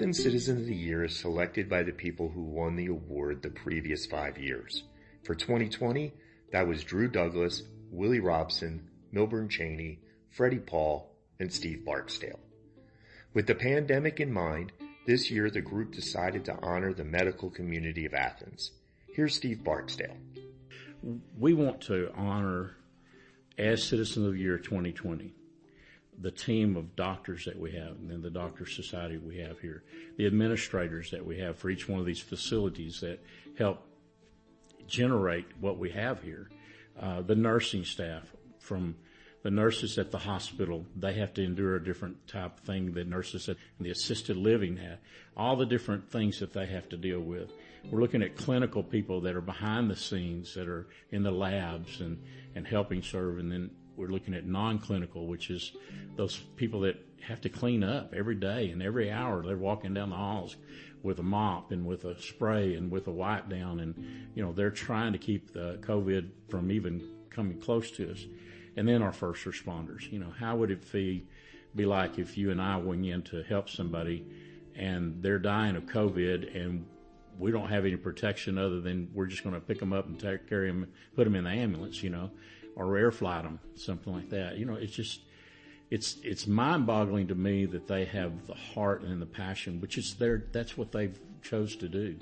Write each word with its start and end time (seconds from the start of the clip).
Athens 0.00 0.22
Citizen 0.22 0.56
of 0.56 0.64
the 0.64 0.74
Year 0.74 1.04
is 1.04 1.14
selected 1.14 1.68
by 1.68 1.82
the 1.82 1.92
people 1.92 2.30
who 2.30 2.40
won 2.40 2.74
the 2.74 2.86
award 2.86 3.42
the 3.42 3.50
previous 3.50 4.06
five 4.06 4.38
years. 4.38 4.84
For 5.24 5.34
2020, 5.34 6.14
that 6.52 6.66
was 6.66 6.82
Drew 6.82 7.06
Douglas, 7.06 7.64
Willie 7.90 8.18
Robson, 8.18 8.88
Milburn 9.12 9.50
Cheney, 9.50 9.98
Freddie 10.30 10.58
Paul, 10.58 11.14
and 11.38 11.52
Steve 11.52 11.84
Barksdale. 11.84 12.38
With 13.34 13.46
the 13.46 13.54
pandemic 13.54 14.20
in 14.20 14.32
mind, 14.32 14.72
this 15.06 15.30
year 15.30 15.50
the 15.50 15.60
group 15.60 15.92
decided 15.92 16.46
to 16.46 16.58
honor 16.62 16.94
the 16.94 17.04
medical 17.04 17.50
community 17.50 18.06
of 18.06 18.14
Athens. 18.14 18.70
Here's 19.14 19.34
Steve 19.34 19.62
Barksdale. 19.62 20.16
We 21.38 21.52
want 21.52 21.82
to 21.82 22.10
honor, 22.16 22.78
as 23.58 23.84
Citizen 23.84 24.24
of 24.24 24.32
the 24.32 24.38
Year 24.38 24.56
2020, 24.56 25.34
the 26.20 26.30
team 26.30 26.76
of 26.76 26.94
doctors 26.96 27.44
that 27.46 27.58
we 27.58 27.72
have 27.72 27.92
and 27.92 28.10
then 28.10 28.22
the 28.22 28.30
doctor 28.30 28.66
society 28.66 29.16
we 29.16 29.38
have 29.38 29.58
here, 29.58 29.82
the 30.16 30.26
administrators 30.26 31.10
that 31.10 31.24
we 31.24 31.38
have 31.38 31.58
for 31.58 31.70
each 31.70 31.88
one 31.88 31.98
of 31.98 32.06
these 32.06 32.20
facilities 32.20 33.00
that 33.00 33.18
help 33.56 33.86
generate 34.86 35.46
what 35.60 35.78
we 35.78 35.90
have 35.90 36.22
here, 36.22 36.50
uh, 37.00 37.22
the 37.22 37.34
nursing 37.34 37.84
staff 37.84 38.24
from 38.58 38.94
the 39.42 39.50
nurses 39.50 39.96
at 39.96 40.10
the 40.10 40.18
hospital, 40.18 40.84
they 40.94 41.14
have 41.14 41.32
to 41.34 41.42
endure 41.42 41.76
a 41.76 41.82
different 41.82 42.26
type 42.28 42.58
of 42.58 42.64
thing 42.64 42.92
that 42.92 43.08
nurses 43.08 43.48
at 43.48 43.56
the 43.78 43.90
assisted 43.90 44.36
living 44.36 44.76
have. 44.76 44.98
All 45.36 45.56
the 45.56 45.64
different 45.64 46.10
things 46.10 46.40
that 46.40 46.52
they 46.52 46.66
have 46.66 46.88
to 46.90 46.98
deal 46.98 47.20
with. 47.20 47.50
We're 47.90 48.00
looking 48.00 48.22
at 48.22 48.36
clinical 48.36 48.82
people 48.82 49.22
that 49.22 49.34
are 49.34 49.40
behind 49.40 49.90
the 49.90 49.96
scenes, 49.96 50.54
that 50.54 50.68
are 50.68 50.86
in 51.10 51.22
the 51.22 51.30
labs 51.30 52.00
and, 52.02 52.22
and 52.54 52.66
helping 52.66 53.02
serve. 53.02 53.38
And 53.38 53.50
then 53.50 53.70
we're 54.00 54.08
looking 54.08 54.34
at 54.34 54.46
non-clinical, 54.46 55.26
which 55.26 55.50
is 55.50 55.72
those 56.16 56.36
people 56.56 56.80
that 56.80 56.96
have 57.22 57.40
to 57.42 57.48
clean 57.48 57.84
up 57.84 58.14
every 58.14 58.34
day 58.34 58.70
and 58.70 58.82
every 58.82 59.10
hour. 59.10 59.42
They're 59.42 59.56
walking 59.56 59.92
down 59.92 60.10
the 60.10 60.16
halls 60.16 60.56
with 61.02 61.18
a 61.18 61.22
mop 61.22 61.70
and 61.70 61.84
with 61.86 62.04
a 62.04 62.20
spray 62.20 62.74
and 62.74 62.90
with 62.90 63.06
a 63.06 63.12
wipe 63.12 63.48
down. 63.48 63.80
And, 63.80 63.94
you 64.34 64.42
know, 64.42 64.52
they're 64.52 64.70
trying 64.70 65.12
to 65.12 65.18
keep 65.18 65.52
the 65.52 65.78
COVID 65.82 66.30
from 66.48 66.70
even 66.70 67.02
coming 67.28 67.60
close 67.60 67.90
to 67.92 68.10
us 68.10 68.26
and 68.76 68.88
then 68.88 69.02
our 69.02 69.12
first 69.12 69.44
responders. 69.44 70.10
You 70.10 70.18
know, 70.18 70.32
how 70.38 70.56
would 70.56 70.70
it 70.70 70.90
be, 70.90 71.26
be 71.76 71.84
like 71.84 72.18
if 72.18 72.38
you 72.38 72.50
and 72.50 72.60
I 72.60 72.76
went 72.78 73.04
in 73.04 73.22
to 73.24 73.42
help 73.42 73.68
somebody 73.68 74.24
and 74.74 75.22
they're 75.22 75.38
dying 75.38 75.76
of 75.76 75.84
COVID 75.84 76.56
and 76.56 76.86
we 77.38 77.50
don't 77.50 77.68
have 77.68 77.84
any 77.84 77.96
protection 77.96 78.58
other 78.58 78.80
than 78.80 79.10
we're 79.14 79.26
just 79.26 79.42
going 79.42 79.54
to 79.54 79.60
pick 79.60 79.78
them 79.78 79.92
up 79.92 80.06
and 80.06 80.18
take, 80.18 80.48
carry 80.48 80.68
them, 80.68 80.86
put 81.16 81.24
them 81.24 81.34
in 81.34 81.44
the 81.44 81.50
ambulance, 81.50 82.02
you 82.02 82.10
know, 82.10 82.30
or 82.76 82.96
air 82.96 83.10
flight 83.10 83.44
them, 83.44 83.60
something 83.74 84.12
like 84.12 84.30
that. 84.30 84.56
You 84.58 84.64
know, 84.64 84.74
it's 84.74 84.92
just, 84.92 85.20
it's, 85.90 86.16
it's 86.22 86.46
mind 86.46 86.86
boggling 86.86 87.28
to 87.28 87.34
me 87.34 87.66
that 87.66 87.86
they 87.86 88.04
have 88.06 88.46
the 88.46 88.54
heart 88.54 89.02
and 89.02 89.20
the 89.20 89.26
passion, 89.26 89.80
which 89.80 89.98
is 89.98 90.14
their, 90.14 90.44
that's 90.52 90.76
what 90.76 90.92
they've 90.92 91.18
chose 91.42 91.76
to 91.76 91.88
do. 91.88 92.16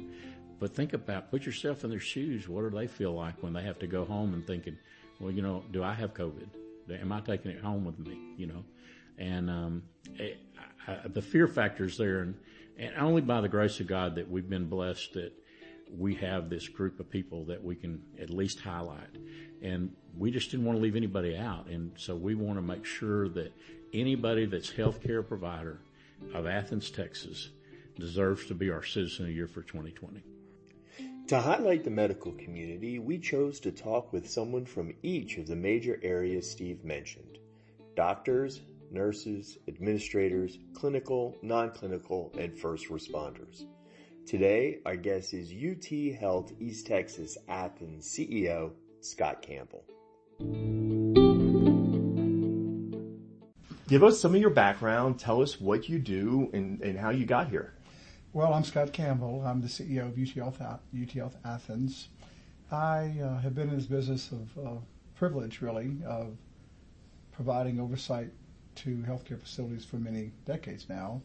But 0.58 0.74
think 0.74 0.92
about, 0.92 1.30
put 1.30 1.46
yourself 1.46 1.84
in 1.84 1.90
their 1.90 2.00
shoes. 2.00 2.48
What 2.48 2.62
do 2.62 2.76
they 2.76 2.86
feel 2.86 3.12
like 3.12 3.42
when 3.42 3.52
they 3.52 3.62
have 3.62 3.78
to 3.80 3.86
go 3.86 4.04
home 4.04 4.34
and 4.34 4.46
thinking, 4.46 4.76
well, 5.20 5.30
you 5.30 5.42
know, 5.42 5.64
do 5.70 5.82
I 5.82 5.94
have 5.94 6.14
COVID? 6.14 6.48
Am 7.00 7.12
I 7.12 7.20
taking 7.20 7.50
it 7.50 7.60
home 7.60 7.84
with 7.84 7.98
me? 7.98 8.18
You 8.36 8.46
know, 8.46 8.64
and 9.18 9.50
um, 9.50 9.82
it, 10.14 10.38
I, 10.86 11.06
the 11.06 11.20
fear 11.20 11.46
factor 11.46 11.84
is 11.84 11.98
there, 11.98 12.20
and, 12.20 12.34
and 12.78 12.94
only 12.96 13.20
by 13.20 13.40
the 13.40 13.48
grace 13.48 13.78
of 13.80 13.86
God 13.86 14.14
that 14.14 14.30
we've 14.30 14.48
been 14.48 14.68
blessed 14.68 15.12
that 15.14 15.32
we 15.96 16.14
have 16.16 16.50
this 16.50 16.68
group 16.68 17.00
of 17.00 17.10
people 17.10 17.44
that 17.44 17.62
we 17.62 17.74
can 17.74 18.02
at 18.20 18.30
least 18.30 18.60
highlight. 18.60 19.16
And 19.62 19.92
we 20.16 20.30
just 20.30 20.50
didn't 20.50 20.66
want 20.66 20.78
to 20.78 20.82
leave 20.82 20.96
anybody 20.96 21.36
out. 21.36 21.66
And 21.66 21.92
so 21.96 22.14
we 22.14 22.34
want 22.34 22.58
to 22.58 22.62
make 22.62 22.84
sure 22.84 23.28
that 23.30 23.52
anybody 23.92 24.46
that's 24.46 24.70
healthcare 24.70 25.26
provider 25.26 25.80
of 26.34 26.46
Athens, 26.46 26.90
Texas 26.90 27.50
deserves 27.98 28.46
to 28.46 28.54
be 28.54 28.70
our 28.70 28.82
citizen 28.82 29.24
of 29.24 29.28
the 29.28 29.34
year 29.34 29.48
for 29.48 29.62
2020. 29.62 30.22
To 31.28 31.40
highlight 31.40 31.84
the 31.84 31.90
medical 31.90 32.32
community, 32.32 32.98
we 32.98 33.18
chose 33.18 33.60
to 33.60 33.70
talk 33.70 34.12
with 34.12 34.28
someone 34.28 34.64
from 34.64 34.94
each 35.02 35.36
of 35.36 35.46
the 35.46 35.56
major 35.56 36.00
areas 36.02 36.50
Steve 36.50 36.84
mentioned. 36.84 37.38
Doctors, 37.96 38.62
nurses, 38.90 39.58
administrators, 39.68 40.58
clinical, 40.72 41.36
non-clinical, 41.42 42.32
and 42.38 42.58
first 42.58 42.88
responders. 42.88 43.66
Today, 44.28 44.80
our 44.84 44.94
guest 44.94 45.32
is 45.32 45.54
UT 45.54 45.86
Health 46.20 46.52
East 46.60 46.86
Texas 46.86 47.38
Athens 47.48 48.06
CEO, 48.06 48.72
Scott 49.00 49.40
Campbell. 49.40 49.82
Give 53.88 54.04
us 54.04 54.20
some 54.20 54.34
of 54.34 54.40
your 54.42 54.50
background. 54.50 55.18
Tell 55.18 55.40
us 55.40 55.58
what 55.58 55.88
you 55.88 55.98
do 55.98 56.50
and, 56.52 56.78
and 56.82 56.98
how 56.98 57.08
you 57.08 57.24
got 57.24 57.48
here. 57.48 57.72
Well, 58.34 58.52
I'm 58.52 58.64
Scott 58.64 58.92
Campbell. 58.92 59.42
I'm 59.46 59.62
the 59.62 59.66
CEO 59.66 60.02
of 60.02 60.18
UT 60.18 60.34
Health, 60.34 60.60
UT 60.60 61.10
Health 61.10 61.36
Athens. 61.46 62.08
I 62.70 63.14
uh, 63.22 63.38
have 63.38 63.54
been 63.54 63.70
in 63.70 63.76
this 63.76 63.86
business 63.86 64.30
of 64.30 64.58
uh, 64.62 64.78
privilege, 65.14 65.62
really, 65.62 65.96
of 66.06 66.36
providing 67.32 67.80
oversight 67.80 68.28
to 68.74 69.02
healthcare 69.08 69.40
facilities 69.40 69.86
for 69.86 69.96
many 69.96 70.32
decades 70.44 70.86
now. 70.86 71.22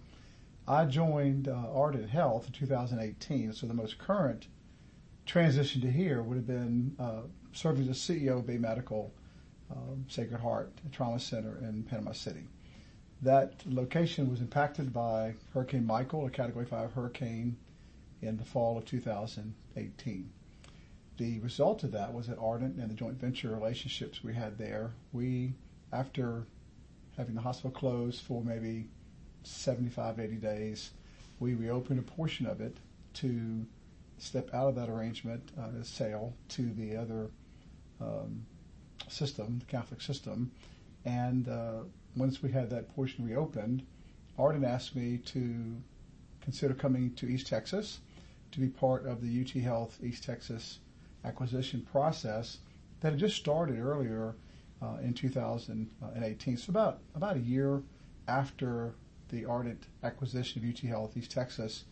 I 0.67 0.85
joined 0.85 1.49
uh, 1.49 1.67
Ardent 1.73 2.09
Health 2.09 2.47
in 2.47 2.53
2018, 2.53 3.51
so 3.51 3.67
the 3.67 3.73
most 3.73 3.97
current 3.97 4.47
transition 5.25 5.81
to 5.81 5.91
here 5.91 6.21
would 6.21 6.37
have 6.37 6.47
been 6.47 6.95
uh, 6.97 7.23
serving 7.51 7.89
as 7.89 7.97
CEO 7.97 8.39
of 8.39 8.47
Bay 8.47 8.57
Medical 8.57 9.13
um, 9.69 10.05
Sacred 10.07 10.39
Heart 10.39 10.71
Trauma 10.91 11.19
Center 11.19 11.57
in 11.61 11.83
Panama 11.83 12.13
City. 12.13 12.47
That 13.21 13.55
location 13.65 14.29
was 14.29 14.39
impacted 14.39 14.93
by 14.93 15.35
Hurricane 15.53 15.85
Michael, 15.85 16.25
a 16.25 16.29
Category 16.29 16.65
5 16.65 16.93
hurricane, 16.93 17.57
in 18.21 18.37
the 18.37 18.45
fall 18.45 18.77
of 18.77 18.85
2018. 18.85 20.29
The 21.17 21.39
result 21.39 21.83
of 21.83 21.91
that 21.91 22.13
was 22.13 22.27
that 22.27 22.37
Ardent 22.39 22.77
and 22.77 22.89
the 22.89 22.95
joint 22.95 23.19
venture 23.19 23.49
relationships 23.49 24.23
we 24.23 24.33
had 24.33 24.57
there, 24.57 24.93
we, 25.11 25.53
after 25.91 26.47
having 27.17 27.35
the 27.35 27.41
hospital 27.41 27.71
closed 27.71 28.21
for 28.21 28.41
maybe 28.41 28.87
75, 29.43 30.19
80 30.19 30.35
days, 30.35 30.91
we 31.39 31.53
reopened 31.53 31.99
a 31.99 32.03
portion 32.03 32.45
of 32.45 32.61
it 32.61 32.77
to 33.15 33.65
step 34.17 34.49
out 34.53 34.69
of 34.69 34.75
that 34.75 34.89
arrangement, 34.89 35.51
uh, 35.59 35.83
sale 35.83 36.33
to 36.49 36.73
the 36.73 36.95
other 36.95 37.29
um, 37.99 38.45
system, 39.07 39.59
the 39.59 39.65
Catholic 39.65 40.01
system, 40.01 40.51
and 41.05 41.49
uh, 41.49 41.81
once 42.15 42.41
we 42.41 42.51
had 42.51 42.69
that 42.69 42.93
portion 42.95 43.25
reopened, 43.25 43.85
Ardent 44.37 44.65
asked 44.65 44.95
me 44.95 45.17
to 45.17 45.75
consider 46.41 46.73
coming 46.73 47.13
to 47.15 47.27
East 47.27 47.47
Texas 47.47 47.99
to 48.51 48.59
be 48.59 48.67
part 48.67 49.05
of 49.05 49.21
the 49.21 49.41
UT 49.41 49.49
Health 49.61 49.99
East 50.03 50.23
Texas 50.23 50.79
acquisition 51.25 51.81
process 51.91 52.59
that 52.99 53.11
had 53.11 53.19
just 53.19 53.35
started 53.35 53.79
earlier 53.79 54.35
uh, 54.81 54.97
in 55.01 55.13
2018. 55.13 56.57
So 56.57 56.69
about 56.69 56.99
about 57.15 57.37
a 57.37 57.39
year 57.39 57.81
after 58.27 58.93
the 59.33 59.45
Ardent 59.45 59.87
acquisition 60.03 60.63
of 60.63 60.69
UT 60.69 60.79
Health 60.87 61.17
East 61.17 61.31
Texas, 61.31 61.85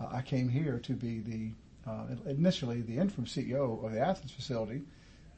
uh, 0.00 0.06
I 0.12 0.22
came 0.22 0.48
here 0.48 0.78
to 0.84 0.92
be 0.92 1.20
the 1.20 1.50
uh, 1.90 2.06
initially 2.26 2.80
the 2.80 2.96
interim 2.96 3.26
CEO 3.26 3.84
of 3.84 3.92
the 3.92 4.00
Athens 4.00 4.30
facility, 4.30 4.80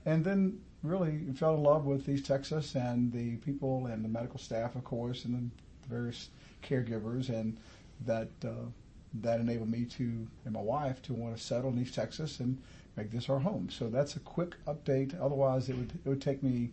and 0.04 0.24
then 0.24 0.60
really 0.82 1.24
fell 1.34 1.54
in 1.54 1.62
love 1.62 1.86
with 1.86 2.08
East 2.08 2.26
Texas 2.26 2.76
and 2.76 3.10
the 3.10 3.36
people 3.38 3.86
and 3.86 4.04
the 4.04 4.08
medical 4.08 4.38
staff, 4.38 4.76
of 4.76 4.84
course, 4.84 5.24
and 5.24 5.50
the 5.82 5.88
various 5.88 6.28
caregivers, 6.62 7.30
and 7.30 7.56
that 8.04 8.28
uh, 8.44 8.68
that 9.14 9.40
enabled 9.40 9.70
me 9.70 9.86
to 9.86 10.26
and 10.44 10.52
my 10.52 10.60
wife 10.60 11.00
to 11.02 11.14
want 11.14 11.36
to 11.36 11.42
settle 11.42 11.70
in 11.70 11.80
East 11.80 11.94
Texas 11.94 12.38
and 12.38 12.58
make 12.96 13.10
this 13.10 13.30
our 13.30 13.40
home. 13.40 13.68
So 13.70 13.88
that's 13.88 14.14
a 14.16 14.20
quick 14.20 14.56
update. 14.66 15.18
Otherwise, 15.20 15.70
it 15.70 15.76
would 15.76 15.92
it 16.04 16.08
would 16.08 16.22
take 16.22 16.42
me 16.42 16.70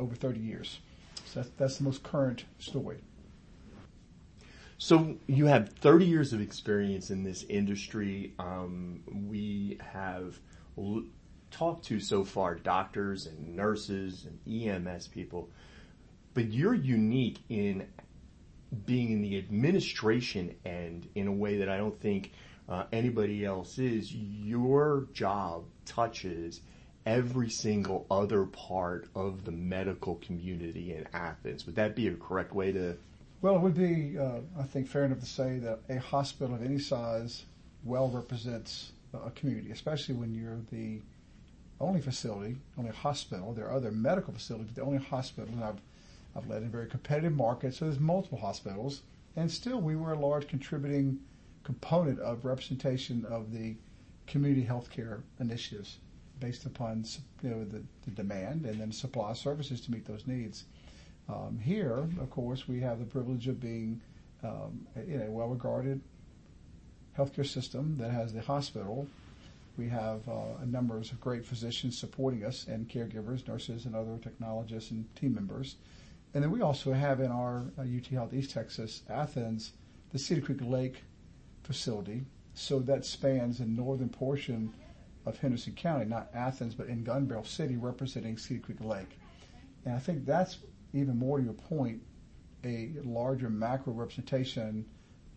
over 0.00 0.16
30 0.16 0.40
years. 0.40 0.80
So 1.24 1.40
that's, 1.40 1.52
that's 1.56 1.78
the 1.78 1.84
most 1.84 2.02
current 2.02 2.44
story. 2.58 2.98
So 4.78 5.16
you 5.26 5.46
have 5.46 5.70
30 5.70 6.04
years 6.04 6.32
of 6.32 6.40
experience 6.40 7.10
in 7.10 7.22
this 7.22 7.44
industry. 7.44 8.34
Um, 8.38 9.00
we 9.28 9.78
have 9.92 10.38
talked 11.50 11.84
to 11.86 12.00
so 12.00 12.24
far, 12.24 12.56
doctors 12.56 13.26
and 13.26 13.54
nurses 13.54 14.26
and 14.26 14.38
EMS 14.46 15.08
people, 15.08 15.48
but 16.34 16.52
you're 16.52 16.74
unique 16.74 17.38
in 17.48 17.86
being 18.86 19.12
in 19.12 19.22
the 19.22 19.38
administration 19.38 20.56
end 20.66 21.08
in 21.14 21.28
a 21.28 21.32
way 21.32 21.58
that 21.58 21.68
I 21.68 21.76
don't 21.76 21.98
think 22.00 22.32
uh, 22.68 22.84
anybody 22.92 23.44
else 23.44 23.78
is. 23.78 24.12
Your 24.12 25.06
job 25.12 25.64
touches 25.84 26.60
every 27.06 27.50
single 27.50 28.06
other 28.10 28.44
part 28.46 29.06
of 29.14 29.44
the 29.44 29.52
medical 29.52 30.16
community 30.16 30.94
in 30.94 31.06
Athens. 31.12 31.66
Would 31.66 31.76
that 31.76 31.94
be 31.94 32.08
a 32.08 32.14
correct 32.14 32.52
way 32.52 32.72
to? 32.72 32.96
Well, 33.44 33.56
it 33.56 33.60
would 33.60 33.74
be, 33.74 34.16
uh, 34.18 34.38
I 34.58 34.62
think, 34.62 34.88
fair 34.88 35.04
enough 35.04 35.20
to 35.20 35.26
say 35.26 35.58
that 35.58 35.80
a 35.90 35.98
hospital 35.98 36.54
of 36.54 36.62
any 36.62 36.78
size 36.78 37.44
well 37.84 38.08
represents 38.08 38.92
a 39.12 39.30
community, 39.32 39.70
especially 39.70 40.14
when 40.14 40.34
you're 40.34 40.62
the 40.72 41.02
only 41.78 42.00
facility, 42.00 42.56
only 42.78 42.90
hospital. 42.92 43.52
There 43.52 43.66
are 43.66 43.74
other 43.74 43.90
medical 43.90 44.32
facilities, 44.32 44.68
but 44.68 44.76
the 44.76 44.82
only 44.82 44.96
hospital. 44.96 45.52
And 45.52 45.62
I've 45.62 45.82
I've 46.34 46.48
led 46.48 46.62
in 46.62 46.70
very 46.70 46.86
competitive 46.86 47.34
markets, 47.34 47.76
so 47.76 47.84
there's 47.84 48.00
multiple 48.00 48.38
hospitals, 48.38 49.02
and 49.36 49.50
still 49.50 49.78
we 49.78 49.94
were 49.94 50.14
a 50.14 50.18
large 50.18 50.48
contributing 50.48 51.20
component 51.64 52.20
of 52.20 52.46
representation 52.46 53.26
of 53.26 53.52
the 53.52 53.76
community 54.26 54.64
healthcare 54.66 55.20
initiatives 55.38 55.98
based 56.40 56.64
upon 56.64 57.04
you 57.42 57.50
know, 57.50 57.64
the, 57.64 57.82
the 58.06 58.10
demand 58.12 58.64
and 58.64 58.80
then 58.80 58.90
supply 58.90 59.32
of 59.32 59.36
services 59.36 59.82
to 59.82 59.90
meet 59.90 60.06
those 60.06 60.26
needs. 60.26 60.64
Um, 61.28 61.58
here, 61.62 62.06
of 62.20 62.30
course, 62.30 62.68
we 62.68 62.80
have 62.80 62.98
the 62.98 63.04
privilege 63.04 63.48
of 63.48 63.60
being 63.60 64.00
um, 64.42 64.86
in 65.06 65.22
a 65.22 65.30
well-regarded 65.30 66.00
healthcare 67.16 67.46
system 67.46 67.96
that 67.98 68.10
has 68.10 68.32
the 68.32 68.42
hospital. 68.42 69.06
We 69.78 69.88
have 69.88 70.28
uh, 70.28 70.62
a 70.62 70.66
number 70.66 70.96
of 70.96 71.20
great 71.20 71.44
physicians 71.44 71.98
supporting 71.98 72.44
us 72.44 72.66
and 72.68 72.88
caregivers, 72.88 73.46
nurses, 73.48 73.86
and 73.86 73.96
other 73.96 74.18
technologists 74.22 74.90
and 74.90 75.12
team 75.16 75.34
members. 75.34 75.76
And 76.34 76.42
then 76.42 76.50
we 76.50 76.60
also 76.60 76.92
have 76.92 77.20
in 77.20 77.30
our 77.30 77.64
uh, 77.78 77.82
UT 77.82 78.06
Health 78.06 78.34
East 78.34 78.50
Texas, 78.50 79.02
Athens, 79.08 79.72
the 80.12 80.18
Cedar 80.18 80.40
Creek 80.40 80.60
Lake 80.62 81.02
facility. 81.62 82.24
So 82.54 82.80
that 82.80 83.04
spans 83.04 83.58
the 83.58 83.66
northern 83.66 84.08
portion 84.08 84.72
of 85.26 85.38
Henderson 85.38 85.72
County, 85.72 86.04
not 86.04 86.28
Athens, 86.34 86.74
but 86.74 86.88
in 86.88 87.02
Gun 87.02 87.24
Barrel 87.24 87.44
City, 87.44 87.76
representing 87.76 88.36
Cedar 88.36 88.60
Creek 88.60 88.80
Lake. 88.80 89.18
And 89.84 89.94
I 89.94 89.98
think 89.98 90.24
that's 90.24 90.58
even 90.94 91.18
more 91.18 91.38
to 91.38 91.44
your 91.44 91.52
point, 91.52 92.00
a 92.64 92.92
larger 93.04 93.50
macro 93.50 93.92
representation 93.92 94.86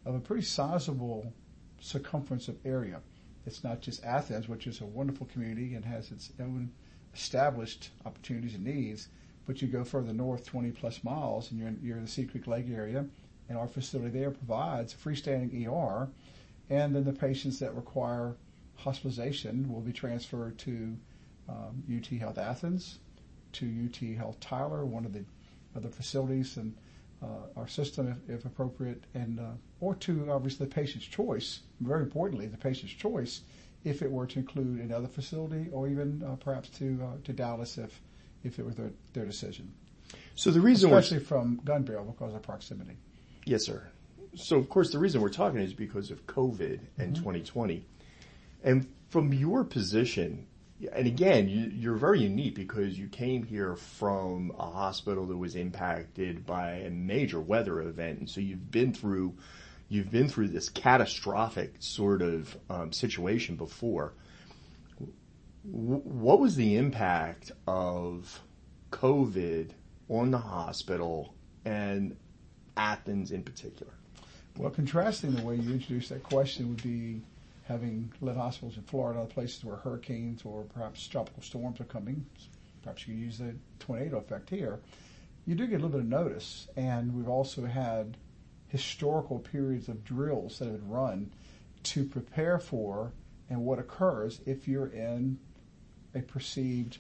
of 0.06 0.16
a 0.16 0.20
pretty 0.20 0.44
sizable 0.44 1.34
circumference 1.82 2.48
of 2.48 2.58
area. 2.66 3.02
It's 3.46 3.64
not 3.64 3.82
just 3.82 4.04
Athens, 4.04 4.48
which 4.48 4.68
is 4.68 4.82
a 4.82 4.86
wonderful 4.86 5.28
community 5.28 5.74
and 5.74 5.84
has 5.84 6.12
its 6.12 6.32
own 6.40 6.72
established 7.14 7.90
opportunities 8.06 8.56
and 8.56 8.64
needs, 8.64 9.10
but 9.46 9.62
you 9.62 9.68
go 9.68 9.84
further 9.84 10.14
north 10.14 10.46
20 10.46 10.72
plus 10.72 11.04
miles 11.04 11.50
and 11.50 11.60
you're 11.60 11.70
in, 11.70 11.80
you're 11.82 11.98
in 11.98 12.04
the 12.04 12.10
Cedar 12.10 12.32
Creek 12.32 12.48
Lake 12.48 12.70
area, 12.70 13.06
and 13.50 13.58
our 13.58 13.68
facility 13.68 14.20
there 14.20 14.32
provides 14.32 14.94
a 14.94 14.98
freestanding 14.98 15.68
ER, 15.68 16.10
and 16.70 16.96
then 16.96 17.04
the 17.04 17.14
patients 17.14 17.60
that 17.60 17.76
require 17.76 18.36
hospitalization 18.76 19.72
will 19.72 19.82
be 19.82 19.94
transferred 19.94 20.58
to 20.60 20.96
um, 21.50 21.84
UT 21.92 22.06
Health 22.20 22.38
Athens, 22.38 23.00
to 23.54 23.66
UT 23.86 24.18
Health 24.18 24.40
Tyler, 24.40 24.86
one 24.86 25.06
of 25.06 25.14
the 25.14 25.24
other 25.78 25.90
facilities 25.90 26.58
and 26.58 26.76
uh, 27.24 27.26
our 27.56 27.68
system 27.68 28.22
if, 28.28 28.40
if 28.40 28.46
appropriate, 28.46 29.04
and 29.14 29.40
uh, 29.40 29.52
or 29.80 29.96
to 29.96 30.32
obviously 30.32 30.66
the 30.66 30.74
patient's 30.74 31.08
choice. 31.08 31.62
Very 31.80 32.04
importantly, 32.04 32.48
the 32.48 32.58
patient's 32.58 32.94
choice 32.94 33.42
if 33.84 34.02
it 34.02 34.12
were 34.12 34.26
to 34.26 34.40
include 34.40 34.80
another 34.80 35.08
facility 35.08 35.68
or 35.72 35.88
even 35.88 36.24
uh, 36.24 36.36
perhaps 36.36 36.70
to 36.70 37.00
uh, 37.04 37.18
to 37.24 37.34
Dallas 37.34 37.78
if 37.78 38.02
if 38.44 38.60
it 38.60 38.66
were 38.66 38.74
their, 38.74 38.92
their 39.14 39.26
decision. 39.26 39.72
So 40.36 40.52
the 40.52 40.62
reason, 40.62 40.94
especially 40.94 41.24
from 41.24 41.60
gun 41.66 41.84
barrel 41.84 42.06
because 42.06 42.34
of 42.34 42.42
proximity. 42.42 42.98
Yes, 43.46 43.66
sir. 43.66 43.88
So 44.36 44.58
of 44.58 44.70
course 44.70 44.92
the 44.92 45.00
reason 45.00 45.22
we're 45.22 45.30
talking 45.30 45.60
is 45.60 45.74
because 45.74 46.12
of 46.12 46.26
COVID 46.28 46.80
and 46.98 47.14
mm-hmm. 47.14 47.24
2020, 47.24 47.84
and 48.64 48.88
from 49.10 49.34
your 49.34 49.64
position, 49.64 50.46
and 50.94 51.08
again, 51.08 51.50
you, 51.50 51.92
are 51.92 51.98
very 51.98 52.22
unique 52.22 52.56
because 52.56 52.98
you 52.98 53.08
came 53.08 53.44
here 53.44 53.76
from 53.76 54.52
a 54.60 54.70
hospital 54.70 55.26
that 55.26 55.38
was 55.38 55.56
impacted 55.56 56.46
by 56.46 56.72
a 56.72 56.90
major 56.90 57.40
weather 57.40 57.82
event, 57.82 58.20
and 58.20 58.30
so 58.30 58.42
you've 58.42 58.70
been 58.70 58.94
through, 58.94 59.34
you've 59.90 60.12
been 60.12 60.28
through 60.28 60.50
this 60.50 60.70
catastrophic 60.70 61.76
sort 61.80 62.22
of 62.22 62.56
um, 62.70 62.94
situation 62.94 63.56
before. 63.56 64.14
W- 65.66 66.02
what 66.02 66.40
was 66.40 66.56
the 66.56 66.76
impact 66.76 67.52
of 67.68 68.40
COVID 68.92 69.72
on 70.10 70.30
the 70.30 70.38
hospital 70.38 71.34
and 71.66 72.16
Athens 72.76 73.32
in 73.32 73.42
particular? 73.42 73.94
Well, 74.58 74.70
contrasting 74.70 75.36
the 75.36 75.44
way 75.44 75.56
you 75.56 75.74
introduced 75.74 76.10
that 76.10 76.24
question 76.24 76.70
would 76.70 76.84
be 76.84 77.22
having 77.68 78.12
led 78.22 78.38
hospitals 78.38 78.78
in 78.78 78.84
Florida, 78.84 79.26
places 79.26 79.64
where 79.64 79.76
hurricanes 79.76 80.44
or 80.46 80.64
perhaps 80.64 81.06
tropical 81.08 81.44
storms 81.44 81.80
are 81.82 81.86
coming. 81.86 82.26
Perhaps 82.82 83.08
you 83.08 83.16
use 83.16 83.40
the 83.40 83.56
tornado 83.80 84.18
effect 84.18 84.50
here. 84.50 84.80
You 85.46 85.56
do 85.56 85.68
get 85.68 85.76
a 85.76 85.84
little 85.84 85.90
bit 85.90 86.02
of 86.02 86.08
notice, 86.08 86.68
and 86.76 87.14
we've 87.14 87.28
also 87.28 87.66
had 87.66 88.18
historical 88.68 89.40
periods 89.40 89.90
of 89.90 90.04
drills 90.04 90.60
that 90.60 90.66
have 90.66 90.80
been 90.80 90.90
run 90.90 91.32
to 91.84 92.06
prepare 92.06 92.60
for 92.60 93.12
and 93.50 93.62
what 93.64 93.80
occurs 93.80 94.42
if 94.46 94.68
you're 94.68 94.88
in 94.88 95.38
a 96.16 96.22
perceived 96.22 96.98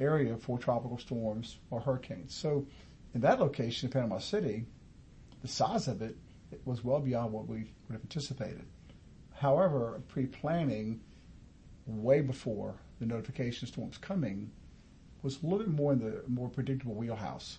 area 0.00 0.36
for 0.36 0.58
tropical 0.58 0.98
storms 0.98 1.56
or 1.70 1.80
hurricanes. 1.80 2.34
So 2.34 2.66
in 3.14 3.20
that 3.22 3.40
location 3.40 3.88
in 3.88 3.92
Panama 3.92 4.18
City, 4.18 4.66
the 5.42 5.48
size 5.48 5.88
of 5.88 6.02
it, 6.02 6.16
it 6.52 6.60
was 6.64 6.84
well 6.84 7.00
beyond 7.00 7.32
what 7.32 7.48
we 7.48 7.58
would 7.58 7.92
have 7.92 8.02
anticipated. 8.02 8.64
However, 9.38 10.00
pre-planning 10.08 11.00
way 11.86 12.20
before 12.20 12.74
the 12.98 13.06
notification 13.06 13.68
storms 13.68 13.96
coming 13.96 14.50
was 15.22 15.40
a 15.42 15.46
little 15.46 15.58
bit 15.58 15.68
more 15.68 15.92
in 15.92 16.00
the 16.00 16.22
more 16.26 16.48
predictable 16.48 16.94
wheelhouse. 16.94 17.58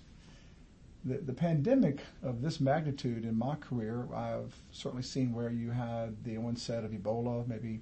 The, 1.06 1.20
the 1.20 1.34
pandemic 1.34 2.02
of 2.22 2.42
this 2.42 2.60
magnitude 2.60 3.24
in 3.24 3.38
my 3.38 3.56
career, 3.56 4.08
I've 4.14 4.54
certainly 4.72 5.04
seen 5.04 5.31
where 5.31 5.50
you 5.50 5.72
had 5.72 6.22
the 6.26 6.36
onset 6.36 6.84
of 6.84 6.92
Ebola 6.92 7.48
maybe 7.48 7.80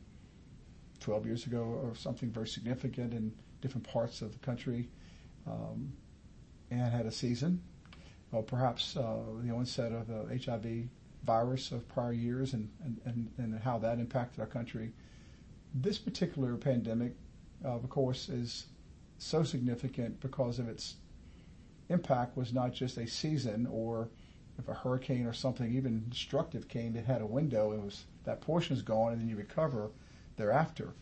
12 0.99 1.25
years 1.25 1.45
ago 1.47 1.63
or 1.63 1.95
something 1.95 2.29
very 2.29 2.47
significant 2.47 3.13
in 3.13 3.33
different 3.61 3.87
parts 3.87 4.21
of 4.21 4.31
the 4.31 4.39
country 4.39 4.89
um, 5.47 5.91
and 6.69 6.93
had 6.93 7.07
a 7.07 7.11
season. 7.11 7.63
Or 8.31 8.43
perhaps 8.43 8.95
uh, 8.95 9.17
the 9.41 9.51
onset 9.51 9.91
of 9.91 10.05
the 10.07 10.39
HIV 10.45 10.87
virus 11.27 11.71
of 11.71 11.87
prior 11.89 12.13
years 12.13 12.53
and, 12.53 12.69
and, 12.83 12.99
and, 13.05 13.31
and 13.37 13.59
how 13.59 13.77
that 13.77 13.99
impacted 13.99 14.39
our 14.39 14.47
country. 14.47 14.93
This 15.75 15.97
particular 15.99 16.55
pandemic, 16.55 17.13
uh, 17.63 17.75
of 17.75 17.87
course, 17.89 18.29
is 18.29 18.67
so 19.19 19.43
significant 19.43 20.19
because 20.21 20.57
of 20.57 20.69
its 20.69 20.95
impact 21.89 22.37
was 22.37 22.53
not 22.53 22.73
just 22.73 22.97
a 22.97 23.05
season 23.05 23.67
or 23.69 24.09
if 24.57 24.67
a 24.67 24.73
hurricane 24.73 25.25
or 25.25 25.33
something 25.33 25.75
even 25.75 26.05
destructive 26.09 26.67
came, 26.67 26.95
it 26.95 27.05
had 27.05 27.21
a 27.21 27.25
window. 27.25 27.73
It 27.73 27.81
was 27.81 28.05
that 28.23 28.41
portion 28.41 28.75
is 28.75 28.81
gone, 28.81 29.11
and 29.11 29.21
then 29.21 29.29
you 29.29 29.35
recover 29.35 29.91
thereafter. 30.35 30.93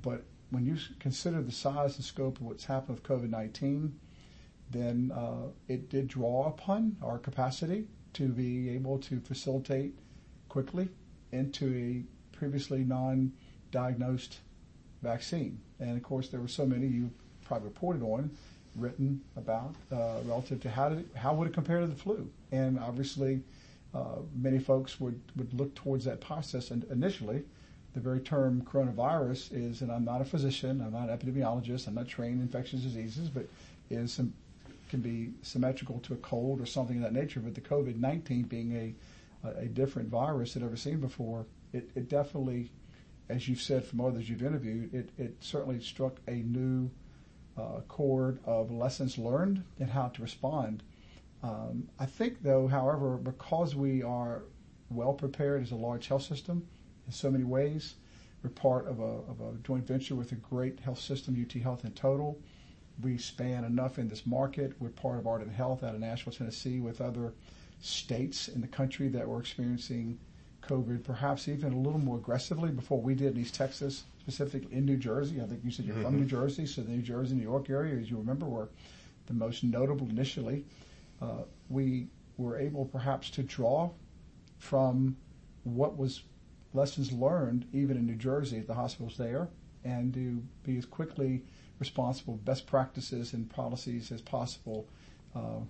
But 0.00 0.24
when 0.50 0.64
you 0.64 0.78
consider 0.98 1.42
the 1.42 1.52
size 1.52 1.96
and 1.96 2.04
scope 2.04 2.38
of 2.38 2.46
what's 2.46 2.64
happened 2.64 2.98
with 2.98 3.02
COVID-19, 3.02 3.92
then 4.70 5.12
uh, 5.14 5.48
it 5.66 5.90
did 5.90 6.08
draw 6.08 6.46
upon 6.46 6.96
our 7.02 7.18
capacity 7.18 7.88
to 8.14 8.28
be 8.28 8.70
able 8.70 8.98
to 8.98 9.20
facilitate 9.20 9.94
quickly 10.48 10.88
into 11.32 11.74
a 11.74 12.36
previously 12.36 12.84
non-diagnosed 12.84 14.38
vaccine. 15.02 15.60
And 15.80 15.96
of 15.96 16.02
course, 16.02 16.28
there 16.28 16.40
were 16.40 16.48
so 16.48 16.66
many 16.66 16.86
you 16.86 17.10
probably 17.44 17.68
reported 17.68 18.02
on, 18.02 18.30
written 18.76 19.20
about 19.36 19.74
uh, 19.92 20.20
relative 20.24 20.60
to 20.62 20.70
how 20.70 20.88
did 20.88 21.00
it, 21.00 21.06
how 21.16 21.34
would 21.34 21.48
it 21.48 21.54
compare 21.54 21.80
to 21.80 21.86
the 21.86 21.94
flu. 21.94 22.30
And 22.52 22.78
obviously, 22.78 23.42
uh, 23.94 24.20
many 24.36 24.58
folks 24.58 25.00
would 25.00 25.20
would 25.36 25.52
look 25.54 25.74
towards 25.74 26.04
that 26.04 26.20
process. 26.20 26.70
And 26.70 26.84
initially, 26.84 27.44
the 27.94 28.00
very 28.00 28.20
term 28.20 28.62
coronavirus 28.62 29.52
is, 29.52 29.82
and 29.82 29.90
I'm 29.90 30.04
not 30.04 30.20
a 30.20 30.24
physician, 30.24 30.80
I'm 30.80 30.92
not 30.92 31.08
an 31.08 31.18
epidemiologist, 31.18 31.88
I'm 31.88 31.94
not 31.94 32.08
trained 32.08 32.36
in 32.36 32.42
infectious 32.42 32.80
diseases, 32.82 33.28
but 33.28 33.46
is 33.90 34.12
some 34.12 34.32
can 34.88 35.00
be 35.00 35.32
symmetrical 35.42 35.98
to 36.00 36.14
a 36.14 36.16
cold 36.16 36.60
or 36.60 36.66
something 36.66 36.96
of 36.96 37.02
that 37.02 37.12
nature, 37.12 37.40
but 37.40 37.54
the 37.54 37.60
COVID-19 37.60 38.48
being 38.48 38.72
a, 39.44 39.48
a 39.48 39.66
different 39.66 40.08
virus 40.08 40.54
than 40.54 40.64
ever 40.64 40.76
seen 40.76 41.00
before, 41.00 41.46
it, 41.72 41.90
it 41.94 42.08
definitely, 42.08 42.70
as 43.28 43.48
you've 43.48 43.60
said 43.60 43.84
from 43.84 44.00
others 44.00 44.28
you've 44.28 44.42
interviewed, 44.42 44.92
it, 44.94 45.10
it 45.18 45.36
certainly 45.40 45.80
struck 45.80 46.16
a 46.26 46.36
new 46.36 46.90
uh, 47.56 47.80
chord 47.88 48.38
of 48.44 48.70
lessons 48.70 49.18
learned 49.18 49.62
and 49.78 49.90
how 49.90 50.08
to 50.08 50.22
respond. 50.22 50.82
Um, 51.42 51.88
I 51.98 52.06
think, 52.06 52.42
though, 52.42 52.66
however, 52.66 53.16
because 53.16 53.74
we 53.74 54.02
are 54.02 54.42
well 54.90 55.12
prepared 55.12 55.62
as 55.62 55.70
a 55.70 55.76
large 55.76 56.08
health 56.08 56.22
system 56.22 56.66
in 57.06 57.12
so 57.12 57.30
many 57.30 57.44
ways, 57.44 57.94
we're 58.42 58.50
part 58.50 58.86
of 58.86 59.00
a, 59.00 59.02
of 59.02 59.40
a 59.40 59.56
joint 59.64 59.86
venture 59.86 60.14
with 60.14 60.32
a 60.32 60.36
great 60.36 60.80
health 60.80 61.00
system, 61.00 61.36
UT 61.40 61.60
Health 61.60 61.84
in 61.84 61.92
total 61.92 62.40
we 63.02 63.16
span 63.18 63.64
enough 63.64 63.98
in 63.98 64.08
this 64.08 64.26
market. 64.26 64.72
We're 64.78 64.88
part 64.90 65.18
of 65.18 65.26
Ardent 65.26 65.52
Health 65.52 65.82
out 65.82 65.94
of 65.94 66.00
Nashville, 66.00 66.32
Tennessee, 66.32 66.80
with 66.80 67.00
other 67.00 67.32
states 67.80 68.48
in 68.48 68.60
the 68.60 68.66
country 68.66 69.08
that 69.08 69.26
were 69.26 69.40
experiencing 69.40 70.18
COVID, 70.62 71.04
perhaps 71.04 71.48
even 71.48 71.72
a 71.72 71.78
little 71.78 72.00
more 72.00 72.16
aggressively 72.16 72.70
before 72.70 73.00
we 73.00 73.14
did 73.14 73.34
in 73.34 73.42
East 73.42 73.54
Texas, 73.54 74.04
specifically 74.20 74.74
in 74.76 74.84
New 74.84 74.96
Jersey. 74.96 75.40
I 75.40 75.46
think 75.46 75.60
you 75.64 75.70
said 75.70 75.86
you're 75.86 75.94
mm-hmm. 75.94 76.04
from 76.04 76.16
New 76.16 76.26
Jersey, 76.26 76.66
so 76.66 76.82
the 76.82 76.90
New 76.90 77.02
Jersey, 77.02 77.36
New 77.36 77.42
York 77.42 77.70
area, 77.70 77.96
as 77.96 78.10
you 78.10 78.16
remember, 78.16 78.46
were 78.46 78.68
the 79.26 79.34
most 79.34 79.62
notable 79.62 80.08
initially. 80.08 80.64
Uh, 81.22 81.42
we 81.68 82.08
were 82.36 82.58
able 82.58 82.84
perhaps 82.84 83.30
to 83.30 83.42
draw 83.42 83.90
from 84.58 85.16
what 85.64 85.96
was 85.96 86.22
lessons 86.74 87.12
learned 87.12 87.64
even 87.72 87.96
in 87.96 88.06
New 88.06 88.14
Jersey 88.16 88.58
at 88.58 88.66
the 88.66 88.74
hospitals 88.74 89.16
there 89.16 89.48
and 89.88 90.12
to 90.14 90.42
be 90.64 90.76
as 90.76 90.84
quickly 90.84 91.42
responsible 91.78 92.36
best 92.44 92.66
practices 92.66 93.32
and 93.32 93.48
policies 93.48 94.12
as 94.12 94.20
possible 94.20 94.86
uh, 95.34 95.60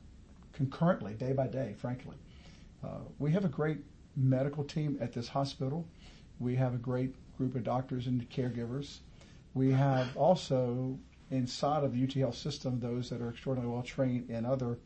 concurrently, 0.53 1.15
day 1.15 1.33
by 1.33 1.47
day, 1.47 1.75
frankly. 1.79 2.17
Uh, 2.85 3.01
we 3.19 3.31
have 3.33 3.45
a 3.45 3.49
great 3.49 3.79
medical 4.17 4.65
team 4.65 4.99
at 5.01 5.13
this 5.13 5.29
hospital. 5.29 5.87
We 6.41 6.57
have 6.57 6.75
a 6.75 6.79
great 6.79 7.15
group 7.37 7.55
of 7.55 7.65
doctors 7.65 8.07
and 8.07 8.29
caregivers. 8.31 8.99
We 9.55 9.73
have 9.73 10.17
also 10.17 10.99
inside 11.31 11.85
of 11.85 11.95
the 11.95 12.03
UT 12.03 12.13
Health 12.15 12.37
system 12.37 12.81
those 12.81 13.11
that 13.11 13.21
are 13.21 13.29
extraordinarily 13.29 13.75
well 13.75 13.83
trained 13.83 14.31
in 14.31 14.45
other 14.45 14.79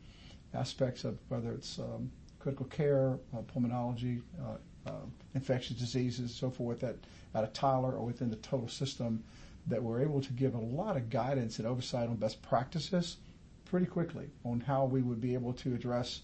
aspects 0.53 1.03
of 1.03 1.17
whether 1.29 1.51
it's 1.53 1.79
um, 1.79 2.11
critical 2.39 2.65
care, 2.65 3.17
uh, 3.33 3.41
pulmonology, 3.41 4.21
uh, 4.39 4.57
infectious 5.33 5.77
diseases, 5.77 6.33
so 6.33 6.49
forth, 6.49 6.81
that 6.81 6.95
out 7.35 7.43
of 7.43 7.53
Tyler 7.53 7.93
or 7.93 8.05
within 8.05 8.29
the 8.29 8.35
total 8.37 8.67
system, 8.67 9.23
that 9.67 9.81
we're 9.81 10.01
able 10.01 10.21
to 10.21 10.33
give 10.33 10.53
a 10.55 10.59
lot 10.59 10.97
of 10.97 11.09
guidance 11.09 11.57
and 11.57 11.67
oversight 11.67 12.09
on 12.09 12.15
best 12.15 12.41
practices 12.41 13.17
pretty 13.65 13.85
quickly 13.85 14.29
on 14.43 14.59
how 14.59 14.85
we 14.85 15.01
would 15.01 15.21
be 15.21 15.33
able 15.33 15.53
to 15.53 15.73
address, 15.73 16.21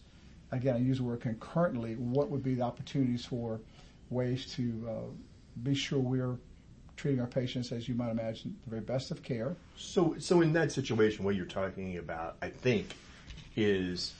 again, 0.51 0.75
I 0.75 0.79
use 0.79 0.97
the 0.97 1.03
word 1.03 1.21
concurrently, 1.21 1.95
what 1.95 2.29
would 2.29 2.43
be 2.43 2.55
the 2.55 2.63
opportunities 2.63 3.25
for 3.25 3.59
ways 4.09 4.53
to 4.55 4.87
uh, 4.89 4.93
be 5.63 5.73
sure 5.73 5.99
we're 5.99 6.37
treating 6.97 7.21
our 7.21 7.27
patients, 7.27 7.71
as 7.71 7.87
you 7.87 7.95
might 7.95 8.11
imagine, 8.11 8.55
the 8.65 8.71
very 8.71 8.81
best 8.81 9.09
of 9.09 9.23
care. 9.23 9.55
So, 9.77 10.15
so 10.19 10.41
in 10.41 10.51
that 10.53 10.71
situation, 10.71 11.23
what 11.23 11.35
you're 11.35 11.45
talking 11.45 11.97
about, 11.97 12.35
I 12.41 12.49
think, 12.49 12.93
is 13.55 14.13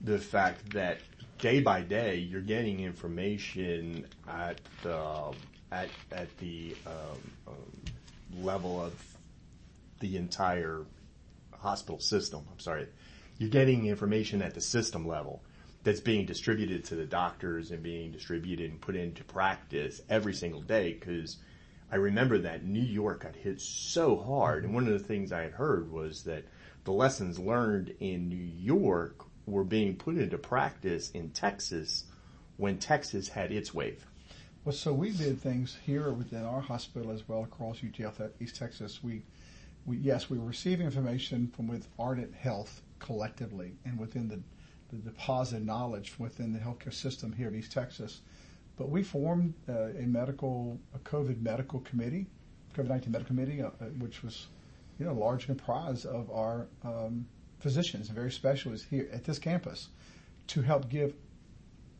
the 0.00 0.18
fact 0.18 0.70
that 0.70 1.00
day 1.42 1.60
by 1.60 1.82
day 1.82 2.16
you're 2.18 2.40
getting 2.40 2.78
information 2.80 4.06
at 4.28 4.60
the 4.84 5.34
at 5.72 5.88
at 6.12 6.38
the 6.38 6.74
um, 6.86 7.18
um, 7.48 8.42
level 8.44 8.80
of 8.80 8.94
the 9.98 10.16
entire 10.16 10.86
hospital 11.52 11.98
system. 11.98 12.46
I'm 12.50 12.60
sorry, 12.60 12.86
you're 13.38 13.50
getting 13.50 13.86
information 13.86 14.40
at 14.40 14.54
the 14.54 14.60
system 14.60 15.06
level 15.06 15.42
that's 15.82 16.00
being 16.00 16.26
distributed 16.26 16.84
to 16.84 16.94
the 16.94 17.06
doctors 17.06 17.72
and 17.72 17.82
being 17.82 18.12
distributed 18.12 18.70
and 18.70 18.80
put 18.80 18.94
into 18.94 19.24
practice 19.24 20.00
every 20.08 20.34
single 20.34 20.62
day 20.62 20.92
because 20.92 21.38
I 21.90 21.96
remember 21.96 22.38
that 22.38 22.64
New 22.64 22.80
York 22.80 23.24
got 23.24 23.34
hit 23.34 23.60
so 23.60 24.16
hard. 24.16 24.62
And 24.62 24.72
one 24.72 24.86
of 24.86 24.92
the 24.92 25.04
things 25.04 25.32
I 25.32 25.42
had 25.42 25.52
heard 25.52 25.90
was 25.90 26.22
that 26.22 26.44
the 26.84 26.92
lessons 26.92 27.40
learned 27.40 27.94
in 27.98 28.28
New 28.28 28.36
York 28.36 29.24
were 29.46 29.64
being 29.64 29.96
put 29.96 30.16
into 30.16 30.38
practice 30.38 31.10
in 31.10 31.30
Texas 31.30 32.04
when 32.56 32.78
Texas 32.78 33.28
had 33.28 33.52
its 33.52 33.74
wave. 33.74 34.06
Well, 34.64 34.72
so 34.72 34.92
we 34.92 35.10
did 35.10 35.40
things 35.40 35.76
here 35.84 36.12
within 36.12 36.44
our 36.44 36.60
hospital 36.60 37.10
as 37.10 37.26
well 37.28 37.42
across 37.42 37.80
UTF 37.80 38.30
East 38.40 38.56
Texas. 38.56 39.02
We, 39.02 39.22
we 39.86 39.96
yes, 39.96 40.30
we 40.30 40.38
were 40.38 40.46
receiving 40.46 40.86
information 40.86 41.52
from 41.56 41.66
with 41.66 41.88
Ardent 41.98 42.34
Health 42.34 42.82
collectively 43.00 43.72
and 43.84 43.98
within 43.98 44.28
the, 44.28 44.40
the 44.94 45.02
deposit 45.02 45.64
knowledge 45.64 46.14
within 46.18 46.52
the 46.52 46.60
healthcare 46.60 46.94
system 46.94 47.32
here 47.32 47.48
in 47.48 47.56
East 47.56 47.72
Texas. 47.72 48.20
But 48.76 48.88
we 48.88 49.02
formed 49.02 49.54
uh, 49.68 49.88
a 49.98 50.06
medical, 50.06 50.78
a 50.94 50.98
COVID 51.00 51.42
medical 51.42 51.80
committee, 51.80 52.26
COVID-19 52.76 53.08
medical 53.08 53.26
committee, 53.26 53.62
uh, 53.62 53.66
uh, 53.66 53.86
which 53.98 54.22
was, 54.22 54.46
you 54.98 55.06
know, 55.06 55.12
large 55.12 55.46
comprised 55.46 56.06
of 56.06 56.30
our 56.30 56.68
um, 56.84 57.26
physicians 57.62 58.08
and 58.08 58.16
very 58.16 58.30
specialists 58.30 58.86
here 58.90 59.08
at 59.12 59.24
this 59.24 59.38
campus 59.38 59.88
to 60.48 60.62
help 60.62 60.88
give 60.88 61.14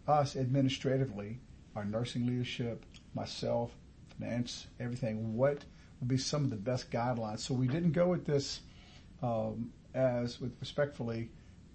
us 0.09 0.37
administratively, 0.37 1.39
our 1.77 1.85
nursing 1.85 2.27
leadership, 2.27 2.85
myself, 3.15 3.71
finance, 4.19 4.67
everything, 4.81 5.37
what 5.37 5.65
would 6.01 6.09
be 6.09 6.19
some 6.19 6.43
of 6.45 6.51
the 6.51 6.57
best 6.57 6.91
guidelines. 6.91 7.39
So 7.41 7.55
we 7.55 7.69
didn't 7.69 7.93
go 7.93 8.09
with 8.09 8.27
this 8.27 8.61
um, 9.23 9.73
as, 9.95 10.41
with 10.41 10.53
respectfully, 10.61 11.31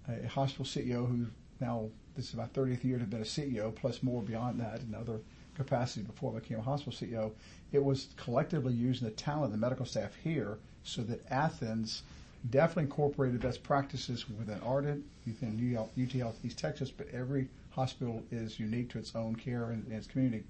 a 0.06 0.26
hospital 0.28 0.64
CEO 0.64 1.08
who 1.08 1.26
now 1.60 1.90
this 2.14 2.30
is 2.30 2.34
my 2.34 2.46
30th 2.46 2.82
year 2.84 2.96
to 2.96 3.02
have 3.02 3.10
been 3.10 3.20
a 3.20 3.24
CEO, 3.24 3.74
plus 3.74 4.02
more 4.02 4.22
beyond 4.22 4.60
that 4.60 4.80
in 4.80 4.94
other 4.94 5.20
capacity 5.54 6.02
before 6.02 6.32
I 6.34 6.40
became 6.40 6.58
a 6.58 6.62
hospital 6.62 6.92
CEO. 6.92 7.32
It 7.72 7.82
was 7.82 8.08
collectively 8.16 8.74
using 8.74 9.06
the 9.06 9.14
talent 9.14 9.46
of 9.46 9.52
the 9.52 9.58
medical 9.58 9.86
staff 9.86 10.14
here 10.16 10.58
so 10.82 11.02
that 11.02 11.24
Athens 11.30 12.02
definitely 12.50 12.84
incorporated 12.84 13.40
best 13.40 13.62
practices 13.62 14.28
within 14.28 14.60
Ardent, 14.60 15.04
within 15.26 15.76
UT 15.76 16.12
Health 16.12 16.38
East 16.44 16.58
Texas, 16.58 16.90
but 16.90 17.08
every 17.12 17.48
hospital 17.70 18.22
is 18.30 18.58
unique 18.58 18.90
to 18.90 18.98
its 18.98 19.14
own 19.14 19.34
care 19.34 19.70
and, 19.70 19.84
and 19.84 19.94
its 19.94 20.06
community. 20.06 20.44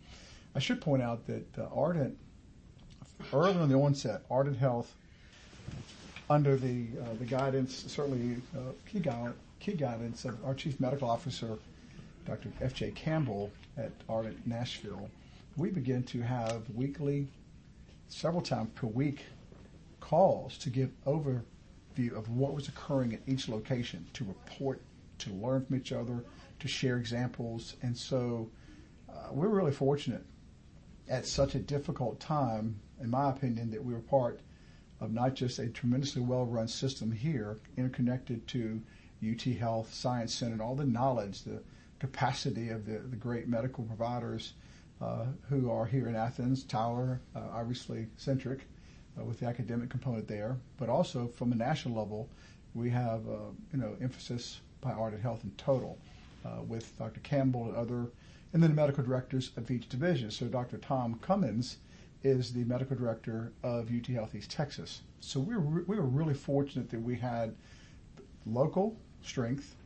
I 0.54 0.58
should 0.58 0.80
point 0.80 1.02
out 1.02 1.26
that 1.26 1.58
uh, 1.58 1.68
Ardent, 1.74 2.16
early 3.32 3.60
in 3.60 3.68
the 3.68 3.74
onset, 3.74 4.22
Ardent 4.30 4.58
Health, 4.58 4.94
under 6.30 6.56
the 6.56 6.86
uh, 7.00 7.14
the 7.18 7.24
guidance, 7.24 7.84
certainly 7.88 8.36
uh, 8.54 8.72
key 8.86 9.00
guidance 9.00 9.36
key 9.60 9.72
guidance 9.72 10.24
of 10.24 10.36
our 10.44 10.54
Chief 10.54 10.78
Medical 10.80 11.10
Officer, 11.10 11.58
Dr. 12.26 12.50
F.J. 12.60 12.92
Campbell 12.92 13.50
at 13.76 13.90
Ardent 14.08 14.46
Nashville, 14.46 15.10
we 15.56 15.70
begin 15.70 16.02
to 16.04 16.20
have 16.20 16.62
weekly, 16.74 17.26
several 18.08 18.42
times 18.42 18.70
per 18.74 18.86
week, 18.86 19.24
calls 20.00 20.56
to 20.58 20.70
give 20.70 20.90
overview 21.98 22.16
of 22.16 22.28
what 22.28 22.54
was 22.54 22.68
occurring 22.68 23.14
at 23.14 23.20
each 23.26 23.48
location, 23.48 24.06
to 24.14 24.24
report, 24.24 24.80
to 25.18 25.30
learn 25.30 25.64
from 25.64 25.76
each 25.76 25.92
other, 25.92 26.24
to 26.60 26.68
share 26.68 26.96
examples. 26.96 27.76
And 27.82 27.96
so 27.96 28.50
uh, 29.08 29.28
we're 29.32 29.48
really 29.48 29.72
fortunate 29.72 30.24
at 31.08 31.26
such 31.26 31.54
a 31.54 31.58
difficult 31.58 32.20
time, 32.20 32.80
in 33.00 33.10
my 33.10 33.30
opinion, 33.30 33.70
that 33.70 33.84
we 33.84 33.92
were 33.92 34.00
part 34.00 34.40
of 35.00 35.12
not 35.12 35.34
just 35.34 35.58
a 35.58 35.68
tremendously 35.68 36.22
well-run 36.22 36.68
system 36.68 37.12
here, 37.12 37.58
interconnected 37.76 38.46
to 38.48 38.80
UT 39.24 39.42
Health 39.42 39.92
Science 39.92 40.34
Center, 40.34 40.52
and 40.52 40.62
all 40.62 40.74
the 40.74 40.84
knowledge, 40.84 41.42
the 41.44 41.62
capacity 41.98 42.68
of 42.68 42.84
the, 42.84 42.98
the 42.98 43.16
great 43.16 43.48
medical 43.48 43.84
providers 43.84 44.52
uh, 45.00 45.26
who 45.48 45.70
are 45.70 45.86
here 45.86 46.08
in 46.08 46.16
Athens, 46.16 46.64
Tyler, 46.64 47.20
uh, 47.34 47.40
obviously 47.52 48.06
centric 48.16 48.66
uh, 49.18 49.24
with 49.24 49.40
the 49.40 49.46
academic 49.46 49.90
component 49.90 50.28
there, 50.28 50.56
but 50.78 50.88
also 50.88 51.28
from 51.28 51.52
a 51.52 51.54
national 51.54 51.94
level, 51.94 52.28
we 52.74 52.90
have 52.90 53.26
uh, 53.28 53.50
you 53.72 53.78
know 53.78 53.96
emphasis 54.00 54.60
by 54.80 54.92
Ardent 54.92 55.22
Health 55.22 55.40
in 55.44 55.50
total 55.52 55.98
uh, 56.44 56.62
with 56.62 56.96
Dr. 56.98 57.20
Campbell 57.20 57.66
and 57.66 57.76
other, 57.76 58.10
and 58.52 58.62
then 58.62 58.70
the 58.70 58.76
medical 58.76 59.02
directors 59.02 59.50
of 59.56 59.70
each 59.70 59.88
division. 59.88 60.30
So 60.30 60.46
Dr. 60.46 60.78
Tom 60.78 61.18
Cummins 61.20 61.78
is 62.22 62.52
the 62.52 62.64
medical 62.64 62.96
director 62.96 63.52
of 63.62 63.90
UT 63.94 64.06
Health 64.06 64.34
East 64.34 64.50
Texas. 64.50 65.02
So 65.20 65.40
we 65.40 65.56
were, 65.56 65.82
we 65.86 65.96
were 65.96 66.02
really 66.02 66.34
fortunate 66.34 66.90
that 66.90 67.00
we 67.00 67.16
had 67.16 67.54
local 68.46 68.96
strength, 69.22 69.76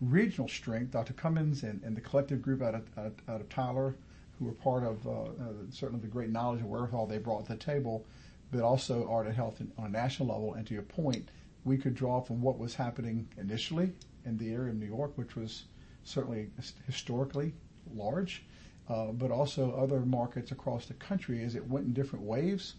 regional 0.00 0.48
strength. 0.48 0.92
Dr. 0.92 1.12
Cummins 1.12 1.62
and, 1.62 1.82
and 1.84 1.96
the 1.96 2.00
collective 2.00 2.42
group 2.42 2.62
out 2.62 2.74
of, 2.74 2.82
out, 2.98 3.12
out 3.28 3.40
of 3.40 3.48
Tyler, 3.48 3.94
who 4.38 4.46
were 4.46 4.52
part 4.52 4.82
of 4.82 5.06
uh, 5.06 5.10
uh, 5.10 5.26
certainly 5.70 6.00
the 6.00 6.08
great 6.08 6.30
knowledge 6.30 6.60
and 6.60 6.68
wherewithal 6.68 7.06
they 7.06 7.18
brought 7.18 7.46
to 7.46 7.52
the 7.52 7.58
table, 7.58 8.04
but 8.52 8.60
also 8.60 9.08
Ardent 9.10 9.34
Health 9.34 9.60
on 9.78 9.86
a 9.86 9.88
national 9.88 10.28
level. 10.28 10.54
And 10.54 10.66
to 10.66 10.74
your 10.74 10.82
point, 10.82 11.30
we 11.64 11.78
could 11.78 11.94
draw 11.94 12.20
from 12.20 12.40
what 12.42 12.58
was 12.58 12.74
happening 12.74 13.28
initially 13.38 13.92
in 14.24 14.36
the 14.36 14.52
area 14.52 14.70
of 14.70 14.76
New 14.76 14.86
York, 14.86 15.12
which 15.16 15.34
was 15.34 15.64
certainly 16.04 16.50
historically 16.86 17.54
large, 17.94 18.44
uh, 18.88 19.06
but 19.06 19.30
also 19.30 19.72
other 19.72 20.00
markets 20.00 20.52
across 20.52 20.86
the 20.86 20.94
country 20.94 21.42
as 21.42 21.54
it 21.54 21.66
went 21.66 21.86
in 21.86 21.92
different 21.92 22.24
waves. 22.24 22.74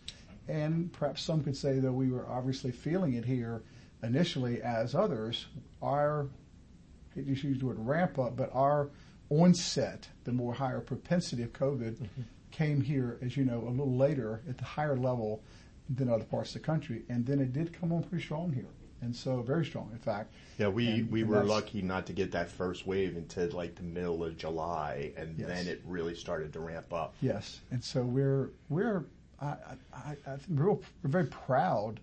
And 0.47 0.91
perhaps 0.91 1.21
some 1.21 1.43
could 1.43 1.57
say 1.57 1.79
that 1.79 1.91
we 1.91 2.09
were 2.09 2.27
obviously 2.27 2.71
feeling 2.71 3.13
it 3.13 3.25
here 3.25 3.63
initially 4.03 4.61
as 4.61 4.93
others, 4.93 5.45
our, 5.81 6.27
it 7.15 7.25
just 7.25 7.43
used 7.43 7.61
the 7.61 7.67
word 7.67 7.79
ramp 7.79 8.19
up, 8.19 8.35
but 8.35 8.49
our 8.53 8.89
onset, 9.29 10.09
the 10.25 10.33
more 10.33 10.53
higher 10.53 10.81
propensity 10.81 11.43
of 11.43 11.53
COVID 11.53 11.93
mm-hmm. 11.93 12.21
came 12.51 12.81
here, 12.81 13.17
as 13.21 13.37
you 13.37 13.45
know, 13.45 13.65
a 13.65 13.69
little 13.69 13.95
later 13.95 14.41
at 14.49 14.57
the 14.57 14.65
higher 14.65 14.97
level 14.97 15.41
than 15.89 16.09
other 16.09 16.23
parts 16.23 16.55
of 16.55 16.61
the 16.61 16.65
country. 16.65 17.03
And 17.09 17.25
then 17.25 17.39
it 17.39 17.53
did 17.53 17.77
come 17.79 17.91
on 17.91 18.03
pretty 18.03 18.23
strong 18.23 18.51
here. 18.53 18.67
And 19.01 19.13
so 19.13 19.41
very 19.41 19.65
strong, 19.65 19.89
in 19.91 19.99
fact. 19.99 20.33
Yeah, 20.57 20.69
we, 20.69 20.87
and, 20.87 21.11
we 21.11 21.21
and 21.21 21.29
were 21.29 21.43
lucky 21.43 21.81
not 21.81 22.05
to 22.07 22.13
get 22.13 22.31
that 22.31 22.49
first 22.49 22.87
wave 22.87 23.17
until 23.17 23.49
like 23.49 23.75
the 23.75 23.83
middle 23.83 24.23
of 24.23 24.37
July, 24.37 25.11
and 25.17 25.37
yes. 25.37 25.47
then 25.49 25.67
it 25.67 25.81
really 25.85 26.15
started 26.15 26.53
to 26.53 26.61
ramp 26.61 26.93
up. 26.93 27.13
Yes, 27.19 27.59
and 27.71 27.83
so 27.83 28.01
we're 28.01 28.51
we're 28.69 29.03
I, 29.41 29.55
I, 29.93 30.15
I 30.25 30.37
we're, 30.47 30.71
we're 30.71 30.79
very 31.03 31.25
proud 31.25 31.99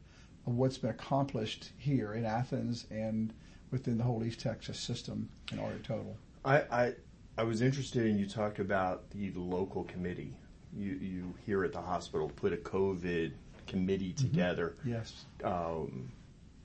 of 0.47 0.55
what's 0.57 0.79
been 0.79 0.91
accomplished 0.91 1.71
here 1.79 2.15
in 2.15 2.25
Athens 2.25 2.87
and 2.91 3.33
within 3.71 3.99
the 3.99 4.05
whole 4.05 4.23
East 4.25 4.41
Texas 4.41 4.79
system 4.79 5.29
in 5.53 5.59
Ardent 5.59 5.85
Total. 5.85 6.17
I, 6.45 6.57
I, 6.71 6.95
I 7.39 7.43
was 7.45 7.63
interested 7.63 8.07
in 8.07 8.19
you 8.19 8.27
talked 8.27 8.59
about 8.59 9.09
the 9.11 9.33
local 9.35 9.85
committee. 9.85 10.35
You, 10.77 10.93
you 10.93 11.35
here 11.47 11.65
at 11.65 11.73
the 11.73 11.81
hospital 11.81 12.29
put 12.29 12.53
a 12.53 12.57
COVID 12.57 13.33
committee 13.71 14.13
mm-hmm. 14.13 14.27
together. 14.27 14.77
Mm-hmm. 14.81 14.91
Yes. 14.91 15.25
Um, 15.45 16.13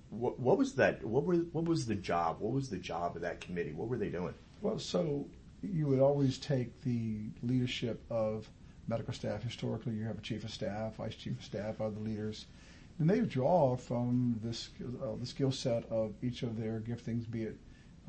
what, 0.09 0.39
what 0.39 0.57
was 0.57 0.73
that? 0.75 1.03
What 1.03 1.23
were 1.23 1.35
what 1.35 1.65
was 1.65 1.85
the 1.85 1.95
job? 1.95 2.37
What 2.39 2.53
was 2.53 2.69
the 2.69 2.77
job 2.77 3.15
of 3.15 3.21
that 3.21 3.41
committee? 3.41 3.73
What 3.73 3.87
were 3.87 3.97
they 3.97 4.09
doing? 4.09 4.33
Well, 4.61 4.79
so 4.79 5.27
you 5.61 5.87
would 5.87 5.99
always 5.99 6.37
take 6.37 6.81
the 6.81 7.19
leadership 7.43 8.03
of 8.09 8.49
medical 8.87 9.13
staff. 9.13 9.43
Historically, 9.43 9.93
you 9.93 10.05
have 10.05 10.17
a 10.17 10.21
chief 10.21 10.43
of 10.43 10.51
staff, 10.51 10.95
vice 10.95 11.15
chief 11.15 11.37
of 11.39 11.43
staff, 11.43 11.81
other 11.81 11.99
leaders 11.99 12.45
and 12.99 13.09
they 13.09 13.19
draw 13.21 13.75
from 13.75 14.39
this 14.43 14.69
uh, 15.03 15.15
the 15.19 15.25
skill 15.25 15.51
set 15.51 15.83
of 15.89 16.13
each 16.21 16.43
of 16.43 16.57
their 16.57 16.79
giftings, 16.79 17.29
be 17.29 17.43
it 17.43 17.57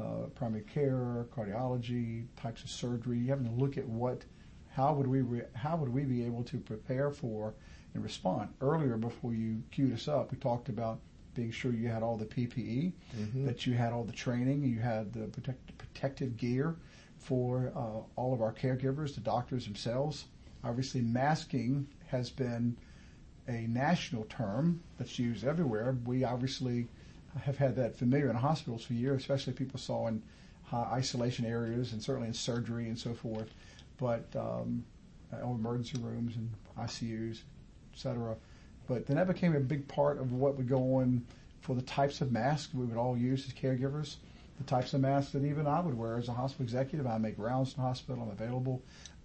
uh, 0.01 0.27
primary 0.35 0.63
care, 0.63 1.27
cardiology, 1.35 2.27
types 2.37 2.63
of 2.63 2.71
surgery. 2.71 3.19
You 3.19 3.31
having 3.31 3.47
to 3.47 3.53
look 3.53 3.79
at 3.79 3.89
what, 3.89 4.25
how 4.71 4.93
would 4.93 5.07
we, 5.07 5.23
re- 5.23 5.47
how 5.55 5.77
would 5.77 5.89
we 5.89 6.03
be 6.03 6.25
able 6.25 6.45
to 6.45 6.59
prepare 6.59 7.11
for 7.11 7.55
and 7.97 8.05
respond? 8.05 8.49
Earlier, 8.61 8.97
before 8.97 9.33
you 9.35 9.63
queued 9.73 9.93
us 9.95 10.07
up, 10.07 10.31
we 10.31 10.39
talked 10.39 10.69
about 10.69 11.01
being 11.35 11.51
sure 11.51 11.73
you 11.73 11.89
had 11.89 12.03
all 12.03 12.17
the 12.17 12.25
PPE, 12.25 12.93
Mm-hmm. 13.17 13.47
that 13.47 13.67
you 13.67 13.75
had 13.75 13.93
all 13.93 14.05
the 14.05 14.13
training, 14.13 14.63
you 14.63 14.79
had 14.81 15.13
the 15.13 15.27
protect, 15.27 15.77
protective 15.79 16.37
gear 16.37 16.77
for 17.19 17.73
uh, 17.75 18.01
all 18.21 18.33
of 18.33 18.41
our 18.41 18.53
caregivers, 18.53 19.15
the 19.15 19.21
doctors 19.21 19.65
themselves. 19.65 20.27
Obviously, 20.65 21.01
masking 21.03 21.87
has 22.09 22.31
been 22.31 22.77
a 23.49 23.67
national 23.69 24.25
term 24.25 24.81
that's 24.99 25.19
used 25.19 25.45
everywhere. 25.45 25.97
We 26.05 26.25
obviously 26.25 26.89
have 27.43 27.59
had 27.59 27.77
that 27.77 27.97
familiar 27.97 28.31
in 28.31 28.37
hospitals 28.37 28.85
for 28.85 28.95
years, 28.95 29.21
especially 29.23 29.53
people 29.53 29.79
saw 29.79 30.07
in 30.07 30.23
high 30.65 30.89
isolation 30.95 31.45
areas 31.45 31.93
and 31.93 32.03
certainly 32.03 32.29
in 32.29 32.35
surgery 32.35 32.89
and 32.89 32.99
so 32.99 33.15
forth. 33.15 33.53
But 33.99 34.27
um, 34.35 34.85
or 35.33 35.55
emergency 35.55 35.99
rooms 36.01 36.35
and 36.37 36.51
ICUs, 36.79 37.41
cetera. 37.99 38.37
But 38.87 39.07
then 39.07 39.17
that 39.17 39.27
became 39.27 39.57
a 39.57 39.61
big 39.61 39.89
part 39.89 40.19
of 40.19 40.33
what 40.33 40.57
would 40.57 40.69
go 40.69 40.97
on 40.97 41.25
for 41.61 41.75
the 41.75 41.83
types 41.83 42.21
of 42.21 42.31
masks 42.31 42.73
we 42.73 42.85
would 42.85 42.97
all 42.97 43.17
use 43.17 43.47
as 43.47 43.53
caregivers, 43.53 44.17
the 44.59 44.65
types 44.65 44.95
of 44.95 45.01
masks 45.01 45.33
that 45.33 45.45
even 45.45 45.67
I 45.67 45.81
would 45.81 45.99
wear 45.99 46.17
as 46.17 46.29
a 46.29 46.33
hospital 46.33 46.65
executive. 46.65 47.07
I 47.07 47.19
make 47.19 47.35
rounds 47.39 47.73
in 47.73 47.83
the 47.83 47.89
hospital, 47.89 48.23
I'm 48.23 48.31
available. 48.31 48.83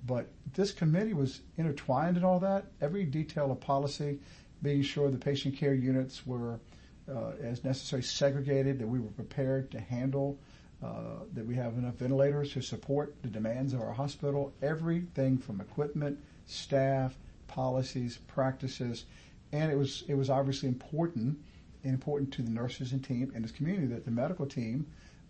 But 0.07 0.27
this 0.53 0.71
committee 0.71 1.13
was 1.13 1.41
intertwined 1.57 2.17
in 2.17 2.23
all 2.23 2.39
that, 2.39 2.65
every 2.81 3.05
detail 3.05 3.51
of 3.51 3.59
policy, 3.61 4.19
being 4.63 4.81
sure 4.81 5.11
the 5.11 5.17
patient 5.17 5.55
care 5.55 5.75
units 5.75 6.25
were 6.25 6.59
uh, 7.07 7.31
as 7.41 7.63
necessary 7.63 8.01
segregated, 8.01 8.79
that 8.79 8.87
we 8.87 8.99
were 8.99 9.11
prepared 9.11 9.69
to 9.71 9.79
handle, 9.79 10.39
uh, 10.83 11.19
that 11.33 11.45
we 11.45 11.53
have 11.53 11.77
enough 11.77 11.95
ventilators 11.95 12.53
to 12.53 12.61
support 12.61 13.13
the 13.21 13.27
demands 13.27 13.73
of 13.73 13.81
our 13.81 13.93
hospital, 13.93 14.51
everything 14.63 15.37
from 15.37 15.61
equipment, 15.61 16.17
staff, 16.47 17.15
policies, 17.51 18.20
practices, 18.27 19.05
and 19.51 19.72
it 19.72 19.77
was 19.77 20.03
it 20.08 20.15
was 20.15 20.29
obviously 20.29 20.70
important 20.70 21.38
important 21.84 22.31
to 22.34 22.41
the 22.41 22.50
nurses 22.50 22.91
and 22.91 23.03
team 23.03 23.31
and 23.36 23.43
this 23.43 23.51
community 23.51 23.88
that 23.88 24.05
the 24.05 24.12
medical 24.12 24.46
team, 24.46 24.86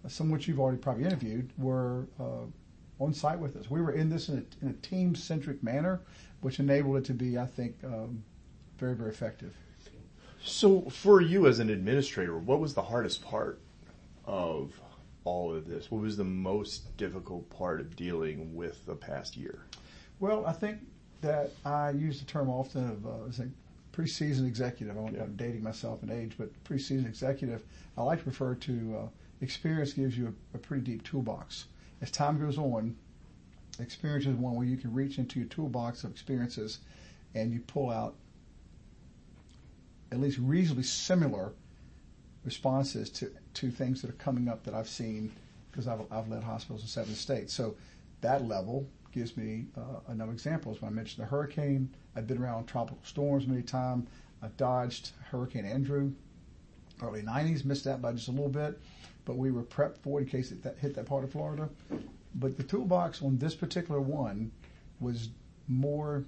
some 0.07 0.27
of 0.27 0.33
which 0.33 0.47
you've 0.47 0.59
already 0.59 0.77
probably 0.77 1.03
interviewed, 1.03 1.49
were 1.57 2.05
uh, 2.19 2.45
on 2.99 3.13
site 3.13 3.39
with 3.39 3.55
us. 3.55 3.69
We 3.69 3.81
were 3.81 3.93
in 3.93 4.09
this 4.09 4.29
in 4.29 4.37
a, 4.37 4.65
in 4.65 4.69
a 4.69 4.73
team 4.85 5.15
centric 5.15 5.63
manner, 5.63 6.01
which 6.41 6.59
enabled 6.59 6.97
it 6.97 7.05
to 7.05 7.13
be, 7.13 7.37
I 7.37 7.45
think, 7.45 7.75
um, 7.83 8.23
very 8.77 8.95
very 8.95 9.09
effective. 9.09 9.55
So, 10.43 10.81
for 10.89 11.21
you 11.21 11.47
as 11.47 11.59
an 11.59 11.69
administrator, 11.69 12.37
what 12.37 12.59
was 12.59 12.73
the 12.73 12.81
hardest 12.81 13.23
part 13.23 13.59
of 14.25 14.79
all 15.23 15.53
of 15.53 15.67
this? 15.67 15.91
What 15.91 16.01
was 16.01 16.17
the 16.17 16.23
most 16.23 16.97
difficult 16.97 17.49
part 17.49 17.79
of 17.79 17.95
dealing 17.95 18.55
with 18.55 18.85
the 18.85 18.95
past 18.95 19.37
year? 19.37 19.65
Well, 20.19 20.45
I 20.45 20.53
think 20.53 20.79
that 21.21 21.51
I 21.65 21.91
use 21.91 22.19
the 22.19 22.25
term 22.25 22.49
often 22.49 22.89
of 22.89 23.05
uh, 23.05 23.29
as 23.29 23.39
a 23.39 23.47
pre-seasoned 23.91 24.47
executive. 24.47 24.97
I 24.97 25.09
Yeah. 25.11 25.23
I'm 25.23 25.35
dating 25.35 25.63
myself 25.63 26.03
in 26.03 26.11
age, 26.11 26.33
but 26.37 26.51
pre-seasoned 26.63 27.07
executive. 27.07 27.63
I 27.97 28.03
like 28.03 28.23
to 28.23 28.25
refer 28.25 28.55
to 28.55 28.97
uh, 28.97 29.07
experience 29.41 29.93
gives 29.93 30.17
you 30.17 30.33
a, 30.53 30.57
a 30.57 30.59
pretty 30.59 30.83
deep 30.83 31.03
toolbox. 31.03 31.65
As 32.01 32.09
time 32.09 32.39
goes 32.39 32.57
on, 32.57 32.95
experience 33.79 34.25
is 34.25 34.35
one 34.35 34.55
where 34.55 34.65
you 34.65 34.77
can 34.77 34.93
reach 34.93 35.17
into 35.17 35.39
your 35.39 35.49
toolbox 35.49 36.03
of 36.03 36.11
experiences 36.11 36.79
and 37.35 37.51
you 37.51 37.59
pull 37.59 37.89
out 37.89 38.15
at 40.11 40.19
least 40.19 40.37
reasonably 40.39 40.83
similar 40.83 41.53
responses 42.43 43.09
to, 43.09 43.31
to 43.53 43.69
things 43.69 44.01
that 44.01 44.09
are 44.09 44.13
coming 44.13 44.47
up 44.47 44.63
that 44.63 44.73
I've 44.73 44.89
seen 44.89 45.31
because 45.69 45.87
I've, 45.87 46.01
I've 46.11 46.27
led 46.27 46.43
hospitals 46.43 46.81
in 46.81 46.87
seven 46.87 47.15
states. 47.15 47.53
So 47.53 47.75
that 48.21 48.45
level 48.45 48.87
gives 49.11 49.35
me 49.37 49.65
uh, 49.77 50.11
enough 50.11 50.29
examples. 50.29 50.81
When 50.81 50.91
I 50.91 50.95
mentioned 50.95 51.25
the 51.25 51.29
hurricane, 51.29 51.89
I've 52.15 52.27
been 52.27 52.41
around 52.41 52.65
tropical 52.65 52.99
storms 53.03 53.47
many 53.47 53.61
times. 53.61 54.07
I've 54.41 54.55
dodged 54.57 55.11
Hurricane 55.29 55.65
Andrew, 55.65 56.11
early 57.01 57.21
90s, 57.21 57.63
missed 57.63 57.83
that 57.85 58.01
by 58.01 58.13
just 58.13 58.27
a 58.27 58.31
little 58.31 58.49
bit, 58.49 58.79
but 59.25 59.37
we 59.37 59.51
were 59.51 59.63
prepped 59.63 59.97
for 59.97 60.19
it 60.19 60.23
in 60.23 60.29
case 60.29 60.51
it 60.51 60.63
that 60.63 60.77
hit 60.79 60.95
that 60.95 61.05
part 61.05 61.23
of 61.23 61.31
Florida. 61.31 61.69
But 62.35 62.57
the 62.57 62.63
toolbox 62.63 63.21
on 63.21 63.37
this 63.37 63.53
particular 63.55 64.01
one 64.01 64.51
was 64.99 65.29
more 65.67 66.23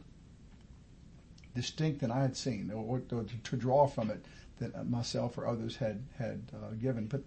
distinct 1.56 2.02
than 2.02 2.12
I 2.12 2.22
had 2.22 2.36
seen, 2.36 2.72
or, 2.72 3.02
or 3.10 3.24
to, 3.24 3.28
to 3.43 3.56
draw 3.56 3.88
from 3.88 4.10
it 4.10 4.26
that 4.60 4.89
myself 4.89 5.38
or 5.38 5.48
others 5.48 5.76
had 5.76 6.04
had 6.17 6.41
uh, 6.54 6.74
given. 6.82 7.08
But 7.08 7.22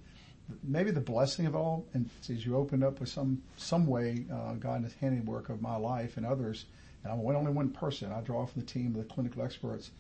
maybe 0.63 0.91
the 0.91 1.01
blessing 1.01 1.47
of 1.47 1.57
all, 1.57 1.87
and 1.95 2.09
as 2.29 2.45
you 2.47 2.57
opened 2.57 2.85
up 2.85 3.01
with 3.01 3.09
some 3.09 3.43
some 3.57 3.87
way, 3.87 4.27
uh, 4.33 4.55
God 4.55 4.83
His 4.85 4.95
handiwork 4.95 5.49
of 5.49 5.61
my 5.61 5.77
life 5.77 6.17
and 6.17 6.27
others, 6.27 6.67
and 7.03 7.13
I'm 7.13 7.21
only 7.21 7.53
one 7.53 7.71
person. 7.71 8.13
I 8.13 8.21
draw 8.21 8.47
from 8.47 8.63
the 8.63 8.67
team 8.67 8.89
of 8.89 8.97
the 8.97 9.15
clinical 9.15 9.43
experts. 9.43 9.91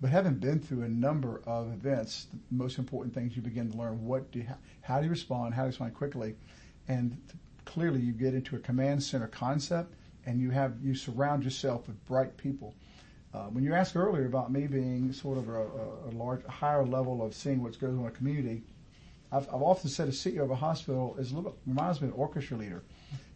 But 0.00 0.10
having 0.10 0.34
been 0.34 0.58
through 0.58 0.82
a 0.82 0.88
number 0.88 1.40
of 1.46 1.72
events, 1.72 2.26
the 2.50 2.56
most 2.56 2.78
important 2.78 3.14
things 3.14 3.36
you 3.36 3.42
begin 3.42 3.70
to 3.70 3.78
learn 3.78 4.04
what 4.04 4.30
do 4.32 4.40
you, 4.40 4.46
how 4.82 4.98
do 4.98 5.04
you 5.04 5.10
respond, 5.10 5.54
how 5.54 5.62
do 5.62 5.66
you 5.66 5.70
respond 5.70 5.94
quickly, 5.94 6.34
and 6.88 7.16
clearly 7.64 8.00
you 8.00 8.12
get 8.12 8.34
into 8.34 8.56
a 8.56 8.58
command 8.58 9.02
center 9.02 9.28
concept, 9.28 9.94
and 10.26 10.40
you 10.40 10.50
have 10.50 10.74
you 10.82 10.94
surround 10.94 11.44
yourself 11.44 11.86
with 11.86 12.04
bright 12.06 12.36
people. 12.36 12.74
Uh, 13.32 13.46
when 13.46 13.64
you 13.64 13.74
asked 13.74 13.96
earlier 13.96 14.26
about 14.26 14.52
me 14.52 14.66
being 14.66 15.12
sort 15.12 15.38
of 15.38 15.48
a, 15.48 15.62
a, 15.62 16.08
a 16.08 16.12
large, 16.12 16.44
higher 16.46 16.84
level 16.84 17.24
of 17.24 17.34
seeing 17.34 17.62
what 17.62 17.78
goes 17.80 17.94
on 17.94 18.00
in 18.00 18.06
a 18.06 18.10
community, 18.10 18.62
I've, 19.34 19.48
I've 19.48 19.62
often 19.62 19.90
said 19.90 20.06
a 20.06 20.12
CEO 20.12 20.44
of 20.44 20.50
a 20.52 20.54
hospital 20.54 21.16
is 21.18 21.32
a 21.32 21.34
little 21.34 21.50
bit, 21.50 21.58
reminds 21.66 22.00
me 22.00 22.06
of 22.06 22.14
an 22.14 22.20
orchestra 22.20 22.56
leader, 22.56 22.82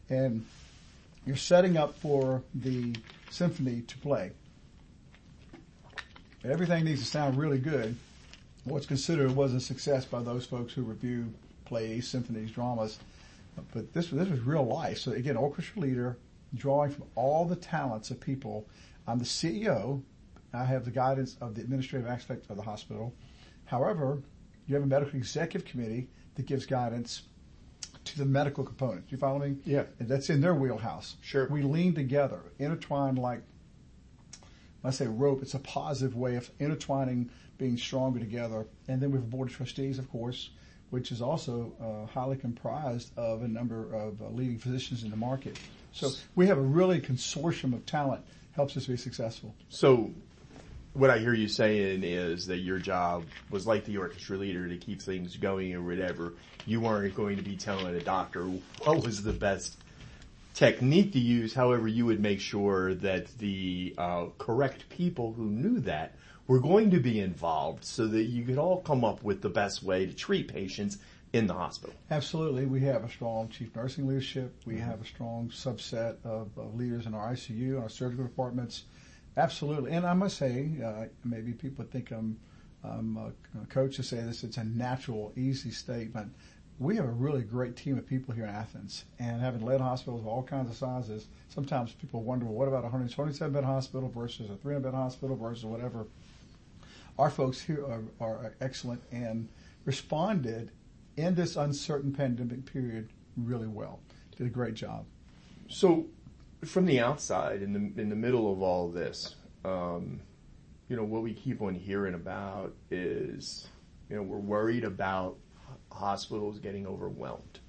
and 0.09 0.47
you're 1.27 1.37
setting 1.37 1.77
up 1.77 1.99
for 1.99 2.43
the 2.55 2.95
symphony 3.31 3.83
to 3.83 3.99
play. 3.99 4.31
Everything 6.45 6.85
needs 6.85 7.01
to 7.01 7.07
sound 7.07 7.37
really 7.37 7.59
good. 7.59 7.97
What's 8.63 8.87
considered 8.87 9.35
was 9.35 9.55
a 9.55 9.61
success 9.61 10.05
by 10.05 10.23
those 10.23 10.47
folks 10.47 10.73
who 10.73 10.83
review 10.83 11.33
plays, 11.65 12.07
symphonies, 12.07 12.53
dramas. 12.53 12.99
But 13.75 13.93
this 13.93 14.09
this 14.11 14.29
was 14.29 14.41
real 14.41 14.65
life. 14.65 14.99
So 14.99 15.13
again, 15.13 15.37
orchestra 15.37 15.83
leader, 15.83 16.17
drawing 16.55 16.93
from 16.93 17.05
all 17.17 17.45
the 17.45 17.57
talents 17.57 18.13
of 18.13 18.21
people. 18.21 18.69
I'm 19.09 19.19
the 19.19 19.25
CEO. 19.25 20.01
I 20.55 20.65
have 20.65 20.85
the 20.85 20.93
guidance 20.93 21.37
of 21.41 21.57
the 21.57 21.61
administrative 21.61 22.09
aspect 22.09 22.49
of 22.51 22.57
the 22.57 22.63
hospital. 22.63 23.13
However, 23.65 24.23
you 24.69 24.75
have 24.75 24.85
a 24.85 24.87
medical 24.87 25.17
executive 25.17 25.67
committee 25.67 26.09
that 26.37 26.47
gives 26.47 26.67
guidance 26.67 27.23
to 28.05 28.19
the 28.19 28.25
medical 28.25 28.63
component. 28.63 29.05
You 29.09 29.19
follow 29.19 29.41
me? 29.41 29.57
Yeah. 29.65 29.85
And 29.99 30.09
that's 30.09 30.31
in 30.31 30.41
their 30.41 30.55
wheelhouse. 30.55 31.17
Sure. 31.23 31.49
We 31.49 31.63
lean 31.63 31.95
together, 31.95 32.41
intertwined 32.59 33.19
like 33.19 33.43
when 34.81 34.93
I 34.93 34.95
say 34.95 35.07
rope, 35.07 35.43
it's 35.43 35.55
a 35.55 35.59
positive 35.59 36.15
way 36.15 36.37
of 36.37 36.49
intertwining, 36.61 37.31
being 37.57 37.77
stronger 37.77 38.21
together. 38.21 38.67
And 38.87 39.01
then 39.01 39.11
we 39.11 39.17
have 39.17 39.25
a 39.25 39.31
board 39.31 39.49
of 39.49 39.57
trustees, 39.57 39.99
of 39.99 40.09
course, 40.11 40.51
which 40.91 41.11
is 41.11 41.21
also 41.21 41.73
uh, 41.81 42.07
highly 42.13 42.37
comprised 42.37 43.11
of 43.19 43.43
a 43.43 43.49
number 43.49 43.93
of 43.93 44.23
uh, 44.23 44.29
leading 44.29 44.59
physicians 44.59 45.03
in 45.03 45.11
the 45.11 45.17
market. 45.17 45.59
So 45.93 46.11
we 46.37 46.47
have 46.47 46.59
a 46.59 46.63
really 46.63 47.01
consortium 47.01 47.73
of 47.73 47.85
talent 47.87 48.23
helps 48.53 48.77
us 48.77 48.87
be 48.87 48.97
successful. 48.97 49.55
So, 49.69 50.13
what 50.99 51.11
I 51.11 51.19
hear 51.19 51.33
you 51.33 51.47
saying 51.47 52.03
is 52.03 52.47
that 52.47 52.59
your 52.59 52.79
job 52.79 53.25
was 53.51 53.67
like 53.69 53.85
the 53.85 53.99
orchestra 53.99 54.37
leader 54.37 54.69
to 54.69 54.77
keep 54.77 55.01
things 55.01 55.37
going 55.37 55.73
or 55.73 55.81
whatever. 55.81 56.35
You 56.67 56.81
weren't 56.81 57.15
going 57.15 57.37
to 57.37 57.43
be 57.43 57.57
telling 57.57 57.95
a 57.95 58.01
doctor 58.01 58.43
what 58.83 59.05
was 59.05 59.23
the 59.23 59.33
best 59.33 59.77
technique 60.55 61.13
to 61.13 61.21
use. 61.21 61.55
However, 61.55 61.87
you 61.87 62.05
would 62.07 62.21
make 62.21 62.41
sure 62.41 62.95
that 62.95 63.29
the 63.39 63.95
uh, 63.97 64.27
correct 64.39 64.89
people 64.89 65.33
who 65.33 65.45
knew 65.45 65.79
that 65.81 66.17
were 66.49 66.59
going 66.59 66.91
to 66.91 66.99
be 66.99 67.21
involved 67.21 67.85
so 67.85 68.09
that 68.09 68.25
you 68.25 68.45
could 68.45 68.59
all 68.59 68.81
come 68.81 69.05
up 69.05 69.23
with 69.23 69.41
the 69.41 69.49
best 69.49 69.85
way 69.85 70.05
to 70.05 70.13
treat 70.13 70.49
patients 70.49 70.99
in 71.33 71.47
the 71.47 71.55
hospital. 71.55 71.95
Absolutely. 72.11 72.67
We 72.67 72.81
have 72.81 73.05
a 73.05 73.09
strong 73.09 73.51
chief 73.51 73.77
nursing 73.77 74.09
leadership. 74.09 74.53
We 74.67 74.79
have 74.79 75.01
a 75.01 75.07
strong 75.07 75.51
subset 75.51 76.17
of, 76.25 76.49
of 76.57 76.75
leaders 76.75 77.07
in 77.07 77.15
our 77.15 77.33
ICU 77.35 77.81
our 77.81 77.89
surgical 77.89 78.25
departments. 78.25 78.83
Absolutely. 79.38 79.92
And 79.92 80.05
I 80.05 80.14
must 80.14 80.37
say, 80.37 80.68
uh, 80.85 81.05
maybe 81.24 81.53
people 81.53 81.85
think 81.85 82.11
I'm, 82.11 82.37
I'm 82.83 83.16
a 83.16 83.66
coach 83.66 83.94
to 83.96 84.03
say 84.03 84.16
this, 84.16 84.42
it's 84.42 84.57
a 84.57 84.64
natural, 84.64 85.33
easy 85.37 85.70
statement. 85.70 86.35
We 86.81 86.96
have 86.96 87.05
a 87.05 87.12
really 87.12 87.42
great 87.42 87.77
team 87.77 87.96
of 87.98 88.07
people 88.07 88.35
here 88.35 88.44
in 88.44 88.51
Athens 88.51 89.05
and 89.20 89.40
having 89.40 89.64
led 89.64 89.81
hospitals 89.81 90.22
of 90.22 90.27
all 90.27 90.42
kinds 90.42 90.70
of 90.70 90.77
sizes, 90.77 91.29
sometimes 91.48 91.92
people 91.92 92.22
wonder, 92.24 92.46
well, 92.46 92.55
what 92.55 92.68
about 92.68 92.81
a 92.81 92.90
127 92.90 93.53
bed 93.53 93.64
hospital 93.64 94.09
versus 94.09 94.51
a 94.51 94.57
300 94.57 94.83
bed 94.90 94.96
hospital 94.96 95.37
versus 95.37 95.64
whatever. 95.64 96.09
Our 97.16 97.31
folks 97.31 97.61
here 97.61 97.85
are, 97.87 98.03
are 98.20 98.55
excellent 98.61 99.03
and 99.12 99.48
responded 99.85 100.72
in 101.16 101.37
this 101.37 101.55
uncertain 101.55 102.12
pandemic 102.12 102.66
period 102.66 103.09
really 103.37 103.68
well. 103.68 104.01
Did 104.37 104.48
a 104.48 104.51
great 104.51 104.74
job. 104.74 105.05
So, 105.68 106.07
from 106.64 106.87
the 106.87 107.01
outside, 107.01 107.62
in 107.62 107.73
the 107.73 108.01
in 108.01 108.09
the 108.09 108.16
middle 108.16 108.53
of 108.53 108.62
all 108.62 108.88
this, 108.88 109.37
um, 109.64 110.21
you 110.88 110.97
know, 110.97 111.05
what 111.05 111.23
we 111.23 111.33
keep 111.35 111.62
on 111.62 111.75
hearing 111.75 112.14
about 112.14 112.75
is, 112.90 113.68
you 114.09 114.16
know, 114.16 114.23
we're 114.23 114.38
worried 114.38 114.85
about 114.85 115.37
hospitals 115.92 116.59
getting 116.59 116.87
overwhelmed. 116.87 117.61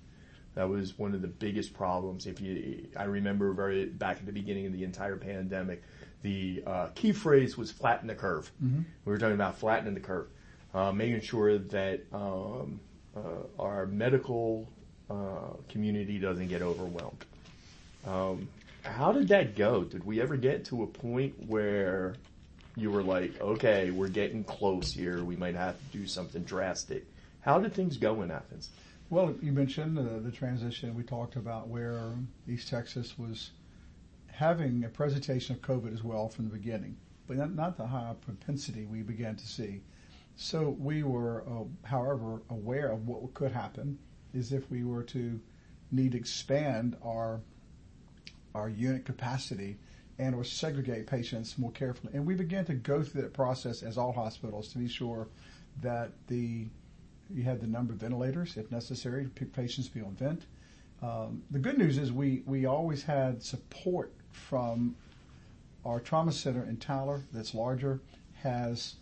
That 0.56 0.68
was 0.68 0.98
one 0.98 1.14
of 1.14 1.22
the 1.22 1.28
biggest 1.28 1.74
problems. 1.74 2.26
If 2.26 2.42
you, 2.42 2.88
I 2.98 3.04
remember 3.04 3.54
very 3.54 3.86
back 3.86 4.18
at 4.18 4.26
the 4.26 4.32
beginning 4.32 4.66
of 4.66 4.74
the 4.74 4.84
entire 4.84 5.16
pandemic, 5.16 5.84
the 6.22 6.64
uh, 6.66 6.88
key 6.96 7.12
phrase 7.12 7.58
was 7.58 7.72
flatten 7.72 8.08
the 8.08 8.16
curve. 8.16 8.52
Mm-hmm. 8.64 8.82
We 9.06 9.12
were 9.12 9.18
talking 9.18 9.36
about 9.36 9.58
flattening 9.58 9.94
the 9.94 10.00
curve, 10.00 10.28
uh, 10.74 10.92
making 10.92 11.22
sure 11.22 11.58
that 11.58 12.02
um, 12.12 12.80
uh, 13.16 13.62
our 13.62 13.86
medical 13.86 14.68
uh, 15.10 15.56
community 15.70 16.20
doesn't 16.20 16.48
get 16.48 16.62
overwhelmed. 16.62 17.26
Um, 18.08 18.48
how 18.90 19.12
did 19.12 19.28
that 19.30 19.56
go? 19.56 19.84
Did 19.84 20.04
we 20.04 20.22
ever 20.22 20.36
get 20.36 20.66
to 20.66 20.84
a 20.84 20.88
point 20.88 21.36
where 21.48 22.16
you 22.76 22.92
were 22.92 23.04
like, 23.04 23.40
okay, 23.42 23.92
we're 23.92 24.08
getting 24.10 24.44
close 24.44 24.92
here. 24.92 25.24
We 25.24 25.36
might 25.36 25.56
have 25.56 25.78
to 25.78 25.98
do 25.98 26.08
something 26.08 26.44
drastic. 26.44 27.06
How 27.42 27.60
did 27.60 27.74
things 27.74 27.98
go 27.98 28.22
in 28.22 28.32
Athens? 28.32 28.70
Well, 29.10 29.36
you 29.42 29.52
mentioned 29.52 29.98
uh, 29.98 30.20
the 30.20 30.32
transition 30.32 30.96
we 30.96 31.04
talked 31.04 31.36
about 31.36 31.68
where 31.68 32.14
East 32.48 32.70
Texas 32.70 33.18
was 33.18 33.52
having 34.28 34.84
a 34.84 34.90
presentation 34.90 35.56
of 35.56 35.62
COVID 35.62 35.94
as 35.94 36.04
well 36.04 36.30
from 36.30 36.46
the 36.46 36.56
beginning, 36.56 36.96
but 37.28 37.38
not, 37.38 37.54
not 37.54 37.78
the 37.78 37.88
high 37.88 38.14
propensity 38.22 38.86
we 38.86 39.02
began 39.02 39.36
to 39.36 39.48
see. 39.48 39.82
So 40.36 40.76
we 40.80 41.04
were, 41.04 41.44
uh, 41.48 41.64
however, 41.84 42.42
aware 42.50 42.92
of 42.92 43.08
what 43.08 43.34
could 43.34 43.52
happen 43.52 43.98
is 44.34 44.54
if 44.54 44.70
we 44.70 44.84
were 44.84 45.04
to 45.04 45.40
need 45.92 46.14
to 46.14 46.18
expand 46.18 46.96
our 47.04 47.42
our 48.60 48.70
unit 48.70 49.06
capacity 49.06 49.78
and 50.20 50.36
or 50.36 50.44
segregate 50.44 51.08
patients 51.08 51.58
more 51.58 51.72
carefully. 51.72 52.14
And 52.14 52.26
we 52.26 52.36
began 52.36 52.66
to 52.66 52.74
go 52.74 53.02
through 53.02 53.22
that 53.22 53.34
process 53.34 53.84
as 53.84 53.98
all 53.98 54.12
hospitals 54.12 54.68
to 54.74 54.78
be 54.78 54.88
sure 54.88 55.28
that 55.82 56.12
the 56.28 56.68
you 57.32 57.44
had 57.44 57.62
the 57.62 57.68
number 57.68 57.94
of 57.94 58.00
ventilators 58.00 58.58
if 58.58 58.72
necessary 58.72 59.28
patients 59.54 59.88
to 59.88 59.94
be 59.94 60.02
on 60.02 60.14
vent. 60.16 60.44
Um, 61.02 61.44
the 61.52 61.60
good 61.60 61.78
news 61.78 61.98
is 61.98 62.12
we 62.12 62.44
we 62.46 62.66
always 62.66 63.04
had 63.04 63.42
support 63.42 64.12
from 64.32 64.96
our 65.86 66.00
trauma 66.00 66.32
center 66.32 66.64
in 66.64 66.78
Tyler 66.78 67.24
that's 67.32 67.54
larger 67.54 68.02
has 68.34 68.96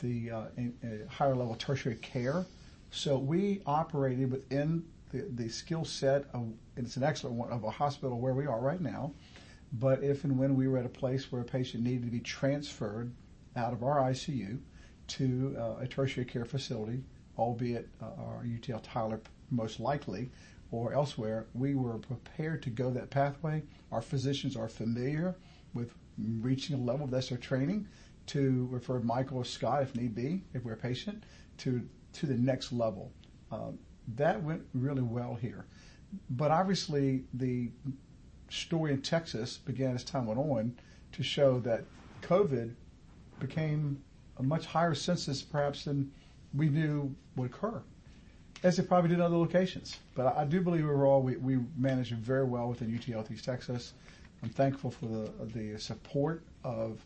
the 0.00 0.30
uh, 0.30 0.44
in, 0.56 0.74
uh, 0.82 1.10
higher 1.10 1.36
level 1.36 1.54
tertiary 1.54 1.96
care. 1.96 2.44
So 2.90 3.18
we 3.18 3.62
operated 3.66 4.30
within 4.32 4.84
the, 5.10 5.26
the 5.34 5.48
skill 5.48 5.84
set 5.84 6.24
of, 6.32 6.52
it's 6.76 6.96
an 6.96 7.02
excellent 7.02 7.36
one, 7.36 7.50
of 7.50 7.64
a 7.64 7.70
hospital 7.70 8.20
where 8.20 8.34
we 8.34 8.46
are 8.46 8.60
right 8.60 8.80
now. 8.80 9.12
But 9.72 10.02
if 10.02 10.24
and 10.24 10.38
when 10.38 10.54
we 10.54 10.68
were 10.68 10.78
at 10.78 10.86
a 10.86 10.90
place 10.90 11.30
where 11.30 11.42
a 11.42 11.44
patient 11.44 11.82
needed 11.82 12.04
to 12.04 12.10
be 12.10 12.20
transferred 12.20 13.12
out 13.56 13.72
of 13.72 13.82
our 13.82 13.98
ICU 14.10 14.58
to 15.08 15.56
uh, 15.58 15.82
a 15.82 15.86
tertiary 15.86 16.24
care 16.24 16.44
facility, 16.44 17.02
albeit 17.38 17.88
uh, 18.02 18.06
our 18.18 18.44
UTL 18.44 18.80
Tyler 18.82 19.20
most 19.50 19.80
likely, 19.80 20.30
or 20.70 20.92
elsewhere, 20.92 21.46
we 21.54 21.74
were 21.74 21.98
prepared 21.98 22.62
to 22.62 22.70
go 22.70 22.90
that 22.90 23.10
pathway. 23.10 23.62
Our 23.92 24.02
physicians 24.02 24.56
are 24.56 24.68
familiar 24.68 25.36
with 25.74 25.94
reaching 26.18 26.76
a 26.76 26.82
level 26.82 27.06
that's 27.06 27.28
their 27.28 27.38
training 27.38 27.86
to 28.26 28.66
refer 28.70 28.98
Michael 29.00 29.38
or 29.38 29.44
Scott 29.44 29.82
if 29.82 29.94
need 29.94 30.14
be, 30.14 30.42
if 30.54 30.64
we're 30.64 30.72
a 30.72 30.76
patient, 30.76 31.24
to 31.58 31.88
to 32.14 32.26
the 32.26 32.34
next 32.34 32.72
level. 32.72 33.12
Um, 33.52 33.78
that 34.14 34.42
went 34.42 34.62
really 34.74 35.02
well 35.02 35.34
here. 35.34 35.66
But 36.30 36.50
obviously, 36.50 37.24
the 37.34 37.70
story 38.48 38.92
in 38.92 39.02
Texas 39.02 39.58
began 39.58 39.94
as 39.94 40.04
time 40.04 40.26
went 40.26 40.38
on 40.38 40.76
to 41.12 41.22
show 41.22 41.58
that 41.60 41.84
COVID 42.22 42.74
became 43.40 44.02
a 44.38 44.42
much 44.42 44.66
higher 44.66 44.94
census 44.94 45.42
perhaps 45.42 45.84
than 45.84 46.10
we 46.54 46.68
knew 46.68 47.14
would 47.36 47.50
occur, 47.50 47.82
as 48.62 48.78
it 48.78 48.88
probably 48.88 49.08
did 49.08 49.16
in 49.16 49.20
other 49.20 49.36
locations. 49.36 49.98
But 50.14 50.36
I, 50.36 50.44
do 50.44 50.60
believe 50.60 50.84
overall 50.84 51.22
we, 51.22 51.36
we 51.36 51.58
managed 51.76 52.12
very 52.14 52.44
well 52.44 52.68
within 52.68 52.94
UT 52.94 53.30
East 53.30 53.44
Texas. 53.44 53.94
I'm 54.42 54.50
thankful 54.50 54.90
for 54.90 55.06
the, 55.06 55.30
the 55.46 55.78
support 55.78 56.44
of 56.62 57.00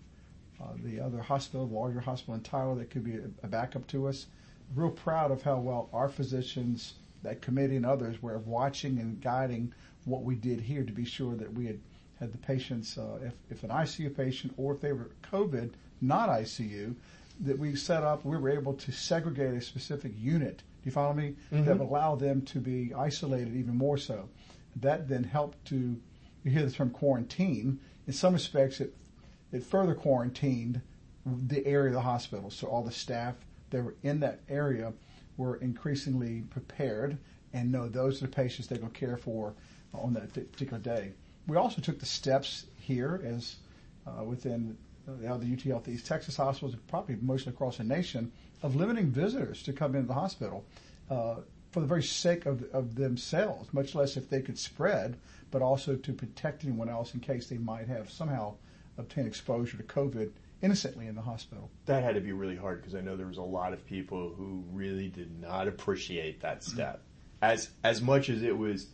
uh, 0.60 0.66
the 0.84 1.00
other 1.00 1.20
hospital, 1.22 1.66
the 1.66 1.74
larger 1.74 2.00
hospital 2.00 2.34
in 2.34 2.42
Tyler 2.42 2.74
that 2.76 2.90
could 2.90 3.04
be 3.04 3.14
a, 3.14 3.30
a 3.42 3.48
backup 3.48 3.86
to 3.88 4.08
us 4.08 4.26
real 4.74 4.90
proud 4.90 5.30
of 5.30 5.42
how 5.42 5.58
well 5.58 5.88
our 5.92 6.08
physicians, 6.08 6.94
that 7.22 7.42
committee 7.42 7.76
and 7.76 7.86
others 7.86 8.22
were 8.22 8.38
watching 8.38 8.98
and 8.98 9.20
guiding 9.20 9.72
what 10.04 10.22
we 10.22 10.34
did 10.34 10.60
here 10.60 10.84
to 10.84 10.92
be 10.92 11.04
sure 11.04 11.34
that 11.36 11.52
we 11.52 11.66
had 11.66 11.80
had 12.18 12.32
the 12.32 12.38
patients, 12.38 12.98
uh, 12.98 13.18
if, 13.22 13.32
if 13.50 13.64
an 13.64 13.70
ICU 13.70 14.14
patient 14.14 14.52
or 14.58 14.74
if 14.74 14.80
they 14.80 14.92
were 14.92 15.10
COVID, 15.32 15.70
not 16.02 16.28
ICU, 16.28 16.94
that 17.40 17.58
we 17.58 17.74
set 17.74 18.02
up, 18.02 18.24
we 18.24 18.36
were 18.36 18.50
able 18.50 18.74
to 18.74 18.92
segregate 18.92 19.54
a 19.54 19.60
specific 19.60 20.12
unit. 20.18 20.58
Do 20.58 20.62
you 20.84 20.92
follow 20.92 21.14
me? 21.14 21.36
Mm-hmm. 21.50 21.64
That 21.64 21.78
would 21.78 21.88
allow 21.88 22.14
them 22.16 22.42
to 22.42 22.58
be 22.58 22.92
isolated 22.94 23.56
even 23.56 23.76
more 23.76 23.96
so. 23.96 24.28
That 24.76 25.08
then 25.08 25.24
helped 25.24 25.64
to, 25.68 25.98
you 26.44 26.50
hear 26.50 26.64
the 26.64 26.70
term 26.70 26.90
quarantine. 26.90 27.80
In 28.06 28.12
some 28.12 28.34
respects, 28.34 28.80
it, 28.80 28.94
it 29.50 29.64
further 29.64 29.94
quarantined 29.94 30.82
the 31.24 31.66
area 31.66 31.88
of 31.88 31.94
the 31.94 32.00
hospital. 32.02 32.50
So 32.50 32.66
all 32.66 32.82
the 32.82 32.92
staff 32.92 33.34
that 33.70 33.82
were 33.82 33.94
in 34.02 34.20
that 34.20 34.40
area 34.48 34.92
were 35.36 35.56
increasingly 35.56 36.42
prepared 36.50 37.16
and 37.52 37.72
know 37.72 37.88
those 37.88 38.22
are 38.22 38.26
the 38.26 38.32
patients 38.32 38.66
they're 38.66 38.78
going 38.78 38.92
to 38.92 38.98
care 38.98 39.16
for 39.16 39.54
on 39.94 40.12
that 40.14 40.32
particular 40.32 40.78
day. 40.78 41.12
We 41.46 41.56
also 41.56 41.80
took 41.80 41.98
the 41.98 42.06
steps 42.06 42.66
here 42.76 43.20
as 43.24 43.56
uh, 44.06 44.22
within 44.24 44.76
uh, 45.08 45.36
the 45.36 45.52
UT 45.52 45.62
Health 45.62 45.88
East 45.88 46.06
Texas 46.06 46.36
hospitals, 46.36 46.76
probably 46.88 47.16
mostly 47.20 47.52
across 47.52 47.78
the 47.78 47.84
nation, 47.84 48.30
of 48.62 48.76
limiting 48.76 49.10
visitors 49.10 49.62
to 49.64 49.72
come 49.72 49.94
into 49.94 50.08
the 50.08 50.14
hospital 50.14 50.64
uh, 51.10 51.36
for 51.72 51.80
the 51.80 51.86
very 51.86 52.02
sake 52.02 52.46
of, 52.46 52.64
of 52.72 52.94
themselves, 52.94 53.72
much 53.72 53.94
less 53.94 54.16
if 54.16 54.28
they 54.28 54.42
could 54.42 54.58
spread, 54.58 55.16
but 55.50 55.62
also 55.62 55.96
to 55.96 56.12
protect 56.12 56.64
anyone 56.64 56.88
else 56.88 57.14
in 57.14 57.20
case 57.20 57.48
they 57.48 57.58
might 57.58 57.88
have 57.88 58.10
somehow 58.10 58.54
obtained 58.98 59.26
exposure 59.26 59.76
to 59.76 59.82
COVID 59.82 60.30
innocently 60.62 61.06
in 61.06 61.14
the 61.14 61.22
hospital. 61.22 61.70
That 61.86 62.02
had 62.02 62.14
to 62.14 62.20
be 62.20 62.32
really 62.32 62.56
hard 62.56 62.80
because 62.80 62.94
I 62.94 63.00
know 63.00 63.16
there 63.16 63.26
was 63.26 63.38
a 63.38 63.42
lot 63.42 63.72
of 63.72 63.84
people 63.86 64.32
who 64.36 64.64
really 64.72 65.08
did 65.08 65.40
not 65.40 65.68
appreciate 65.68 66.40
that 66.40 66.60
mm-hmm. 66.60 66.74
step. 66.74 67.02
As 67.42 67.70
as 67.84 68.02
much 68.02 68.28
as 68.28 68.42
it 68.42 68.56
was 68.56 68.88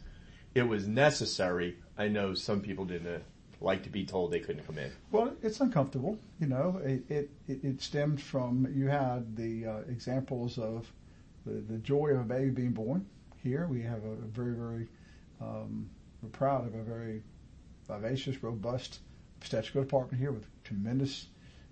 it 0.55 0.63
was 0.63 0.87
necessary, 0.87 1.77
I 1.99 2.09
know 2.09 2.35
some 2.35 2.61
people 2.61 2.85
didn't 2.85 3.23
like 3.61 3.83
to 3.83 3.91
be 3.91 4.05
told 4.05 4.31
they 4.31 4.41
couldn't 4.41 4.67
come 4.67 4.79
in. 4.79 4.93
Well, 5.11 5.35
it's 5.43 5.61
uncomfortable. 5.61 6.19
You 6.41 6.47
know, 6.47 6.81
it 6.85 7.03
it, 7.09 7.31
it 7.49 7.83
stemmed 7.83 8.21
from 8.21 8.69
you 8.73 8.87
had 8.87 9.37
the 9.37 9.67
uh, 9.67 9.79
examples 9.89 10.59
of 10.59 10.91
the, 11.45 11.55
the 11.55 11.79
joy 11.79 12.11
of 12.11 12.21
a 12.21 12.25
baby 12.25 12.51
being 12.51 12.73
born. 12.73 13.07
Here 13.43 13.67
we 13.67 13.83
have 13.83 14.05
a, 14.05 14.13
a 14.13 14.29
very 14.29 14.55
very 14.55 14.89
um, 15.41 15.91
we're 16.23 16.29
proud 16.31 16.67
of 16.67 16.75
a 16.75 16.83
very 16.83 17.23
vivacious, 17.87 18.43
robust 18.43 19.01
obstetrical 19.39 19.83
department 19.83 20.21
here 20.21 20.33
with 20.33 20.47
tremendous 20.65 21.27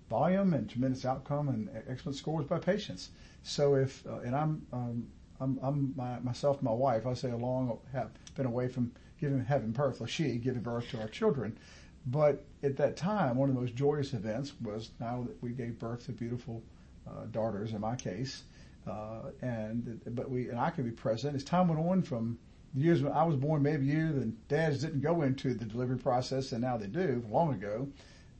volume 0.09 0.53
and 0.53 0.69
tremendous 0.69 1.05
outcome 1.05 1.49
and 1.49 1.69
excellent 1.87 2.15
scores 2.15 2.45
by 2.45 2.59
patients. 2.59 3.09
So 3.43 3.75
if 3.75 4.05
uh, 4.07 4.19
and 4.19 4.35
I'm 4.35 4.65
um, 4.71 5.07
I'm, 5.39 5.59
I'm 5.61 5.93
my, 5.95 6.19
myself 6.19 6.61
my 6.61 6.71
wife 6.71 7.05
I 7.05 7.13
say 7.13 7.31
along 7.31 7.77
have 7.91 8.09
been 8.35 8.45
away 8.45 8.67
from 8.67 8.91
giving 9.19 9.43
having 9.43 9.71
birth 9.71 10.01
or 10.01 10.07
she 10.07 10.37
giving 10.37 10.61
birth 10.61 10.89
to 10.89 11.01
our 11.01 11.07
children, 11.07 11.57
but 12.07 12.43
at 12.63 12.77
that 12.77 12.95
time 12.97 13.35
one 13.37 13.49
of 13.49 13.55
the 13.55 13.61
most 13.61 13.75
joyous 13.75 14.13
events 14.13 14.53
was 14.61 14.91
now 14.99 15.23
that 15.27 15.41
we 15.41 15.51
gave 15.51 15.79
birth 15.79 16.05
to 16.05 16.11
beautiful 16.11 16.63
uh, 17.07 17.25
daughters 17.31 17.73
in 17.73 17.81
my 17.81 17.95
case, 17.95 18.43
uh, 18.87 19.31
and 19.41 20.01
but 20.07 20.29
we 20.29 20.49
and 20.49 20.59
I 20.59 20.69
could 20.69 20.85
be 20.85 20.91
present 20.91 21.35
as 21.35 21.43
time 21.43 21.67
went 21.67 21.81
on 21.81 22.01
from 22.01 22.37
the 22.75 22.81
years 22.81 23.01
when 23.01 23.13
I 23.13 23.23
was 23.23 23.37
born, 23.37 23.63
maybe 23.63 23.85
you 23.85 23.99
and 23.99 24.47
dads 24.49 24.81
didn't 24.81 25.01
go 25.01 25.21
into 25.21 25.53
the 25.53 25.65
delivery 25.65 25.97
process, 25.97 26.51
and 26.51 26.61
now 26.61 26.75
they 26.77 26.87
do 26.87 27.23
long 27.29 27.53
ago. 27.53 27.87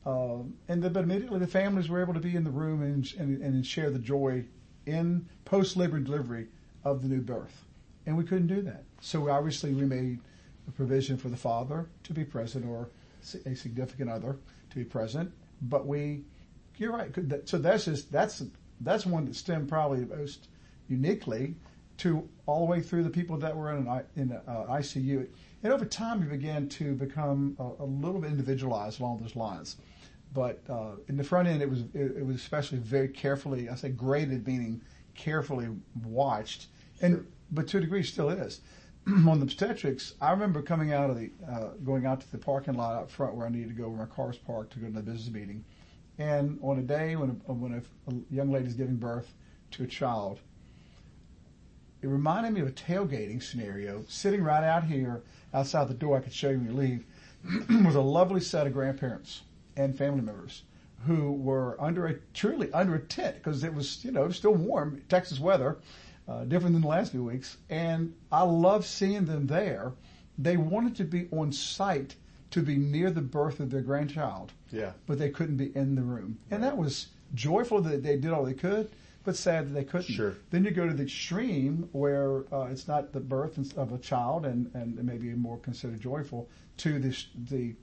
Uh, 0.06 0.38
and 0.68 0.82
the, 0.82 0.88
but 0.88 1.02
immediately 1.02 1.40
the 1.40 1.46
families 1.46 1.88
were 1.88 2.00
able 2.00 2.14
to 2.14 2.20
be 2.20 2.36
in 2.36 2.44
the 2.44 2.50
room 2.50 2.80
and, 2.80 3.12
and, 3.18 3.42
and 3.42 3.66
share 3.66 3.90
the 3.90 3.98
joy 3.98 4.44
in 4.86 5.28
post-labor 5.44 5.98
delivery 5.98 6.46
of 6.84 7.02
the 7.02 7.08
new 7.08 7.20
birth. 7.20 7.64
And 8.06 8.16
we 8.16 8.22
couldn't 8.22 8.46
do 8.46 8.62
that. 8.62 8.84
So 9.00 9.28
obviously 9.28 9.74
we 9.74 9.84
made 9.84 10.20
a 10.68 10.70
provision 10.70 11.16
for 11.16 11.28
the 11.28 11.36
father 11.36 11.88
to 12.04 12.12
be 12.12 12.24
present 12.24 12.64
or 12.64 12.88
a 13.44 13.56
significant 13.56 14.08
other 14.08 14.38
to 14.70 14.76
be 14.76 14.84
present. 14.84 15.32
But 15.62 15.86
we, 15.86 16.22
you're 16.76 16.92
right. 16.92 17.12
So 17.44 17.58
that's 17.58 17.86
just, 17.86 18.12
that's, 18.12 18.44
that's 18.80 19.06
one 19.06 19.24
that 19.24 19.34
stemmed 19.34 19.68
probably 19.68 20.04
most 20.04 20.46
uniquely 20.88 21.56
to 21.98 22.28
all 22.44 22.60
the 22.60 22.70
way 22.70 22.80
through 22.80 23.02
the 23.02 23.10
people 23.10 23.36
that 23.38 23.56
were 23.56 23.72
in 23.72 23.86
an 23.86 24.02
in 24.16 24.32
a, 24.32 24.50
uh, 24.50 24.76
ICU. 24.78 25.26
And 25.62 25.72
over 25.72 25.84
time, 25.84 26.20
we 26.20 26.26
began 26.26 26.68
to 26.68 26.94
become 26.94 27.56
a, 27.58 27.82
a 27.82 27.86
little 27.86 28.20
bit 28.20 28.30
individualized 28.30 29.00
along 29.00 29.18
those 29.20 29.34
lines. 29.34 29.76
But 30.32 30.62
uh, 30.68 30.96
in 31.08 31.16
the 31.16 31.24
front 31.24 31.48
end, 31.48 31.62
it 31.62 31.70
was 31.70 31.82
it, 31.94 32.18
it, 32.18 32.26
was 32.26 32.36
especially 32.36 32.78
very 32.78 33.08
carefully. 33.08 33.68
I 33.68 33.74
say 33.74 33.88
graded, 33.88 34.46
meaning 34.46 34.82
carefully 35.14 35.68
watched, 36.04 36.66
and 37.00 37.14
sure. 37.14 37.24
but 37.50 37.68
to 37.68 37.78
a 37.78 37.80
degree 37.80 38.02
still 38.02 38.30
is. 38.30 38.60
on 39.06 39.38
the 39.38 39.44
obstetrics, 39.44 40.14
I 40.20 40.32
remember 40.32 40.62
coming 40.62 40.92
out 40.92 41.10
of 41.10 41.16
the 41.16 41.30
uh, 41.48 41.68
going 41.84 42.06
out 42.06 42.20
to 42.20 42.32
the 42.32 42.38
parking 42.38 42.74
lot 42.74 42.96
out 42.96 43.10
front 43.10 43.34
where 43.34 43.46
I 43.46 43.50
needed 43.50 43.68
to 43.68 43.74
go, 43.74 43.88
where 43.88 44.06
my 44.06 44.14
car's 44.14 44.36
parked 44.36 44.72
to 44.72 44.80
go 44.80 44.88
to 44.88 44.92
the 44.92 45.00
business 45.00 45.32
meeting, 45.32 45.64
and 46.18 46.58
on 46.60 46.78
a 46.78 46.82
day 46.82 47.16
when 47.16 47.40
a, 47.48 47.52
when 47.52 47.74
a, 47.74 48.10
a 48.10 48.14
young 48.30 48.50
lady 48.50 48.66
is 48.66 48.74
giving 48.74 48.96
birth 48.96 49.32
to 49.72 49.84
a 49.84 49.86
child, 49.86 50.40
it 52.02 52.08
reminded 52.08 52.52
me 52.52 52.60
of 52.60 52.68
a 52.68 52.72
tailgating 52.72 53.42
scenario. 53.42 54.04
Sitting 54.08 54.42
right 54.42 54.64
out 54.64 54.84
here 54.84 55.22
outside 55.54 55.88
the 55.88 55.94
door, 55.94 56.16
I 56.18 56.20
could 56.20 56.32
show 56.32 56.50
you 56.50 56.58
when 56.58 56.66
you 56.66 56.72
leave, 56.72 57.06
was 57.84 57.94
a 57.94 58.00
lovely 58.00 58.40
set 58.40 58.66
of 58.66 58.72
grandparents 58.72 59.42
and 59.76 59.96
family 59.96 60.22
members 60.22 60.62
who 61.06 61.32
were 61.32 61.80
under 61.80 62.06
a 62.06 62.14
truly 62.34 62.72
under 62.72 62.94
a 62.94 63.00
tent 63.00 63.36
because 63.36 63.62
it 63.64 63.74
was 63.74 64.04
you 64.04 64.10
know 64.10 64.28
still 64.30 64.54
warm 64.54 65.02
Texas 65.08 65.38
weather, 65.38 65.78
uh, 66.28 66.44
different 66.44 66.74
than 66.74 66.82
the 66.82 66.88
last 66.88 67.12
few 67.12 67.24
weeks, 67.24 67.56
and 67.70 68.14
I 68.32 68.42
love 68.42 68.86
seeing 68.86 69.24
them 69.26 69.46
there. 69.46 69.92
They 70.38 70.56
wanted 70.56 70.96
to 70.96 71.04
be 71.04 71.28
on 71.30 71.52
site 71.52 72.16
to 72.50 72.62
be 72.62 72.76
near 72.76 73.10
the 73.10 73.22
birth 73.22 73.60
of 73.60 73.70
their 73.70 73.80
grandchild. 73.80 74.52
Yeah. 74.70 74.92
But 75.06 75.18
they 75.18 75.30
couldn't 75.30 75.56
be 75.56 75.74
in 75.76 75.94
the 75.94 76.02
room, 76.02 76.38
and 76.50 76.62
that 76.62 76.76
was 76.76 77.08
joyful 77.34 77.80
that 77.82 78.02
they 78.02 78.16
did 78.16 78.32
all 78.32 78.44
they 78.44 78.54
could, 78.54 78.90
but 79.24 79.36
sad 79.36 79.68
that 79.68 79.74
they 79.74 79.84
couldn't. 79.84 80.12
Sure. 80.12 80.34
Then 80.50 80.64
you 80.64 80.70
go 80.70 80.86
to 80.86 80.94
the 80.94 81.04
extreme 81.04 81.88
where 81.92 82.44
uh, 82.52 82.68
it's 82.70 82.88
not 82.88 83.12
the 83.12 83.20
birth 83.20 83.58
of 83.76 83.92
a 83.92 83.98
child, 83.98 84.46
and 84.46 84.70
and 84.74 85.02
maybe 85.04 85.28
more 85.30 85.58
considered 85.58 86.00
joyful 86.00 86.48
to 86.78 86.98
the 86.98 87.16
the 87.50 87.74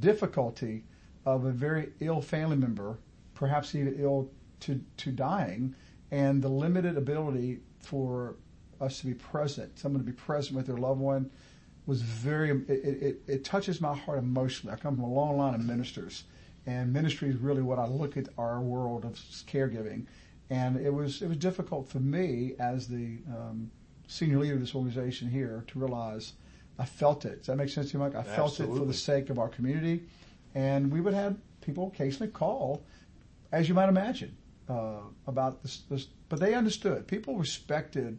difficulty 0.00 0.84
of 1.24 1.44
a 1.44 1.50
very 1.50 1.90
ill 2.00 2.20
family 2.20 2.56
member, 2.56 2.98
perhaps 3.34 3.74
even 3.74 3.94
ill 3.98 4.30
to, 4.60 4.80
to 4.96 5.10
dying, 5.10 5.74
and 6.10 6.42
the 6.42 6.48
limited 6.48 6.96
ability 6.96 7.60
for 7.80 8.36
us 8.80 9.00
to 9.00 9.06
be 9.06 9.14
present, 9.14 9.78
someone 9.78 10.02
to 10.02 10.06
be 10.06 10.12
present 10.12 10.56
with 10.56 10.66
their 10.66 10.76
loved 10.76 11.00
one, 11.00 11.30
was 11.86 12.02
very, 12.02 12.50
it, 12.50 12.68
it, 12.68 13.22
it 13.26 13.44
touches 13.44 13.80
my 13.80 13.94
heart 13.94 14.18
emotionally. 14.18 14.74
I 14.74 14.76
come 14.78 14.94
from 14.94 15.04
a 15.04 15.12
long 15.12 15.38
line 15.38 15.54
of 15.54 15.64
ministers, 15.64 16.24
and 16.66 16.92
ministry 16.92 17.30
is 17.30 17.36
really 17.36 17.62
what 17.62 17.78
I 17.78 17.86
look 17.86 18.16
at 18.16 18.28
our 18.36 18.60
world 18.60 19.04
of 19.04 19.14
caregiving. 19.14 20.06
And 20.50 20.76
it 20.76 20.92
was, 20.92 21.22
it 21.22 21.28
was 21.28 21.38
difficult 21.38 21.88
for 21.88 21.98
me 21.98 22.54
as 22.58 22.88
the 22.88 23.18
um, 23.28 23.70
senior 24.06 24.38
leader 24.38 24.54
of 24.54 24.60
this 24.60 24.74
organization 24.74 25.28
here 25.30 25.64
to 25.68 25.78
realize 25.78 26.34
I 26.78 26.84
felt 26.84 27.24
it. 27.24 27.38
Does 27.38 27.46
that 27.46 27.56
make 27.56 27.68
sense 27.70 27.90
to 27.90 27.98
you, 27.98 28.04
Mike? 28.04 28.14
I 28.14 28.22
felt 28.22 28.60
it 28.60 28.66
for 28.66 28.84
the 28.84 28.94
sake 28.94 29.30
of 29.30 29.38
our 29.38 29.48
community 29.48 30.04
and 30.58 30.90
we 30.90 31.00
would 31.00 31.14
have 31.14 31.36
people 31.60 31.86
occasionally 31.86 32.32
call, 32.32 32.82
as 33.52 33.68
you 33.68 33.74
might 33.76 33.88
imagine, 33.88 34.36
uh, 34.68 35.02
about 35.28 35.62
this, 35.62 35.82
this. 35.88 36.08
But 36.28 36.40
they 36.40 36.54
understood. 36.54 37.06
People 37.06 37.36
respected. 37.36 38.18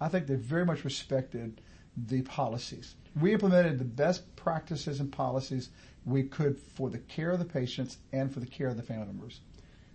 I 0.00 0.08
think 0.08 0.26
they 0.26 0.34
very 0.34 0.66
much 0.66 0.84
respected 0.84 1.60
the 1.96 2.22
policies. 2.22 2.96
We 3.20 3.32
implemented 3.32 3.78
the 3.78 3.84
best 3.84 4.34
practices 4.34 4.98
and 4.98 5.12
policies 5.12 5.68
we 6.04 6.24
could 6.24 6.58
for 6.58 6.90
the 6.90 6.98
care 6.98 7.30
of 7.30 7.38
the 7.38 7.44
patients 7.44 7.98
and 8.12 8.34
for 8.34 8.40
the 8.40 8.46
care 8.46 8.66
of 8.66 8.76
the 8.76 8.82
family 8.82 9.06
members. 9.06 9.40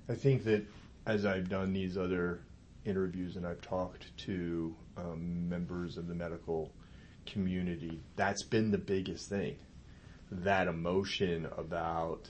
I 0.07 0.13
think 0.13 0.45
that 0.45 0.65
as 1.05 1.25
I've 1.25 1.49
done 1.49 1.73
these 1.73 1.97
other 1.97 2.39
interviews 2.85 3.35
and 3.35 3.45
I've 3.45 3.61
talked 3.61 4.17
to 4.19 4.73
um, 4.95 5.49
members 5.49 5.97
of 5.97 6.07
the 6.07 6.15
medical 6.15 6.71
community, 7.25 7.99
that's 8.15 8.41
been 8.41 8.71
the 8.71 8.77
biggest 8.77 9.27
thing 9.27 9.57
that 10.31 10.67
emotion 10.67 11.47
about 11.57 12.29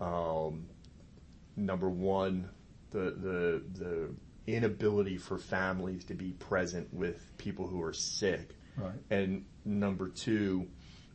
um, 0.00 0.66
number 1.56 1.88
one, 1.88 2.48
the 2.90 3.10
the 3.10 3.62
the 3.78 4.10
inability 4.46 5.18
for 5.18 5.38
families 5.38 6.04
to 6.04 6.14
be 6.14 6.32
present 6.32 6.92
with 6.92 7.36
people 7.38 7.66
who 7.66 7.80
are 7.82 7.92
sick, 7.92 8.56
right. 8.76 8.92
and 9.10 9.44
number 9.64 10.08
two, 10.08 10.66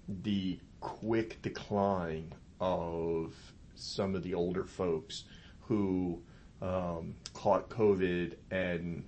the 0.07 0.59
quick 0.79 1.41
decline 1.41 2.31
of 2.61 3.33
some 3.75 4.15
of 4.15 4.23
the 4.23 4.33
older 4.33 4.63
folks 4.63 5.25
who 5.61 6.21
um, 6.61 7.15
caught 7.33 7.69
COVID 7.69 8.35
and 8.51 9.03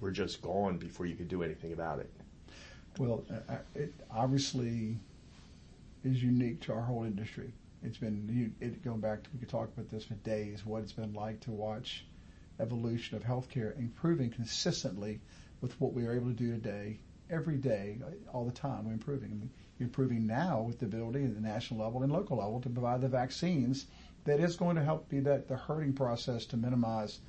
were 0.00 0.10
just 0.10 0.40
gone 0.42 0.78
before 0.78 1.06
you 1.06 1.16
could 1.16 1.28
do 1.28 1.42
anything 1.42 1.72
about 1.72 1.98
it. 1.98 2.10
Well, 2.98 3.24
it 3.74 3.92
obviously 4.10 4.98
is 6.04 6.22
unique 6.22 6.60
to 6.60 6.72
our 6.72 6.82
whole 6.82 7.04
industry. 7.04 7.52
It's 7.82 7.98
been 7.98 8.54
it, 8.60 8.84
going 8.84 9.00
back. 9.00 9.20
We 9.32 9.40
could 9.40 9.48
talk 9.48 9.68
about 9.72 9.90
this 9.90 10.04
for 10.04 10.14
days. 10.14 10.64
What 10.64 10.82
it's 10.82 10.92
been 10.92 11.12
like 11.12 11.40
to 11.40 11.50
watch 11.50 12.06
evolution 12.60 13.16
of 13.16 13.24
healthcare 13.24 13.76
improving 13.78 14.30
consistently 14.30 15.20
with 15.60 15.78
what 15.80 15.92
we 15.92 16.06
are 16.06 16.14
able 16.14 16.28
to 16.28 16.34
do 16.34 16.52
today, 16.52 17.00
every 17.30 17.56
day, 17.56 17.98
all 18.32 18.44
the 18.44 18.52
time. 18.52 18.84
We're 18.84 18.92
improving. 18.92 19.50
We're 19.78 19.86
improving 19.86 20.26
now 20.26 20.62
with 20.62 20.78
the 20.78 20.86
ability 20.86 21.24
at 21.24 21.34
the 21.34 21.40
national 21.40 21.80
level 21.80 22.02
and 22.02 22.12
local 22.12 22.38
level 22.38 22.60
to 22.60 22.68
provide 22.68 23.00
the 23.00 23.08
vaccines 23.08 23.86
that 24.24 24.40
is 24.40 24.56
going 24.56 24.76
to 24.76 24.84
help 24.84 25.08
be 25.08 25.20
that 25.20 25.48
the 25.48 25.56
herding 25.56 25.92
process 25.92 26.46
to 26.46 26.56
minimize, 26.56 27.20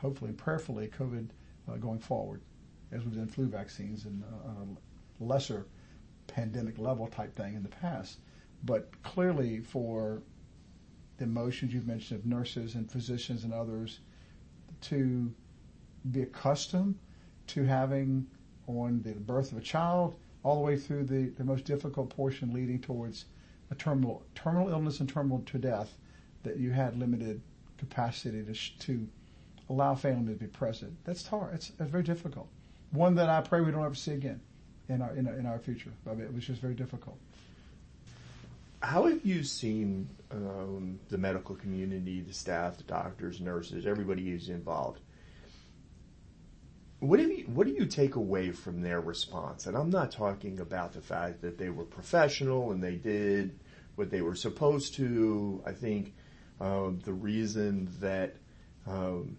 hopefully 0.00 0.30
and 0.30 0.38
prayerfully, 0.38 0.88
COVID 0.98 1.28
uh, 1.68 1.76
going 1.76 1.98
forward, 1.98 2.40
as 2.92 3.04
we've 3.04 3.16
done 3.16 3.28
flu 3.28 3.46
vaccines 3.46 4.04
and 4.04 4.22
uh, 4.22 5.24
lesser 5.24 5.66
pandemic 6.28 6.78
level 6.78 7.06
type 7.08 7.34
thing 7.34 7.54
in 7.54 7.62
the 7.62 7.68
past. 7.68 8.18
But 8.64 8.90
clearly, 9.02 9.60
for 9.60 10.22
the 11.16 11.24
emotions 11.24 11.74
you've 11.74 11.86
mentioned 11.86 12.20
of 12.20 12.26
nurses 12.26 12.74
and 12.74 12.90
physicians 12.90 13.44
and 13.44 13.52
others 13.52 14.00
to 14.82 15.32
be 16.12 16.22
accustomed 16.22 16.96
to 17.48 17.64
having 17.64 18.26
on 18.66 19.02
the 19.02 19.12
birth 19.12 19.52
of 19.52 19.58
a 19.58 19.62
child 19.62 20.16
all 20.44 20.56
the 20.56 20.60
way 20.60 20.76
through 20.76 21.04
the, 21.04 21.30
the 21.36 21.44
most 21.44 21.64
difficult 21.64 22.10
portion 22.10 22.52
leading 22.52 22.78
towards 22.78 23.24
a 23.70 23.74
terminal 23.74 24.22
terminal 24.34 24.68
illness 24.68 25.00
and 25.00 25.08
terminal 25.08 25.40
to 25.40 25.58
death 25.58 25.98
that 26.44 26.56
you 26.58 26.70
had 26.70 26.96
limited 26.96 27.40
capacity 27.76 28.42
to, 28.44 28.54
to 28.78 29.08
allow 29.68 29.94
family 29.94 30.32
to 30.32 30.38
be 30.38 30.46
present. 30.46 30.92
That's 31.04 31.26
hard. 31.26 31.54
It's, 31.54 31.72
it's 31.78 31.90
very 31.90 32.04
difficult. 32.04 32.48
One 32.90 33.14
that 33.16 33.28
I 33.28 33.40
pray 33.40 33.60
we 33.60 33.72
don't 33.72 33.84
ever 33.84 33.94
see 33.94 34.12
again 34.12 34.40
in 34.88 35.02
our 35.02 35.14
in 35.14 35.26
in 35.26 35.46
our 35.46 35.58
future. 35.58 35.92
I 36.06 36.14
mean, 36.14 36.24
it 36.24 36.34
was 36.34 36.46
just 36.46 36.60
very 36.60 36.74
difficult. 36.74 37.18
How 38.80 39.06
have 39.06 39.24
you 39.24 39.42
seen 39.42 40.08
um, 40.30 41.00
the 41.08 41.18
medical 41.18 41.56
community, 41.56 42.20
the 42.20 42.32
staff, 42.32 42.76
the 42.76 42.84
doctors, 42.84 43.40
nurses, 43.40 43.86
everybody 43.86 44.30
who's 44.30 44.48
involved? 44.48 45.00
What 47.00 47.18
do 47.18 47.24
you 47.24 47.44
what 47.46 47.66
do 47.66 47.72
you 47.72 47.86
take 47.86 48.16
away 48.16 48.50
from 48.50 48.82
their 48.82 49.00
response? 49.00 49.66
And 49.66 49.76
I'm 49.76 49.90
not 49.90 50.10
talking 50.10 50.60
about 50.60 50.92
the 50.92 51.00
fact 51.00 51.42
that 51.42 51.58
they 51.58 51.70
were 51.70 51.84
professional 51.84 52.72
and 52.72 52.82
they 52.82 52.96
did 52.96 53.58
what 53.94 54.10
they 54.10 54.22
were 54.22 54.34
supposed 54.36 54.94
to. 54.94 55.62
I 55.66 55.72
think 55.72 56.14
um, 56.60 57.00
the 57.04 57.12
reason 57.12 57.88
that 58.00 58.36
um, 58.86 59.36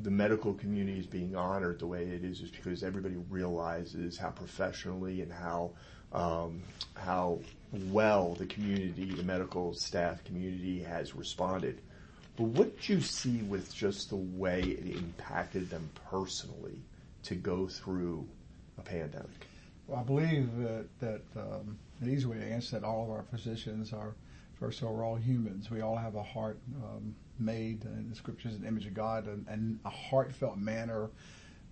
the 0.00 0.10
medical 0.10 0.54
community 0.54 0.98
is 0.98 1.06
being 1.06 1.34
honored 1.34 1.78
the 1.78 1.86
way 1.86 2.04
it 2.04 2.24
is 2.24 2.40
is 2.40 2.50
because 2.50 2.82
everybody 2.82 3.16
realizes 3.28 4.16
how 4.16 4.30
professionally 4.30 5.22
and 5.22 5.32
how 5.32 5.72
um, 6.12 6.62
how 6.94 7.38
well 7.90 8.34
the 8.34 8.46
community, 8.46 9.12
the 9.14 9.22
medical 9.22 9.74
staff 9.74 10.24
community 10.24 10.82
has 10.82 11.14
responded. 11.14 11.80
But 12.36 12.44
what 12.44 12.76
did 12.76 12.88
you 12.88 13.00
see 13.00 13.42
with 13.42 13.74
just 13.74 14.10
the 14.10 14.16
way 14.16 14.60
it 14.60 14.96
impacted 14.96 15.68
them 15.68 15.90
personally 16.08 16.80
to 17.24 17.34
go 17.34 17.66
through 17.66 18.26
a 18.78 18.82
pandemic? 18.82 19.48
Well, 19.86 19.98
I 19.98 20.02
believe 20.02 20.56
that, 20.58 20.86
that 21.00 21.22
um, 21.36 21.78
an 22.00 22.10
easy 22.10 22.26
way 22.26 22.38
to 22.38 22.44
answer 22.44 22.78
that 22.78 22.86
all 22.86 23.04
of 23.04 23.10
our 23.10 23.24
physicians 23.24 23.92
are, 23.92 24.14
first 24.60 24.80
of 24.80 24.88
all, 24.88 24.94
we're 24.94 25.04
all 25.04 25.16
humans. 25.16 25.70
We 25.70 25.80
all 25.80 25.96
have 25.96 26.14
a 26.14 26.22
heart 26.22 26.58
um, 26.84 27.14
made 27.40 27.84
in 27.84 28.08
the 28.08 28.16
scriptures 28.16 28.54
an 28.54 28.64
image 28.64 28.86
of 28.86 28.94
God 28.94 29.26
and, 29.26 29.46
and 29.48 29.78
a 29.84 29.90
heartfelt 29.90 30.58
manner 30.58 31.10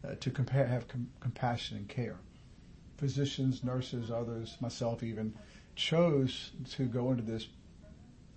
uh, 0.07 0.15
to 0.21 0.31
compare, 0.31 0.67
have 0.67 0.89
com- 0.89 1.09
compassion 1.21 1.77
and 1.77 1.89
care. 1.89 2.17
Physicians, 2.99 3.63
nurses, 3.63 4.11
others, 4.11 4.57
myself 4.61 5.03
even, 5.03 5.35
chose 5.75 6.53
to 6.71 6.85
go 6.87 7.11
into 7.11 7.23
this 7.23 7.49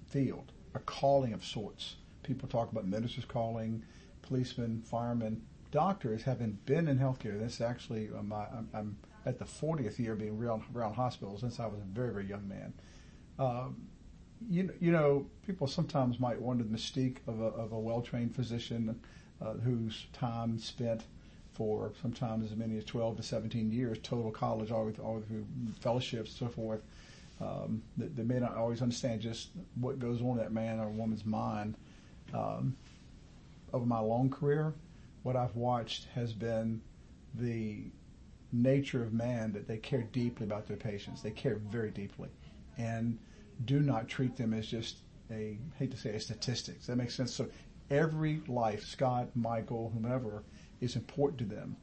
field, 0.07 0.51
a 0.75 0.79
calling 0.79 1.33
of 1.33 1.45
sorts. 1.45 1.95
People 2.23 2.49
talk 2.49 2.71
about 2.71 2.85
ministers' 2.85 3.25
calling, 3.25 3.83
policemen, 4.21 4.81
firemen, 4.81 5.41
doctors 5.71 6.23
having 6.23 6.57
been 6.65 6.87
in 6.87 6.99
healthcare. 6.99 7.39
This 7.39 7.61
actually, 7.61 8.09
um, 8.17 8.33
I, 8.33 8.45
I'm, 8.55 8.69
I'm, 8.73 8.97
at 9.25 9.37
the 9.37 9.45
40th 9.45 9.99
year 9.99 10.15
being 10.15 10.41
around, 10.41 10.63
around 10.73 10.93
hospitals 10.93 11.41
since 11.41 11.59
I 11.59 11.67
was 11.67 11.79
a 11.79 11.83
very, 11.83 12.11
very 12.13 12.25
young 12.25 12.47
man. 12.47 12.73
Um, 13.37 13.87
you, 14.47 14.71
you 14.79 14.91
know, 14.91 15.25
people 15.45 15.67
sometimes 15.67 16.19
might 16.19 16.39
wonder 16.39 16.63
the 16.63 16.69
mystique 16.69 17.17
of 17.27 17.41
a, 17.41 17.45
of 17.45 17.71
a 17.71 17.79
well-trained 17.79 18.35
physician 18.35 18.99
uh, 19.41 19.53
whose 19.53 20.05
time 20.13 20.59
spent 20.59 21.03
for 21.53 21.91
sometimes 22.01 22.51
as 22.51 22.57
many 22.57 22.77
as 22.77 22.85
12 22.85 23.17
to 23.17 23.23
17 23.23 23.71
years, 23.71 23.97
total 24.01 24.31
college, 24.31 24.71
all, 24.71 24.85
with, 24.85 24.99
all 24.99 25.21
through 25.27 25.45
fellowships, 25.81 26.31
and 26.31 26.39
so 26.39 26.47
forth. 26.47 26.81
Um, 27.41 27.81
that, 27.97 28.15
they 28.15 28.23
may 28.23 28.39
not 28.39 28.55
always 28.55 28.81
understand 28.81 29.21
just 29.21 29.49
what 29.75 29.99
goes 29.99 30.21
on 30.21 30.31
in 30.31 30.37
that 30.37 30.51
man 30.51 30.79
or 30.79 30.87
woman's 30.89 31.25
mind. 31.25 31.75
Um, 32.33 32.75
over 33.73 33.85
my 33.85 33.99
long 33.99 34.29
career, 34.29 34.73
what 35.23 35.35
I've 35.35 35.55
watched 35.55 36.07
has 36.15 36.33
been 36.33 36.81
the 37.35 37.83
nature 38.51 39.03
of 39.03 39.13
man 39.13 39.53
that 39.53 39.67
they 39.67 39.77
care 39.77 40.03
deeply 40.11 40.45
about 40.45 40.67
their 40.67 40.77
patients. 40.77 41.21
They 41.21 41.31
care 41.31 41.55
very 41.55 41.91
deeply. 41.91 42.29
And 42.77 43.17
do 43.65 43.79
not 43.79 44.07
treat 44.07 44.37
them 44.37 44.53
as 44.53 44.67
just 44.67 44.97
a, 45.31 45.57
hate 45.77 45.91
to 45.91 45.97
say 45.97 46.11
a 46.11 46.19
statistics. 46.19 46.87
That 46.87 46.95
makes 46.95 47.15
sense. 47.15 47.33
So 47.33 47.47
every 47.89 48.41
life, 48.47 48.85
Scott, 48.85 49.29
Michael, 49.35 49.91
whomever, 49.93 50.43
is 50.81 50.95
important 50.95 51.39
to 51.39 51.45
them. 51.45 51.77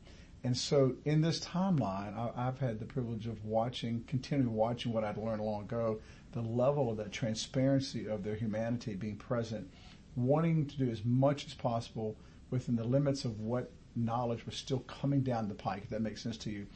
And 0.45 0.57
so 0.57 0.95
in 1.05 1.23
this 1.23 1.41
timeline, 1.41 2.17
I, 2.17 2.45
have 2.45 2.61
had 2.61 2.79
the 2.79 2.87
privilege 2.87 3.27
of 3.27 3.45
watching, 3.45 4.05
continuing 4.07 4.55
watching 4.55 4.93
what 4.93 5.03
I'd 5.03 5.17
learned 5.17 5.43
long 5.43 5.63
ago, 5.63 6.01
the 6.33 6.43
level 6.43 6.91
of 6.91 6.99
that 6.99 7.11
transparency 7.11 8.07
of 8.07 8.23
their 8.23 8.37
humanity 8.37 8.95
being 8.95 9.17
present, 9.17 9.69
wanting 10.15 10.67
to 10.67 10.77
do 10.77 10.91
as 10.91 11.05
much 11.05 11.47
as 11.47 11.55
possible 11.55 12.17
within 12.51 12.77
the 12.77 12.85
limits 12.85 13.25
of 13.25 13.41
what 13.41 13.73
knowledge 13.97 14.47
was 14.47 14.55
still 14.55 14.81
coming 14.81 15.23
down 15.23 15.49
the 15.49 15.55
pike, 15.55 15.83
if 15.85 15.91
that 15.91 16.03
makes 16.03 16.23
sense 16.23 16.37
to 16.37 16.51
you, 16.51 16.67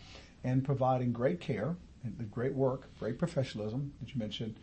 and 0.43 0.65
providing 0.65 1.13
great 1.13 1.41
care 1.41 1.77
and 2.03 2.17
the 2.19 2.25
great 2.25 2.55
work, 2.55 2.89
great 2.99 3.19
professionalism 3.19 3.93
that 4.01 4.13
you 4.13 4.19
mentioned, 4.19 4.57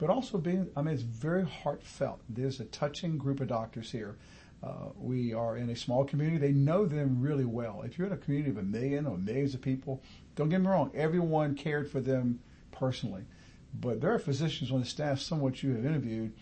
but 0.00 0.10
also 0.10 0.38
being, 0.38 0.68
I 0.76 0.82
mean, 0.82 0.94
it's 0.94 1.02
very 1.02 1.44
heartfelt. 1.44 2.20
There's 2.28 2.58
a 2.58 2.64
touching 2.64 3.18
group 3.18 3.40
of 3.40 3.48
doctors 3.48 3.92
here 3.92 4.16
uh, 4.62 4.90
we 4.96 5.32
are 5.32 5.56
in 5.56 5.70
a 5.70 5.76
small 5.76 6.04
community. 6.04 6.38
They 6.38 6.52
know 6.52 6.84
them 6.84 7.20
really 7.20 7.44
well. 7.44 7.82
If 7.82 7.96
you're 7.96 8.06
in 8.06 8.12
a 8.12 8.18
community 8.18 8.50
of 8.50 8.58
a 8.58 8.62
million 8.62 9.06
or 9.06 9.16
millions 9.16 9.54
of 9.54 9.62
people, 9.62 10.02
don't 10.36 10.50
get 10.50 10.60
me 10.60 10.66
wrong, 10.66 10.90
everyone 10.94 11.54
cared 11.54 11.90
for 11.90 12.00
them 12.00 12.40
personally. 12.70 13.24
But 13.72 14.00
there 14.00 14.12
are 14.12 14.18
physicians 14.18 14.70
on 14.70 14.80
the 14.80 14.86
staff, 14.86 15.20
some 15.20 15.38
of 15.38 15.42
which 15.42 15.62
you 15.62 15.74
have 15.74 15.86
interviewed, 15.86 16.34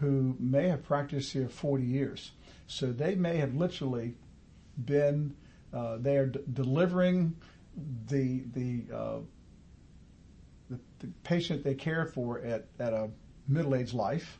who 0.00 0.36
may 0.38 0.68
have 0.68 0.84
practiced 0.84 1.32
here 1.32 1.48
40 1.48 1.82
years. 1.82 2.32
So 2.66 2.92
they 2.92 3.14
may 3.14 3.38
have 3.38 3.54
literally 3.54 4.14
been, 4.82 5.34
uh, 5.72 5.96
they 5.98 6.16
are 6.16 6.26
d- 6.26 6.40
delivering 6.52 7.36
the, 8.06 8.44
the, 8.52 8.82
uh, 8.94 9.18
the, 11.06 11.12
patient 11.22 11.64
they 11.64 11.74
care 11.74 12.06
for 12.06 12.40
at, 12.40 12.66
at 12.78 12.92
a 12.92 13.10
middle-aged 13.48 13.94
life 13.94 14.38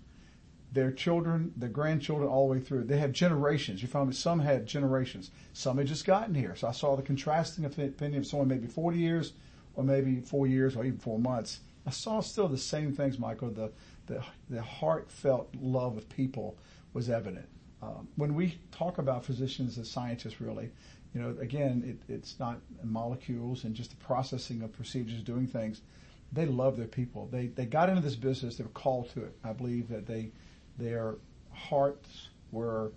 their 0.73 0.91
children, 0.91 1.53
their 1.57 1.69
grandchildren, 1.69 2.29
all 2.29 2.49
the 2.49 2.55
way 2.55 2.61
through. 2.61 2.83
They 2.83 2.99
have 2.99 3.13
generations. 3.13 3.81
You 3.81 3.87
find 3.87 4.09
that 4.09 4.17
some 4.17 4.41
had 4.41 4.67
generations. 4.67 5.31
Some 5.53 5.79
had 5.79 5.87
just 5.87 6.05
gotten 6.05 6.35
here. 6.35 6.57
So 6.57 6.67
I 6.67 6.73
saw 6.73 6.97
the 6.97 7.03
contrasting 7.03 7.65
opinion 7.65 8.17
of 8.17 8.27
someone 8.27 8.49
maybe 8.49 8.67
40 8.67 8.99
years, 8.99 9.35
or 9.77 9.85
maybe 9.85 10.21
four 10.21 10.49
years, 10.49 10.75
or 10.75 10.85
even 10.85 10.99
four 10.99 11.21
months. 11.21 11.61
I 11.87 11.91
saw 11.91 12.21
still 12.21 12.49
the 12.49 12.59
same 12.59 12.93
things, 12.93 13.21
Michael. 13.21 13.51
The 13.51 13.71
the, 14.07 14.23
the 14.51 14.63
heartfelt 14.63 15.55
love 15.59 15.97
of 15.97 16.09
people 16.09 16.59
was 16.93 17.09
evident. 17.09 17.49
Um, 17.83 18.09
when 18.17 18.35
we 18.35 18.59
talk 18.71 18.99
about 18.99 19.25
physicians 19.25 19.79
as 19.79 19.91
scientists, 19.91 20.41
really, 20.41 20.71
you 21.15 21.21
know, 21.21 21.37
again, 21.41 21.83
it, 21.87 22.13
it's 22.13 22.39
not 22.39 22.59
molecules 22.83 23.65
and 23.65 23.75
just 23.75 23.91
the 23.91 23.97
processing 23.97 24.63
of 24.63 24.73
procedures, 24.73 25.23
doing 25.23 25.47
things. 25.47 25.83
They 26.35 26.47
love 26.47 26.77
their 26.77 26.87
people. 26.87 27.29
They 27.31 27.47
they 27.47 27.67
got 27.67 27.89
into 27.89 28.03
this 28.03 28.17
business. 28.17 28.57
They 28.57 28.65
were 28.65 28.71
called 28.71 29.11
to 29.11 29.25
it. 29.25 29.37
I 29.45 29.53
believe 29.53 29.89
that 29.89 30.07
they 30.07 30.33
their 30.77 31.17
hearts 31.53 32.29
were 32.51 32.93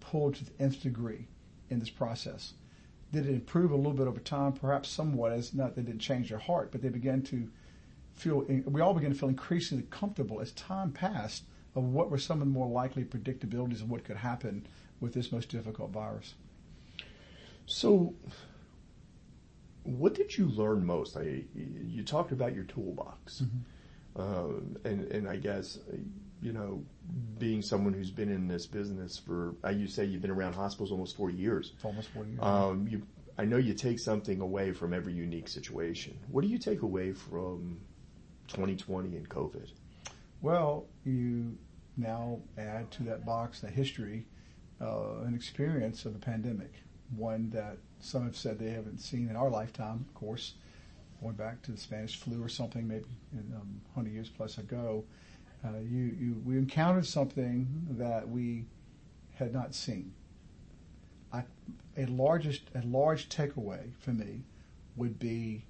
pulled 0.00 0.34
to 0.36 0.44
the 0.44 0.62
nth 0.62 0.82
degree 0.82 1.26
in 1.68 1.78
this 1.78 1.90
process. 1.90 2.54
Did 3.12 3.26
it 3.26 3.32
improve 3.32 3.70
a 3.70 3.76
little 3.76 3.92
bit 3.92 4.06
over 4.06 4.20
time? 4.20 4.52
Perhaps 4.52 4.88
somewhat, 4.88 5.32
as 5.32 5.54
not 5.54 5.74
they 5.74 5.82
didn't 5.82 6.00
change 6.00 6.28
their 6.28 6.38
heart, 6.38 6.70
but 6.70 6.82
they 6.82 6.88
began 6.88 7.22
to 7.22 7.48
feel, 8.14 8.44
we 8.66 8.80
all 8.80 8.94
began 8.94 9.10
to 9.10 9.18
feel 9.18 9.28
increasingly 9.28 9.86
comfortable 9.90 10.40
as 10.40 10.52
time 10.52 10.92
passed 10.92 11.44
of 11.74 11.84
what 11.84 12.10
were 12.10 12.18
some 12.18 12.40
of 12.40 12.46
the 12.46 12.52
more 12.52 12.68
likely 12.68 13.04
predictabilities 13.04 13.80
of 13.80 13.90
what 13.90 14.04
could 14.04 14.16
happen 14.16 14.66
with 15.00 15.14
this 15.14 15.32
most 15.32 15.48
difficult 15.48 15.90
virus. 15.90 16.34
So, 17.66 18.14
what 19.82 20.14
did 20.14 20.36
you 20.36 20.46
learn 20.46 20.84
most? 20.84 21.16
I, 21.16 21.44
you 21.54 22.02
talked 22.02 22.32
about 22.32 22.54
your 22.54 22.64
toolbox, 22.64 23.42
mm-hmm. 23.42 24.20
um, 24.20 24.76
and 24.84 25.04
and 25.12 25.28
I 25.28 25.36
guess 25.36 25.78
you 26.42 26.52
know, 26.52 26.82
being 27.38 27.62
someone 27.62 27.92
who's 27.92 28.10
been 28.10 28.30
in 28.30 28.48
this 28.48 28.66
business 28.66 29.18
for, 29.18 29.54
uh, 29.64 29.70
you 29.70 29.86
say 29.86 30.04
you've 30.04 30.22
been 30.22 30.30
around 30.30 30.54
hospitals 30.54 30.90
almost 30.90 31.16
four 31.16 31.30
years. 31.30 31.72
almost 31.82 32.08
40 32.08 32.30
years. 32.30 32.42
Um, 32.42 32.88
you, 32.88 33.02
I 33.38 33.44
know 33.44 33.56
you 33.56 33.74
take 33.74 33.98
something 33.98 34.40
away 34.40 34.72
from 34.72 34.94
every 34.94 35.12
unique 35.12 35.48
situation. 35.48 36.18
What 36.30 36.42
do 36.42 36.48
you 36.48 36.58
take 36.58 36.82
away 36.82 37.12
from 37.12 37.80
2020 38.48 39.16
and 39.16 39.28
COVID? 39.28 39.70
Well, 40.40 40.86
you 41.04 41.58
now 41.96 42.40
add 42.56 42.90
to 42.92 43.02
that 43.04 43.26
box 43.26 43.60
the 43.60 43.68
history, 43.68 44.26
uh, 44.80 45.20
an 45.26 45.34
experience 45.34 46.06
of 46.06 46.14
a 46.14 46.18
pandemic, 46.18 46.72
one 47.14 47.50
that 47.50 47.76
some 48.00 48.24
have 48.24 48.36
said 48.36 48.58
they 48.58 48.70
haven't 48.70 48.98
seen 48.98 49.28
in 49.28 49.36
our 49.36 49.50
lifetime, 49.50 50.04
of 50.08 50.14
course, 50.14 50.54
going 51.20 51.34
back 51.34 51.62
to 51.62 51.72
the 51.72 51.78
Spanish 51.78 52.16
flu 52.16 52.42
or 52.42 52.48
something 52.48 52.88
maybe 52.88 53.04
um, 53.54 53.80
100 53.94 54.12
years 54.12 54.28
plus 54.28 54.58
ago 54.58 55.04
uh, 55.64 55.78
you, 55.78 56.16
you, 56.18 56.42
we 56.44 56.56
encountered 56.56 57.06
something 57.06 57.68
that 57.90 58.28
we 58.28 58.64
had 59.34 59.52
not 59.52 59.74
seen. 59.74 60.12
I, 61.32 61.44
a 61.96 62.06
largest, 62.06 62.62
a 62.74 62.82
large 62.86 63.28
takeaway 63.28 63.92
for 63.98 64.10
me 64.10 64.42
would 64.96 65.18
be 65.18 65.64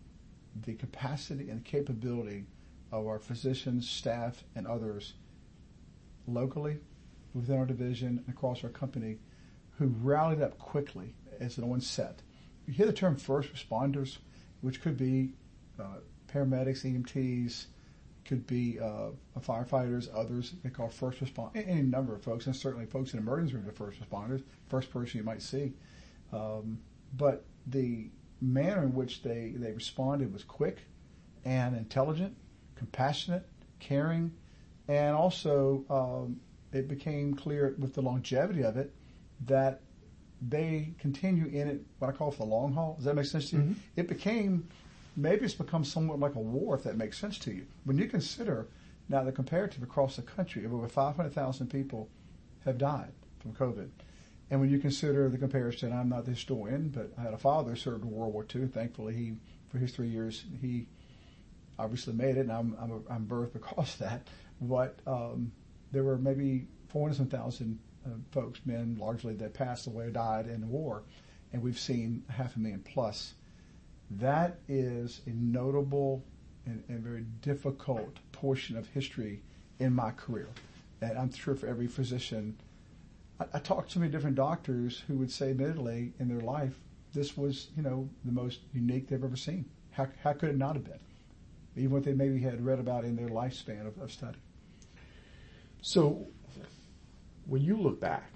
the 0.65 0.75
capacity 0.75 1.51
and 1.51 1.65
capability 1.65 2.45
of 2.93 3.07
our 3.07 3.19
physicians, 3.19 3.89
staff, 3.89 4.45
and 4.55 4.67
others 4.67 5.15
locally, 6.27 6.79
within 7.35 7.59
our 7.59 7.67
division, 7.67 8.23
and 8.25 8.29
across 8.29 8.63
our 8.63 8.71
company, 8.71 9.19
who 9.79 9.87
rallied 9.87 10.41
up 10.41 10.59
quickly 10.59 11.15
as 11.41 11.59
an 11.59 11.65
onset. 11.65 12.23
You 12.67 12.75
hear 12.75 12.87
the 12.87 12.93
term 12.93 13.17
first 13.17 13.53
responders, 13.53 14.19
which 14.61 14.81
could 14.83 14.97
be 14.97 15.33
uh, 15.79 15.99
paramedics, 16.33 16.85
EMTs, 16.85 17.67
could 18.25 18.47
be 18.47 18.79
uh, 18.79 19.09
firefighters, 19.41 20.09
others 20.15 20.53
they 20.63 20.71
call 20.71 20.89
first 20.89 21.19
responders, 21.19 21.67
any 21.67 21.83
number 21.83 22.15
of 22.15 22.23
folks, 22.23 22.47
and 22.47 22.55
certainly 22.55 22.87
folks 22.87 23.13
in 23.13 23.19
emergency 23.19 23.55
rooms 23.55 23.69
are 23.69 23.73
first 23.73 24.01
responders, 24.01 24.43
first 24.69 24.91
person 24.93 25.19
you 25.19 25.25
might 25.25 25.43
see. 25.43 25.73
Um, 26.33 26.79
but 27.17 27.45
the 27.67 28.09
manner 28.41 28.83
in 28.83 28.95
which 28.95 29.23
they, 29.23 29.55
they 29.57 29.73
responded 29.73 30.33
was 30.33 30.45
quick 30.45 30.79
and 31.45 31.77
intelligent, 31.77 32.37
compassionate, 32.77 33.47
caring, 33.81 34.33
and 34.87 35.17
also 35.17 35.85
um, 35.91 36.41
it 36.73 36.89
became 36.89 37.35
clear 37.35 37.75
with 37.79 37.95
the 37.95 38.03
longevity 38.03 38.63
of 38.63 38.77
it 38.77 38.95
that 39.47 39.81
they 40.41 40.95
continue 40.99 41.47
in 41.47 41.69
it, 41.69 41.81
what 41.99 42.09
I 42.09 42.13
call 42.13 42.31
for 42.31 42.39
the 42.39 42.45
long 42.45 42.73
haul. 42.73 42.95
Does 42.97 43.05
that 43.05 43.15
make 43.15 43.27
sense 43.27 43.51
to 43.51 43.57
you? 43.57 43.63
Mm-hmm. 43.63 43.73
It 43.97 44.09
became 44.09 44.69
maybe 45.17 45.45
it's 45.45 45.55
become 45.55 45.85
somewhat 45.85 46.19
like 46.19 46.35
a 46.35 46.41
war, 46.41 46.77
if 46.77 46.85
that 46.85 46.97
makes 46.97 47.19
sense 47.19 47.39
to 47.41 47.53
you. 47.53 47.67
When 47.85 47.99
you 47.99 48.07
consider 48.07 48.69
now 49.09 49.25
the 49.25 49.33
comparative 49.33 49.83
across 49.83 50.17
the 50.17 50.23
country 50.23 50.65
of 50.65 50.73
over 50.73 50.89
500,000 50.89 51.67
people 51.69 52.09
have 52.65 52.79
died 52.79 53.13
from 53.41 53.53
COVID. 53.53 53.89
And 54.51 54.61
when 54.61 54.71
you 54.71 54.79
consider 54.79 55.29
the 55.29 55.39
comparison, 55.39 55.93
I'm 55.93 56.09
not 56.09 56.25
the 56.25 56.33
historian, 56.33 56.89
but 56.89 57.13
I 57.19 57.23
had 57.23 57.35
a 57.35 57.39
father 57.39 57.71
who 57.71 57.77
served 57.77 58.05
in 58.05 58.11
World 58.11 58.33
War 58.33 58.47
II. 58.53 58.67
Thankfully, 58.67 59.15
he, 59.15 59.33
for 59.69 59.79
his 59.79 59.93
three 59.93 60.09
years, 60.09 60.45
he 60.61 60.87
obviously 61.79 62.15
made 62.15 62.37
it, 62.37 62.41
and 62.41 62.53
I'm, 62.53 62.77
I'm, 62.81 62.91
a, 62.91 63.13
I'm 63.13 63.27
birthed 63.27 63.53
because 63.53 63.95
of 63.95 63.99
that. 63.99 64.29
But 64.61 64.99
um, 65.07 65.53
there 65.93 66.03
were 66.03 66.19
maybe 66.19 66.67
400,000 66.89 67.79
uh, 67.79 67.90
Uh, 68.07 68.11
folks, 68.31 68.61
men 68.65 68.97
largely, 68.99 69.35
that 69.35 69.53
passed 69.53 69.87
away 69.87 70.07
or 70.07 70.11
died 70.11 70.47
in 70.47 70.61
the 70.61 70.67
war. 70.67 71.03
And 71.53 71.63
we've 71.63 71.79
seen 71.79 72.23
half 72.29 72.57
a 72.57 72.59
million 72.59 72.81
plus 72.81 73.35
that 74.11 74.59
is 74.69 75.21
a 75.27 75.31
notable 75.31 76.25
and, 76.67 76.83
and 76.89 77.01
very 77.01 77.25
difficult 77.43 78.17
portion 78.33 78.77
of 78.77 78.89
history 78.89 79.43
in 79.79 79.95
my 79.95 80.11
career. 80.11 80.49
And 81.01 81.17
I'm 81.17 81.33
sure 81.33 81.55
for 81.55 81.67
every 81.67 81.87
physician, 81.87 82.59
I, 83.39 83.45
I 83.55 83.59
talked 83.61 83.93
to 83.93 84.01
many 84.01 84.11
different 84.11 84.37
doctors 84.37 85.03
who 85.07 85.15
would 85.15 85.31
say, 85.31 85.51
admittedly, 85.51 86.13
in 86.19 86.29
their 86.29 86.41
life, 86.41 86.75
this 87.15 87.37
was, 87.37 87.69
you 87.77 87.83
know, 87.83 88.09
the 88.25 88.33
most 88.33 88.61
unique 88.73 89.09
they've 89.09 89.23
ever 89.23 89.37
seen. 89.37 89.65
How, 89.93 90.09
how 90.23 90.33
could 90.33 90.51
it 90.51 90.59
not 90.59 90.75
have 90.75 90.85
been? 90.85 91.01
Even 91.77 91.91
what 91.91 92.05
they 92.05 92.13
maybe 92.13 92.41
had 92.41 92.65
read 92.65 92.79
about 92.79 93.05
in 93.05 93.17
their 93.17 93.29
lifespan 93.29 93.87
of, 93.87 93.99
of 93.99 94.13
study. 94.13 94.39
So, 95.83 96.27
when 97.51 97.63
you 97.63 97.77
look 97.77 98.01
back, 98.01 98.31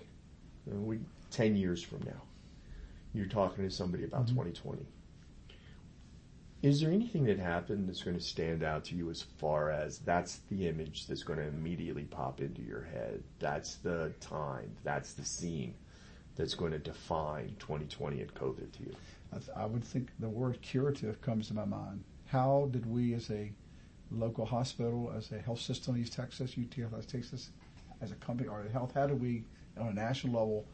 you 0.67 0.75
know, 0.75 0.81
we, 0.81 0.99
10 1.31 1.55
years 1.55 1.81
from 1.81 2.01
now, 2.05 2.21
you're 3.13 3.27
talking 3.27 3.63
to 3.63 3.71
somebody 3.71 4.03
about 4.03 4.27
mm-hmm. 4.27 4.35
2020. 4.35 4.85
Is 6.63 6.81
there 6.81 6.91
anything 6.91 7.25
that 7.27 7.39
happened 7.39 7.89
that's 7.89 8.03
going 8.03 8.17
to 8.17 8.23
stand 8.23 8.65
out 8.65 8.85
to 8.87 8.97
you 8.97 9.11
as 9.11 9.23
far 9.23 9.71
as 9.71 9.99
that's 9.99 10.41
the 10.51 10.67
image 10.67 11.07
that's 11.07 11.23
going 11.23 11.39
to 11.39 11.47
immediately 11.47 12.05
pop 12.05 12.41
into 12.41 12.61
your 12.63 12.83
head? 12.83 13.23
That's 13.39 13.77
the 13.77 14.13
time, 14.19 14.75
that's 14.83 15.13
the 15.13 15.25
scene 15.25 15.75
that's 16.35 16.55
going 16.55 16.73
to 16.73 16.81
define 16.81 17.55
2020 17.61 18.21
and 18.21 18.35
COVID 18.35 18.73
to 18.73 18.83
you? 18.83 18.97
I, 19.33 19.37
th- 19.37 19.51
I 19.57 19.67
would 19.67 19.85
think 19.85 20.09
the 20.19 20.29
word 20.29 20.61
curative 20.61 21.21
comes 21.21 21.47
to 21.49 21.55
my 21.55 21.65
mind. 21.65 22.03
How 22.27 22.69
did 22.73 22.85
we 22.85 23.15
as 23.15 23.31
a 23.31 23.53
local 24.11 24.45
hospital, 24.45 25.13
as 25.17 25.31
a 25.31 25.39
health 25.39 25.61
system 25.61 25.95
in 25.95 26.03
East 26.03 26.15
Texas, 26.15 26.57
UTF 26.57 27.07
Texas, 27.07 27.51
as 28.05 28.13
a 28.13 28.17
company 28.17 28.49
or 28.49 28.65
health, 28.73 28.93
how 28.95 29.07
do 29.07 29.15
we 29.15 29.45
on 29.79 29.89
a 29.89 29.95
national 29.95 30.35
level 30.35 30.67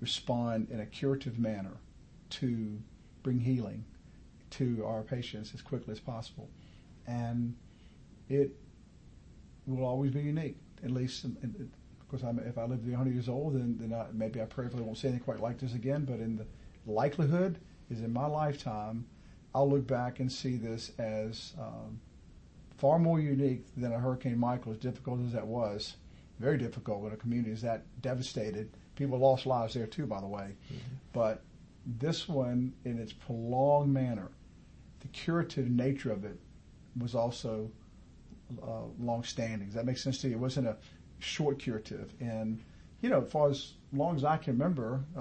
respond 0.00 0.68
in 0.70 0.80
a 0.80 0.86
curative 0.86 1.38
manner 1.38 1.76
to 2.30 2.78
bring 3.22 3.40
healing 3.40 3.84
to 4.50 4.84
our 4.86 5.02
patients 5.02 5.52
as 5.54 5.60
quickly 5.60 5.92
as 5.92 6.00
possible. 6.00 6.48
And 7.06 7.54
it 8.28 8.56
will 9.66 9.84
always 9.84 10.12
be 10.12 10.20
unique, 10.20 10.56
at 10.84 10.90
least, 10.90 11.24
in, 11.24 11.70
of 12.00 12.08
course, 12.08 12.22
I'm, 12.22 12.38
if 12.40 12.58
I 12.58 12.64
live 12.64 12.80
to 12.80 12.84
be 12.84 12.92
100 12.92 13.12
years 13.12 13.28
old, 13.28 13.54
then, 13.54 13.76
then 13.78 13.92
I, 13.92 14.06
maybe 14.12 14.40
I 14.40 14.44
prayerfully 14.44 14.82
won't 14.82 14.98
see 14.98 15.08
anything 15.08 15.24
quite 15.24 15.40
like 15.40 15.58
this 15.58 15.74
again, 15.74 16.04
but 16.04 16.20
in 16.20 16.36
the 16.36 16.46
likelihood, 16.86 17.58
is 17.90 18.00
in 18.00 18.12
my 18.12 18.26
lifetime, 18.26 19.06
I'll 19.54 19.68
look 19.68 19.86
back 19.86 20.20
and 20.20 20.30
see 20.30 20.56
this 20.56 20.92
as 20.98 21.54
um, 21.58 22.00
far 22.76 22.98
more 22.98 23.20
unique 23.20 23.64
than 23.76 23.92
a 23.92 23.98
Hurricane 23.98 24.38
Michael, 24.38 24.72
as 24.72 24.78
difficult 24.78 25.20
as 25.20 25.32
that 25.32 25.46
was. 25.46 25.96
Very 26.38 26.58
difficult 26.58 27.00
when 27.00 27.12
a 27.12 27.16
community 27.16 27.52
is 27.52 27.62
that 27.62 27.84
devastated. 28.02 28.70
People 28.94 29.18
lost 29.18 29.46
lives 29.46 29.74
there 29.74 29.86
too, 29.86 30.06
by 30.06 30.20
the 30.20 30.26
way. 30.26 30.56
Mm-hmm. 30.66 30.76
But 31.12 31.42
this 31.86 32.28
one, 32.28 32.72
in 32.84 32.98
its 32.98 33.12
prolonged 33.12 33.92
manner, 33.92 34.30
the 35.00 35.08
curative 35.08 35.70
nature 35.70 36.12
of 36.12 36.24
it 36.24 36.38
was 36.98 37.14
also 37.14 37.70
uh, 38.62 38.82
long-standing. 39.00 39.66
Does 39.66 39.74
that 39.74 39.86
make 39.86 39.98
sense 39.98 40.18
to 40.18 40.28
you? 40.28 40.34
It 40.34 40.40
wasn't 40.40 40.66
a 40.66 40.76
short 41.18 41.58
curative. 41.58 42.12
And, 42.20 42.62
you 43.00 43.08
know, 43.08 43.22
for 43.22 43.50
as 43.50 43.74
long 43.92 44.16
as 44.16 44.24
I 44.24 44.36
can 44.36 44.54
remember, 44.54 45.04
uh, 45.16 45.20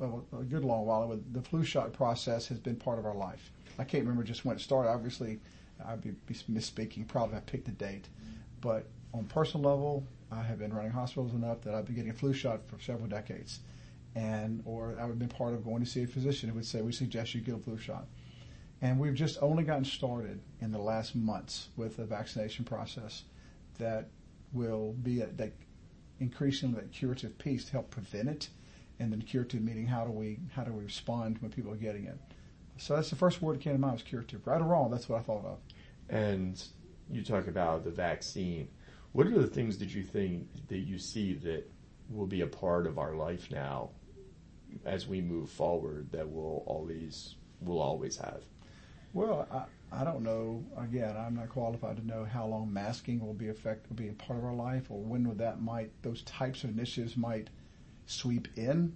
a, 0.00 0.40
a, 0.40 0.44
good 0.44 0.64
long 0.64 0.86
while, 0.86 1.18
the 1.32 1.42
flu 1.42 1.64
shot 1.64 1.92
process 1.92 2.46
has 2.48 2.58
been 2.58 2.76
part 2.76 2.98
of 2.98 3.06
our 3.06 3.14
life. 3.14 3.50
I 3.78 3.84
can't 3.84 4.02
remember 4.02 4.24
just 4.24 4.44
when 4.44 4.56
it 4.56 4.60
started. 4.60 4.90
Obviously, 4.90 5.40
I'd 5.84 6.00
be, 6.00 6.10
be 6.26 6.34
misspeaking. 6.50 7.06
Probably 7.06 7.36
I 7.36 7.40
picked 7.40 7.66
the 7.66 7.72
date. 7.72 8.08
But 8.60 8.86
on 9.12 9.24
personal 9.24 9.70
level, 9.70 10.06
I 10.30 10.42
have 10.42 10.58
been 10.58 10.72
running 10.72 10.92
hospitals 10.92 11.34
enough 11.34 11.62
that 11.62 11.74
I've 11.74 11.86
been 11.86 11.94
getting 11.94 12.10
a 12.10 12.14
flu 12.14 12.32
shot 12.32 12.60
for 12.66 12.80
several 12.80 13.08
decades. 13.08 13.60
And, 14.14 14.62
or 14.64 14.96
I 14.98 15.02
would 15.02 15.10
have 15.10 15.18
been 15.18 15.28
part 15.28 15.54
of 15.54 15.64
going 15.64 15.84
to 15.84 15.88
see 15.88 16.02
a 16.02 16.06
physician 16.06 16.48
who 16.48 16.56
would 16.56 16.66
say, 16.66 16.80
we 16.80 16.92
suggest 16.92 17.34
you 17.34 17.40
get 17.40 17.54
a 17.54 17.58
flu 17.58 17.78
shot. 17.78 18.06
And 18.80 18.98
we've 18.98 19.14
just 19.14 19.38
only 19.42 19.62
gotten 19.62 19.84
started 19.84 20.40
in 20.60 20.72
the 20.72 20.78
last 20.78 21.14
months 21.14 21.68
with 21.76 21.96
the 21.96 22.04
vaccination 22.04 22.64
process 22.64 23.24
that 23.78 24.08
will 24.52 24.94
be 25.02 25.20
a, 25.20 25.26
that 25.26 25.52
increasing 26.18 26.72
that 26.72 26.92
curative 26.92 27.36
piece 27.38 27.64
to 27.66 27.72
help 27.72 27.90
prevent 27.90 28.28
it. 28.28 28.48
And 28.98 29.12
then 29.12 29.20
curative 29.20 29.62
meaning 29.62 29.86
how 29.86 30.04
do 30.04 30.10
we 30.10 30.38
how 30.54 30.64
do 30.64 30.72
we 30.72 30.84
respond 30.84 31.36
when 31.40 31.50
people 31.50 31.70
are 31.70 31.76
getting 31.76 32.06
it? 32.06 32.18
So 32.78 32.94
that's 32.94 33.10
the 33.10 33.16
first 33.16 33.42
word 33.42 33.56
that 33.56 33.62
came 33.62 33.74
to 33.74 33.78
mind 33.78 33.94
was 33.94 34.02
curative. 34.02 34.46
Right 34.46 34.60
or 34.60 34.64
wrong, 34.64 34.90
that's 34.90 35.08
what 35.08 35.18
I 35.18 35.22
thought 35.22 35.44
of. 35.44 35.58
And 36.08 36.62
you 37.10 37.22
talk 37.22 37.46
about 37.46 37.84
the 37.84 37.90
vaccine. 37.90 38.68
What 39.12 39.26
are 39.26 39.38
the 39.38 39.46
things 39.46 39.78
that 39.78 39.94
you 39.94 40.02
think 40.02 40.48
that 40.68 40.78
you 40.78 40.98
see 40.98 41.34
that 41.34 41.70
will 42.10 42.26
be 42.26 42.42
a 42.42 42.46
part 42.46 42.86
of 42.86 42.98
our 42.98 43.14
life 43.14 43.50
now 43.50 43.90
as 44.84 45.06
we 45.06 45.20
move 45.20 45.50
forward 45.50 46.10
that 46.12 46.28
we'll 46.28 46.62
always 46.66 47.34
will 47.60 47.80
always 47.80 48.16
have? 48.18 48.42
Well, 49.12 49.48
I, 49.50 50.00
I 50.00 50.04
don't 50.04 50.22
know. 50.22 50.64
Again, 50.76 51.16
I'm 51.16 51.36
not 51.36 51.48
qualified 51.48 51.96
to 51.96 52.06
know 52.06 52.24
how 52.24 52.46
long 52.46 52.72
masking 52.72 53.20
will 53.20 53.34
be 53.34 53.48
effect 53.48 53.88
will 53.88 53.96
be 53.96 54.08
a 54.08 54.12
part 54.12 54.38
of 54.38 54.44
our 54.44 54.54
life, 54.54 54.90
or 54.90 55.00
when 55.00 55.26
would 55.28 55.38
that 55.38 55.62
might 55.62 55.90
those 56.02 56.22
types 56.22 56.64
of 56.64 56.70
initiatives 56.70 57.16
might 57.16 57.48
sweep 58.06 58.48
in. 58.56 58.94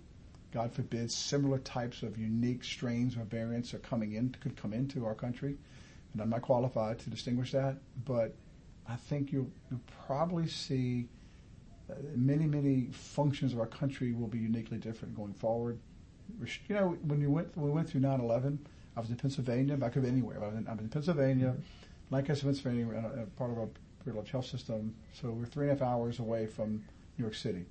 God 0.52 0.72
forbid, 0.72 1.12
similar 1.12 1.58
types 1.58 2.02
of 2.02 2.18
unique 2.18 2.64
strains 2.64 3.16
or 3.16 3.20
variants 3.20 3.72
are 3.72 3.78
coming 3.78 4.12
in 4.12 4.34
could 4.40 4.56
come 4.56 4.72
into 4.72 5.06
our 5.06 5.14
country, 5.14 5.56
and 6.12 6.20
I'm 6.20 6.30
not 6.30 6.42
qualified 6.42 6.98
to 7.00 7.10
distinguish 7.10 7.52
that. 7.52 7.76
But 8.04 8.34
I 8.90 8.96
think 8.96 9.32
you'll, 9.32 9.50
you'll 9.70 9.80
probably 10.06 10.48
see 10.48 11.08
uh, 11.90 11.94
many 12.14 12.46
many 12.46 12.88
functions 12.92 13.52
of 13.52 13.60
our 13.60 13.66
country 13.66 14.12
will 14.12 14.28
be 14.28 14.38
uniquely 14.38 14.78
different 14.78 15.16
going 15.16 15.34
forward. 15.34 15.78
You 16.68 16.74
know, 16.74 16.98
when 17.02 17.20
you 17.20 17.30
went 17.30 17.56
we 17.56 17.70
went 17.70 17.88
through 17.88 18.02
9/11 18.02 18.58
I 18.96 19.00
was 19.00 19.10
in 19.10 19.16
Pennsylvania, 19.16 19.76
but 19.76 19.86
I 19.86 19.88
could 19.90 20.02
be 20.02 20.08
anywhere. 20.08 20.42
I 20.42 20.48
was 20.48 20.56
in, 20.56 20.68
I'm 20.68 20.78
in 20.78 20.88
Pennsylvania, 20.88 21.56
Lancaster, 22.10 22.44
Pennsylvania, 22.44 23.26
part 23.36 23.50
of 23.50 23.58
a 23.58 23.68
privileged 24.02 24.30
health 24.30 24.46
system. 24.46 24.94
So 25.12 25.30
we're 25.30 25.46
three 25.46 25.68
and 25.68 25.80
a 25.80 25.84
half 25.84 25.92
hours 25.94 26.18
away 26.18 26.46
from 26.46 26.82
New 27.16 27.24
York 27.24 27.34
City. 27.34 27.66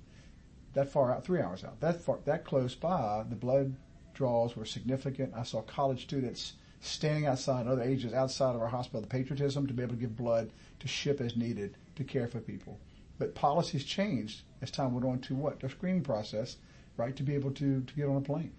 That 0.72 0.90
far 0.90 1.12
out, 1.12 1.24
three 1.24 1.40
hours 1.40 1.64
out. 1.64 1.80
That 1.80 2.00
far, 2.00 2.18
that 2.24 2.44
close 2.44 2.74
by, 2.74 3.24
the 3.28 3.36
blood 3.36 3.74
draws 4.14 4.56
were 4.56 4.64
significant. 4.64 5.34
I 5.34 5.42
saw 5.42 5.62
college 5.62 6.02
students 6.02 6.54
standing 6.80 7.26
outside, 7.26 7.66
other 7.66 7.82
ages 7.82 8.12
outside 8.12 8.54
of 8.54 8.62
our 8.62 8.68
hospital, 8.68 9.02
the 9.02 9.06
patriotism 9.06 9.66
to 9.66 9.74
be 9.74 9.82
able 9.82 9.94
to 9.94 10.00
give 10.00 10.16
blood, 10.16 10.50
to 10.80 10.88
ship 10.88 11.20
as 11.20 11.36
needed, 11.36 11.76
to 11.96 12.04
care 12.04 12.26
for 12.26 12.40
people. 12.40 12.78
But 13.18 13.34
policies 13.34 13.84
changed 13.84 14.42
as 14.62 14.70
time 14.70 14.94
went 14.94 15.06
on 15.06 15.20
to 15.20 15.34
what? 15.34 15.60
The 15.60 15.68
screening 15.68 16.02
process, 16.02 16.56
right, 16.96 17.14
to 17.16 17.22
be 17.22 17.34
able 17.34 17.50
to, 17.52 17.82
to 17.82 17.94
get 17.94 18.08
on 18.08 18.16
a 18.16 18.20
plane. 18.22 18.52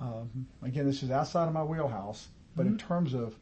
Um, 0.00 0.46
again, 0.62 0.86
this 0.86 1.02
is 1.02 1.10
outside 1.10 1.46
of 1.46 1.52
my 1.52 1.62
wheelhouse, 1.62 2.28
but 2.56 2.64
mm-hmm. 2.64 2.72
in 2.72 2.78
terms 2.78 3.14
of 3.14 3.36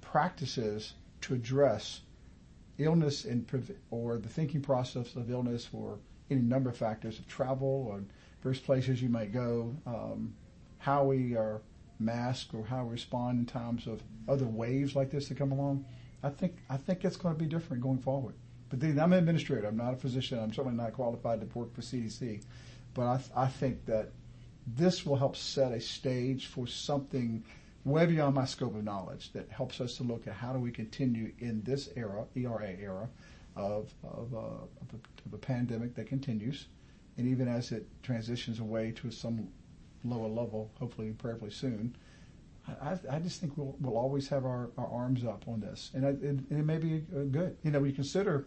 practices 0.00 0.94
to 1.22 1.34
address 1.34 2.00
illness 2.78 3.24
and 3.24 3.46
or 3.90 4.18
the 4.18 4.28
thinking 4.28 4.62
process 4.62 5.14
of 5.14 5.30
illness 5.30 5.68
or 5.72 5.98
any 6.30 6.40
number 6.40 6.70
of 6.70 6.76
factors 6.76 7.18
of 7.18 7.26
travel 7.26 7.86
or 7.88 8.02
various 8.42 8.60
places 8.60 9.02
you 9.02 9.08
might 9.08 9.32
go, 9.32 9.74
um, 9.86 10.34
how 10.78 11.04
we 11.04 11.36
are 11.36 11.60
masked 12.04 12.54
or 12.54 12.64
how 12.64 12.84
we 12.84 12.92
respond 12.92 13.38
in 13.38 13.46
times 13.46 13.86
of 13.86 14.02
other 14.28 14.46
waves 14.46 14.94
like 14.94 15.10
this 15.10 15.28
that 15.28 15.38
come 15.38 15.52
along. 15.52 15.84
I 16.22 16.30
think 16.30 16.56
I 16.70 16.76
think 16.76 17.04
it's 17.04 17.16
going 17.16 17.34
to 17.34 17.38
be 17.38 17.46
different 17.46 17.82
going 17.82 17.98
forward. 17.98 18.34
But 18.70 18.80
then, 18.80 18.98
I'm 18.98 19.12
an 19.12 19.18
administrator. 19.18 19.66
I'm 19.66 19.76
not 19.76 19.94
a 19.94 19.96
physician. 19.96 20.38
I'm 20.38 20.52
certainly 20.52 20.76
not 20.76 20.94
qualified 20.94 21.40
to 21.40 21.58
work 21.58 21.74
for 21.74 21.82
CDC. 21.82 22.42
But 22.94 23.02
I, 23.02 23.44
I 23.44 23.46
think 23.48 23.84
that 23.86 24.12
this 24.66 25.04
will 25.04 25.16
help 25.16 25.36
set 25.36 25.72
a 25.72 25.80
stage 25.80 26.46
for 26.46 26.66
something 26.66 27.44
way 27.84 28.06
beyond 28.06 28.34
my 28.34 28.44
scope 28.44 28.74
of 28.76 28.84
knowledge 28.84 29.32
that 29.32 29.50
helps 29.50 29.80
us 29.80 29.96
to 29.96 30.04
look 30.04 30.26
at 30.26 30.34
how 30.34 30.52
do 30.52 30.58
we 30.58 30.70
continue 30.70 31.32
in 31.40 31.62
this 31.62 31.90
era, 31.96 32.24
ERA 32.36 32.76
era, 32.80 33.08
of, 33.56 33.92
of, 34.04 34.32
uh, 34.32 34.38
of, 34.38 34.88
a, 34.94 35.26
of 35.26 35.34
a 35.34 35.38
pandemic 35.38 35.94
that 35.94 36.06
continues. 36.06 36.66
And 37.18 37.26
even 37.26 37.48
as 37.48 37.72
it 37.72 37.86
transitions 38.02 38.60
away 38.60 38.92
to 38.92 39.10
some 39.10 39.48
lower 40.04 40.28
level, 40.28 40.70
hopefully 40.78 41.10
prayerfully 41.10 41.50
soon, 41.50 41.96
I, 42.80 42.96
I, 43.10 43.18
just 43.18 43.40
think 43.40 43.56
we'll, 43.56 43.74
we'll 43.80 43.96
always 43.96 44.28
have 44.28 44.44
our, 44.44 44.70
our 44.78 44.86
arms 44.86 45.24
up 45.24 45.44
on 45.48 45.60
this. 45.60 45.90
And 45.94 46.04
it, 46.04 46.22
it, 46.22 46.38
it 46.50 46.64
may 46.64 46.78
be 46.78 47.04
uh, 47.14 47.24
good. 47.24 47.56
You 47.62 47.72
know, 47.72 47.80
we 47.80 47.92
consider 47.92 48.46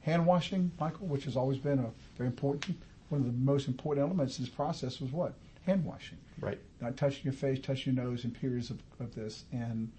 hand 0.00 0.26
washing, 0.26 0.72
Michael, 0.80 1.06
which 1.06 1.24
has 1.24 1.36
always 1.36 1.58
been 1.58 1.78
a 1.78 1.90
very 2.16 2.26
important, 2.28 2.76
one 3.08 3.20
of 3.20 3.26
the 3.26 3.32
most 3.32 3.68
important 3.68 4.04
elements 4.04 4.38
in 4.38 4.44
this 4.44 4.52
process 4.52 5.00
was 5.00 5.12
what? 5.12 5.34
hand 5.66 5.84
washing. 5.84 6.18
Right. 6.40 6.58
Not 6.80 6.96
touching 6.96 7.24
your 7.24 7.32
face, 7.32 7.60
touching 7.60 7.94
your 7.94 8.04
nose 8.04 8.24
in 8.24 8.30
periods 8.30 8.70
of, 8.70 8.80
of 9.00 9.14
this. 9.14 9.44
And 9.52 9.90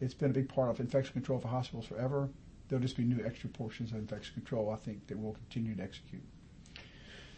it's 0.00 0.14
been 0.14 0.30
a 0.30 0.34
big 0.34 0.48
part 0.48 0.70
of 0.70 0.80
infection 0.80 1.12
control 1.12 1.38
for 1.38 1.48
hospitals 1.48 1.86
forever. 1.86 2.28
There'll 2.68 2.82
just 2.82 2.96
be 2.96 3.04
new 3.04 3.24
extra 3.24 3.50
portions 3.50 3.90
of 3.92 3.98
infection 3.98 4.34
control, 4.34 4.70
I 4.70 4.76
think, 4.76 5.06
that 5.08 5.18
we'll 5.18 5.34
continue 5.34 5.74
to 5.76 5.82
execute. 5.82 6.22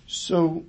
So, 0.07 0.65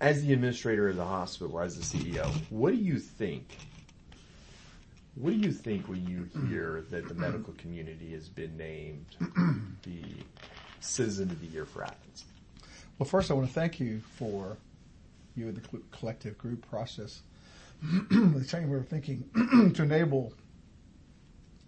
as 0.00 0.22
the 0.22 0.32
administrator 0.32 0.88
of 0.88 0.96
the 0.96 1.04
hospital, 1.04 1.56
or 1.56 1.62
as 1.62 1.76
the 1.76 1.98
CEO, 1.98 2.26
what 2.50 2.70
do 2.70 2.76
you 2.76 2.98
think? 2.98 3.58
What 5.16 5.30
do 5.30 5.36
you 5.36 5.50
think 5.50 5.88
when 5.88 6.06
you 6.06 6.28
hear 6.48 6.84
that 6.90 7.08
the 7.08 7.14
medical 7.14 7.52
community 7.54 8.12
has 8.12 8.28
been 8.28 8.56
named 8.56 9.06
the 9.82 10.02
Citizen 10.80 11.30
of 11.30 11.40
the 11.40 11.48
Year 11.48 11.64
for 11.64 11.82
Athens? 11.82 12.24
Well, 12.98 13.08
first, 13.08 13.30
I 13.30 13.34
want 13.34 13.48
to 13.48 13.52
thank 13.52 13.80
you 13.80 14.00
for 14.16 14.56
you 15.34 15.48
and 15.48 15.56
the 15.56 15.80
collective 15.90 16.38
group 16.38 16.68
process. 16.68 17.22
the 17.82 18.64
we 18.64 18.70
were 18.70 18.82
thinking 18.82 19.24
to 19.74 19.82
enable 19.82 20.32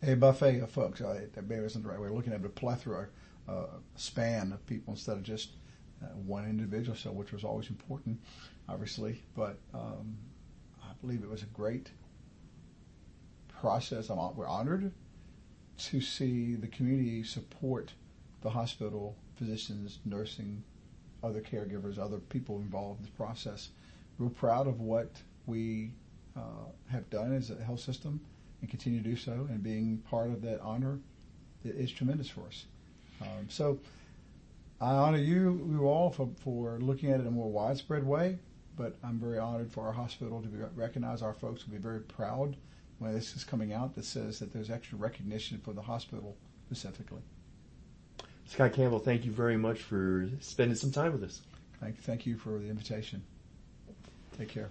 a 0.03 0.15
buffet 0.15 0.61
of 0.61 0.71
folks. 0.71 1.01
Uh, 1.01 1.21
that 1.35 1.49
maybe 1.49 1.65
isn't 1.65 1.83
the 1.83 1.89
right 1.89 2.01
way 2.01 2.09
of 2.09 2.15
looking 2.15 2.33
at 2.33 2.37
it, 2.37 2.43
but 2.43 2.49
a 2.49 2.53
plethora, 2.53 3.09
uh, 3.49 3.67
span 3.97 4.53
of 4.53 4.65
people 4.67 4.95
instead 4.95 5.17
of 5.17 5.23
just 5.23 5.51
one 6.27 6.45
individual, 6.45 6.97
so 6.97 7.11
which 7.11 7.33
was 7.33 7.45
always 7.45 7.69
important, 7.69 8.19
obviously. 8.69 9.23
But 9.37 9.59
um, 9.75 10.17
I 10.83 10.93
believe 11.01 11.23
it 11.23 11.31
was 11.31 11.43
a 11.43 11.47
great 11.47 11.91
process. 13.61 14.11
I'm, 14.11 14.19
we're 14.37 14.47
honored 14.47 14.93
to 15.79 16.01
see 16.01 16.55
the 16.55 16.69
community 16.69 17.23
support 17.23 17.93
the 18.43 18.51
hospital, 18.51 19.17
physicians, 19.37 19.99
nursing, 20.05 20.63
other 21.23 21.41
caregivers, 21.41 21.99
other 21.99 22.19
people 22.19 22.59
involved 22.59 23.01
in 23.01 23.07
this 23.07 23.15
process. 23.15 23.69
We're 24.19 24.29
proud 24.29 24.67
of 24.67 24.81
what 24.81 25.11
we 25.47 25.93
uh, 26.37 26.71
have 26.91 27.09
done 27.11 27.35
as 27.35 27.51
a 27.51 27.63
health 27.63 27.81
system 27.81 28.21
and 28.61 28.71
continue 28.71 29.03
to 29.03 29.09
do 29.09 29.17
so, 29.17 29.47
and 29.51 29.63
being 29.63 29.99
part 30.11 30.31
of 30.31 30.43
that 30.43 30.61
honor 30.61 30.99
is 31.65 31.91
tremendous 31.91 32.29
for 32.29 32.47
us. 32.47 32.65
Um, 33.21 33.49
so 33.49 33.79
I 34.81 34.93
honor 34.93 35.19
you, 35.19 35.69
you 35.71 35.87
all 35.87 36.11
for, 36.11 36.31
for 36.43 36.79
looking 36.81 37.11
at 37.11 37.21
it 37.21 37.23
in 37.23 37.27
a 37.27 37.31
more 37.31 37.51
widespread 37.51 38.05
way, 38.05 38.39
but 38.77 38.97
I'm 39.05 39.19
very 39.19 39.39
honored 39.39 39.71
for 39.71 39.87
our 39.87 39.93
hospital 39.93 40.41
to 40.41 40.49
be 40.49 40.59
recognized. 40.75 41.23
Our 41.23 41.35
folks 41.35 41.67
will 41.67 41.73
be 41.73 41.79
very 41.79 42.01
proud 42.01 42.57
when 42.99 43.13
this 43.13 43.37
is 43.37 43.45
coming 43.45 43.73
out 43.75 43.95
that 43.95 44.05
says 44.05 44.39
that 44.39 44.53
there's 44.53 44.71
extra 44.71 44.97
recognition 44.97 45.59
for 45.59 45.75
the 45.75 45.83
hospital 45.83 46.37
specifically. 46.67 47.21
Scott 48.47 48.73
Campbell, 48.73 48.99
thank 48.99 49.25
you 49.25 49.33
very 49.33 49.57
much 49.57 49.83
for 49.83 50.29
spending 50.41 50.77
some 50.77 50.91
time 50.91 51.13
with 51.13 51.25
us. 51.25 51.43
Thank, 51.81 51.99
thank 51.99 52.27
you 52.27 52.37
for 52.37 52.59
the 52.59 52.69
invitation. 52.69 53.23
Take 54.37 54.49
care. 54.49 54.71